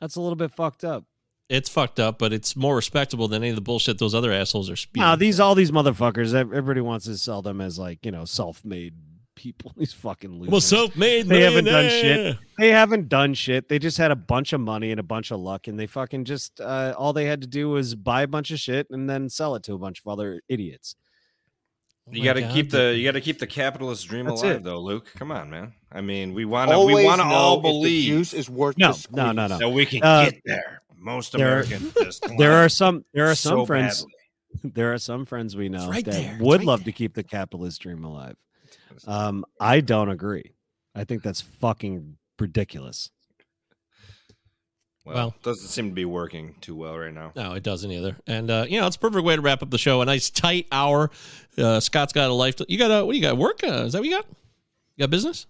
That's 0.00 0.16
a 0.16 0.20
little 0.20 0.36
bit 0.36 0.52
fucked 0.52 0.84
up. 0.84 1.04
It's 1.48 1.68
fucked 1.68 2.00
up, 2.00 2.18
but 2.18 2.32
it's 2.32 2.56
more 2.56 2.74
respectable 2.76 3.28
than 3.28 3.42
any 3.42 3.50
of 3.50 3.56
the 3.56 3.60
bullshit 3.62 3.98
those 3.98 4.14
other 4.14 4.32
assholes 4.32 4.70
are 4.70 4.76
spewing. 4.76 5.04
Nah, 5.04 5.16
these 5.16 5.38
all 5.40 5.54
these 5.54 5.70
motherfuckers. 5.70 6.32
Everybody 6.32 6.80
wants 6.80 7.04
to 7.06 7.18
sell 7.18 7.42
them 7.42 7.60
as 7.60 7.78
like 7.78 8.04
you 8.04 8.10
know 8.12 8.24
self-made 8.24 8.94
people. 9.34 9.72
These 9.76 9.92
fucking 9.92 10.30
losers. 10.32 10.48
I'm 10.48 10.54
a 10.54 10.60
self-made 10.60 11.26
They 11.26 11.42
haven't 11.42 11.64
done 11.66 11.88
shit. 11.88 12.36
They 12.58 12.70
haven't 12.70 13.08
done 13.08 13.34
shit. 13.34 13.68
They 13.68 13.78
just 13.78 13.98
had 13.98 14.10
a 14.10 14.16
bunch 14.16 14.52
of 14.52 14.60
money 14.60 14.90
and 14.90 15.00
a 15.00 15.04
bunch 15.04 15.30
of 15.30 15.40
luck, 15.40 15.66
and 15.68 15.78
they 15.78 15.86
fucking 15.86 16.24
just 16.24 16.60
uh, 16.60 16.94
all 16.96 17.12
they 17.12 17.26
had 17.26 17.40
to 17.42 17.46
do 17.46 17.68
was 17.70 17.94
buy 17.94 18.22
a 18.22 18.26
bunch 18.28 18.50
of 18.50 18.58
shit 18.60 18.86
and 18.90 19.08
then 19.08 19.28
sell 19.28 19.54
it 19.54 19.62
to 19.64 19.74
a 19.74 19.78
bunch 19.78 20.00
of 20.00 20.08
other 20.08 20.40
idiots. 20.48 20.96
You 22.10 22.22
got 22.22 22.34
to 22.34 22.46
keep 22.48 22.70
the 22.70 22.94
you 22.94 23.02
got 23.02 23.12
to 23.12 23.20
keep 23.22 23.38
the 23.38 23.46
capitalist 23.46 24.06
dream 24.08 24.26
That's 24.26 24.42
alive, 24.42 24.56
it. 24.56 24.62
though, 24.64 24.78
Luke. 24.80 25.10
Come 25.16 25.32
on, 25.32 25.48
man. 25.48 25.72
I 25.90 26.02
mean, 26.02 26.34
we 26.34 26.44
want 26.44 26.70
to 26.70 26.78
we 26.80 27.02
want 27.02 27.20
to 27.22 27.26
all 27.26 27.56
if 27.56 27.62
the 27.62 27.68
believe 27.70 28.04
juice 28.04 28.34
is 28.34 28.50
worth 28.50 28.76
No, 28.76 28.92
the 28.92 29.06
no, 29.12 29.32
no, 29.32 29.46
no. 29.46 29.56
that 29.58 29.68
we 29.70 29.86
can 29.86 30.02
Uh, 30.02 30.24
get 30.26 30.42
there. 30.44 30.80
Most 30.98 31.32
there 31.32 31.46
are- 31.48 31.62
Americans 31.62 31.94
just 31.94 32.26
There 32.38 32.52
are 32.52 32.68
some. 32.68 33.04
There 33.14 33.30
are 33.30 33.34
some 33.34 33.60
so 33.60 33.66
friends. 33.66 34.02
badly. 34.02 34.10
There 34.74 34.92
are 34.94 34.98
some 34.98 35.24
friends 35.24 35.56
we 35.56 35.68
know 35.70 35.88
right 35.88 36.04
that 36.04 36.12
there. 36.12 36.36
Would 36.40 36.60
right 36.60 36.66
love 36.66 36.80
there. 36.80 36.84
to 36.86 36.92
keep 36.92 37.14
the 37.14 37.24
capitalist 37.24 37.80
dream 37.80 38.04
alive. 38.04 38.36
Um, 39.06 39.44
I 39.60 39.80
don't 39.80 40.08
agree. 40.08 40.54
I 40.94 41.04
think 41.04 41.22
that's 41.22 41.40
fucking 41.40 42.16
ridiculous. 42.38 43.10
Well, 45.04 45.14
Well- 45.16 45.34
doesn't 45.42 45.68
seem 45.68 45.90
to 45.90 45.94
be 45.94 46.04
working 46.06 46.54
too 46.60 46.74
well 46.74 46.96
right 46.96 47.12
now. 47.12 47.32
No, 47.36 47.52
it 47.52 47.62
doesn't 47.62 47.90
either. 47.90 48.16
And 48.26 48.50
uh, 48.50 48.64
you 48.68 48.80
know, 48.80 48.86
it's 48.86 48.96
a 48.96 48.98
perfect 48.98 49.24
way 49.24 49.36
to 49.36 49.42
wrap 49.42 49.62
up 49.62 49.70
the 49.70 49.78
show. 49.78 50.00
A 50.00 50.04
nice 50.06 50.30
tight 50.30 50.66
hour. 50.72 51.10
Uh, 51.58 51.80
Scott's 51.80 52.12
got 52.14 52.30
a 52.30 52.34
life. 52.34 52.56
To, 52.56 52.66
you 52.68 52.78
got 52.78 52.90
a 52.90 53.04
what 53.04 53.12
do 53.12 53.18
you 53.18 53.22
got? 53.22 53.36
Work? 53.36 53.62
Uh, 53.62 53.84
is 53.84 53.92
that 53.92 53.98
what 54.00 54.08
you 54.08 54.16
got? 54.16 54.26
You 54.96 55.02
got 55.02 55.10
business? 55.10 55.46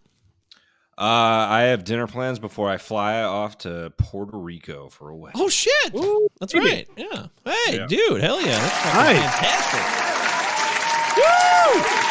Uh, 0.96 1.02
I 1.50 1.62
have 1.70 1.82
dinner 1.84 2.06
plans 2.06 2.38
before 2.38 2.70
I 2.70 2.76
fly 2.78 3.22
off 3.22 3.58
to 3.58 3.92
Puerto 3.98 4.36
Rico 4.38 4.88
for 4.88 5.10
a 5.10 5.16
wedding. 5.16 5.40
Oh 5.40 5.48
shit! 5.48 5.92
That's 6.40 6.54
right. 6.54 6.86
Yeah. 6.96 7.26
Hey, 7.44 7.76
Yeah. 7.78 7.86
dude. 7.88 8.20
Hell 8.20 8.40
yeah. 8.40 8.58
That's 8.58 8.94
Nice. 8.94 9.18
fantastic. 9.18 9.80
Woo! 11.16 12.03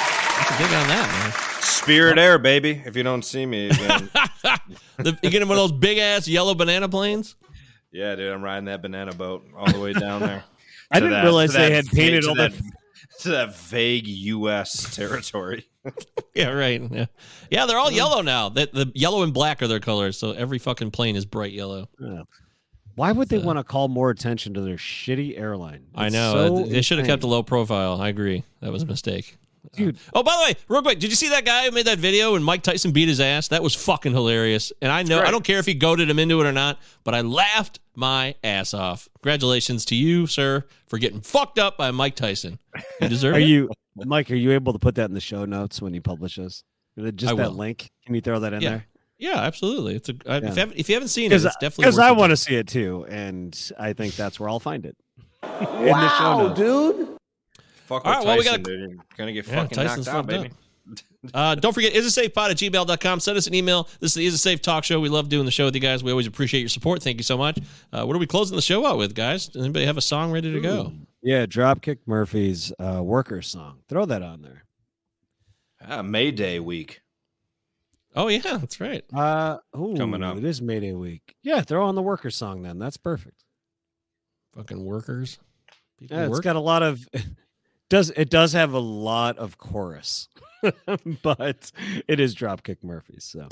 I 0.43 0.45
can 0.45 0.61
dig 0.61 0.73
on 0.77 0.87
that, 0.89 1.09
man. 1.09 1.61
Spirit 1.61 2.17
Air, 2.17 2.37
baby. 2.37 2.81
If 2.85 2.97
you 2.97 3.03
don't 3.03 3.23
see 3.23 3.45
me 3.45 3.69
again, 3.69 4.09
The, 4.97 5.17
you 5.23 5.29
get 5.29 5.41
one 5.47 5.57
of 5.57 5.57
those 5.57 5.71
big 5.71 5.97
ass 5.97 6.27
yellow 6.27 6.53
banana 6.53 6.89
planes. 6.89 7.35
yeah, 7.93 8.15
dude, 8.15 8.31
I'm 8.31 8.43
riding 8.43 8.65
that 8.65 8.81
banana 8.81 9.13
boat 9.13 9.45
all 9.55 9.71
the 9.71 9.79
way 9.79 9.93
down 9.93 10.21
there. 10.21 10.43
I 10.91 10.99
didn't 10.99 11.11
that- 11.13 11.23
realize 11.23 11.53
they 11.53 11.71
had 11.71 11.85
painted 11.87 12.23
to 12.23 12.29
all 12.29 12.35
that, 12.35 12.51
that. 12.51 13.19
to 13.21 13.29
that 13.29 13.55
vague 13.55 14.05
U.S. 14.05 14.93
territory. 14.95 15.65
Yeah, 16.33 16.47
right. 16.47 16.81
Yeah, 16.81 17.05
yeah. 17.51 17.65
They're 17.67 17.77
all 17.77 17.91
mm. 17.91 17.95
yellow 17.95 18.21
now. 18.21 18.49
That 18.49 18.73
the 18.73 18.89
yellow 18.95 19.21
and 19.21 19.33
black 19.33 19.61
are 19.61 19.67
their 19.67 19.81
colors. 19.81 20.17
So 20.17 20.31
every 20.31 20.57
fucking 20.57 20.89
plane 20.91 21.15
is 21.15 21.25
bright 21.25 21.51
yellow. 21.51 21.89
Why 22.95 23.11
would 23.11 23.29
they 23.29 23.37
want 23.37 23.59
to 23.59 23.63
call 23.63 23.89
more 23.89 24.09
attention 24.09 24.53
to 24.53 24.61
their 24.61 24.77
shitty 24.77 25.37
airline? 25.37 25.87
I 25.93 26.07
know. 26.07 26.63
so 26.63 26.63
they 26.63 26.81
should 26.81 26.99
have 26.99 27.05
kept 27.05 27.23
a 27.23 27.27
low 27.27 27.43
profile. 27.43 28.01
I 28.01 28.07
agree. 28.07 28.45
That 28.61 28.71
was 28.71 28.81
a 28.81 28.85
mistake. 28.85 29.37
Dude. 29.71 29.97
Oh, 30.13 30.21
by 30.23 30.35
the 30.37 30.43
way, 30.53 30.59
real 30.67 30.81
quick, 30.81 30.99
did 30.99 31.09
you 31.09 31.15
see 31.15 31.29
that 31.29 31.45
guy 31.45 31.65
who 31.65 31.71
made 31.71 31.85
that 31.87 31.97
video 31.97 32.33
when 32.33 32.43
Mike 32.43 32.61
Tyson 32.63 32.91
beat 32.91 33.07
his 33.07 33.19
ass? 33.19 33.47
That 33.47 33.63
was 33.63 33.73
fucking 33.73 34.11
hilarious. 34.11 34.71
And 34.81 34.91
I 34.91 35.03
know 35.03 35.21
I 35.21 35.31
don't 35.31 35.43
care 35.43 35.57
if 35.59 35.65
he 35.65 35.73
goaded 35.73 36.09
him 36.09 36.19
into 36.19 36.39
it 36.41 36.45
or 36.45 36.51
not, 36.51 36.79
but 37.03 37.15
I 37.15 37.21
laughed 37.21 37.79
my 37.95 38.35
ass 38.43 38.73
off. 38.73 39.07
Congratulations 39.21 39.85
to 39.85 39.95
you, 39.95 40.27
sir, 40.27 40.65
for 40.87 40.99
getting 40.99 41.21
fucked 41.21 41.57
up 41.59 41.77
by 41.77 41.91
Mike 41.91 42.15
Tyson. 42.15 42.59
You 43.01 43.07
deserve 43.09 43.35
Are 43.35 43.39
it. 43.39 43.47
you, 43.47 43.69
Mike? 43.95 44.29
Are 44.31 44.35
you 44.35 44.51
able 44.51 44.73
to 44.73 44.79
put 44.79 44.95
that 44.95 45.05
in 45.05 45.13
the 45.13 45.21
show 45.21 45.45
notes 45.45 45.81
when 45.81 45.93
you 45.93 46.01
publish 46.01 46.35
this? 46.35 46.63
Just 47.15 47.31
I 47.33 47.35
that 47.37 47.49
will. 47.51 47.57
link. 47.57 47.89
Can 48.05 48.13
you 48.15 48.21
throw 48.21 48.39
that 48.41 48.53
in 48.53 48.61
Yeah. 48.61 48.69
there? 48.69 48.85
Yeah, 49.17 49.37
absolutely. 49.39 49.95
It's 49.95 50.09
a. 50.09 50.15
I, 50.27 50.37
If, 50.37 50.43
you 50.43 50.49
haven't, 50.49 50.77
if 50.77 50.89
you 50.89 50.95
haven't 50.95 51.07
seen 51.07 51.31
it, 51.31 51.35
it's 51.35 51.43
definitely 51.43 51.83
because 51.83 51.99
I 51.99 52.11
want 52.11 52.31
to 52.31 52.37
see 52.37 52.55
it 52.55 52.67
too, 52.67 53.05
and 53.09 53.57
I 53.79 53.93
think 53.93 54.15
that's 54.15 54.39
where 54.39 54.49
I'll 54.49 54.59
find 54.59 54.85
it. 54.85 54.97
in 55.43 55.49
the 55.85 56.17
show 56.17 56.47
notes. 56.47 56.59
dude. 56.59 57.12
Fuck 58.01 58.05
All 58.05 58.11
with 58.11 58.17
right, 58.19 58.25
well, 58.27 58.37
we 58.37 58.43
gotta- 58.43 58.63
dude. 58.63 58.89
You're 58.91 58.97
gonna 59.17 59.33
get 59.33 59.47
Yeah, 59.47 59.55
fucking 59.55 59.75
Tyson's 59.75 60.05
knocked 60.07 60.29
out, 60.29 60.31
fucked 60.31 60.43
baby. 60.43 60.51
Uh, 61.33 61.55
don't 61.55 61.71
forget, 61.71 61.93
is 61.93 62.05
it 62.05 62.11
safe 62.11 62.33
pod 62.33 62.51
at 62.51 62.57
gmail.com. 62.57 63.19
Send 63.21 63.37
us 63.37 63.47
an 63.47 63.53
email. 63.53 63.87
This 64.01 64.11
is 64.11 64.15
the 64.15 64.25
Is 64.25 64.33
It 64.33 64.39
Safe 64.39 64.61
Talk 64.61 64.83
Show. 64.83 64.99
We 64.99 65.07
love 65.07 65.29
doing 65.29 65.45
the 65.45 65.51
show 65.51 65.63
with 65.63 65.73
you 65.73 65.79
guys. 65.79 66.03
We 66.03 66.11
always 66.11 66.27
appreciate 66.27 66.59
your 66.59 66.67
support. 66.67 67.01
Thank 67.01 67.15
you 67.15 67.23
so 67.23 67.37
much. 67.37 67.57
Uh, 67.93 68.03
what 68.05 68.13
are 68.13 68.19
we 68.19 68.27
closing 68.27 68.57
the 68.57 68.61
show 68.61 68.85
out 68.85 68.97
with, 68.97 69.15
guys? 69.15 69.47
Does 69.47 69.63
anybody 69.63 69.85
have 69.85 69.95
a 69.95 70.01
song 70.01 70.33
ready 70.33 70.51
to 70.51 70.59
go? 70.59 70.91
Yeah, 71.21 71.45
Dropkick 71.45 71.99
Murphy's 72.05 72.73
uh, 72.77 73.01
"Worker" 73.01 73.41
song. 73.41 73.79
Throw 73.87 74.03
that 74.05 74.21
on 74.21 74.41
there. 74.41 74.65
Ah, 75.87 76.01
Mayday 76.01 76.59
week. 76.59 76.99
Oh, 78.17 78.27
yeah, 78.27 78.41
that's 78.57 78.81
right. 78.81 79.05
Uh, 79.13 79.59
ooh, 79.77 79.95
Coming 79.95 80.21
up. 80.23 80.35
It 80.35 80.43
is 80.43 80.61
Mayday 80.61 80.91
week. 80.91 81.35
Yeah, 81.41 81.61
throw 81.61 81.85
on 81.85 81.95
the 81.95 82.01
"Worker" 82.01 82.31
song 82.31 82.63
then. 82.63 82.79
That's 82.79 82.97
perfect. 82.97 83.45
Fucking 84.57 84.83
workers. 84.83 85.39
People 85.97 86.17
Yeah, 86.17 86.23
it's 86.23 86.31
work. 86.31 86.43
got 86.43 86.57
a 86.57 86.59
lot 86.59 86.83
of 86.83 87.07
does 87.89 88.11
it 88.15 88.29
does 88.29 88.53
have 88.53 88.73
a 88.73 88.79
lot 88.79 89.37
of 89.37 89.57
chorus, 89.57 90.27
but 91.23 91.71
it 92.07 92.19
is 92.19 92.35
Dropkick 92.35 92.77
Murphys. 92.83 93.23
So 93.23 93.47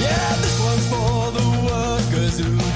Yeah, 0.00 0.36
this 0.36 0.58
one's 0.60 0.86
for 0.88 1.30
the 1.38 1.46
workers 1.70 2.38
who 2.38 2.69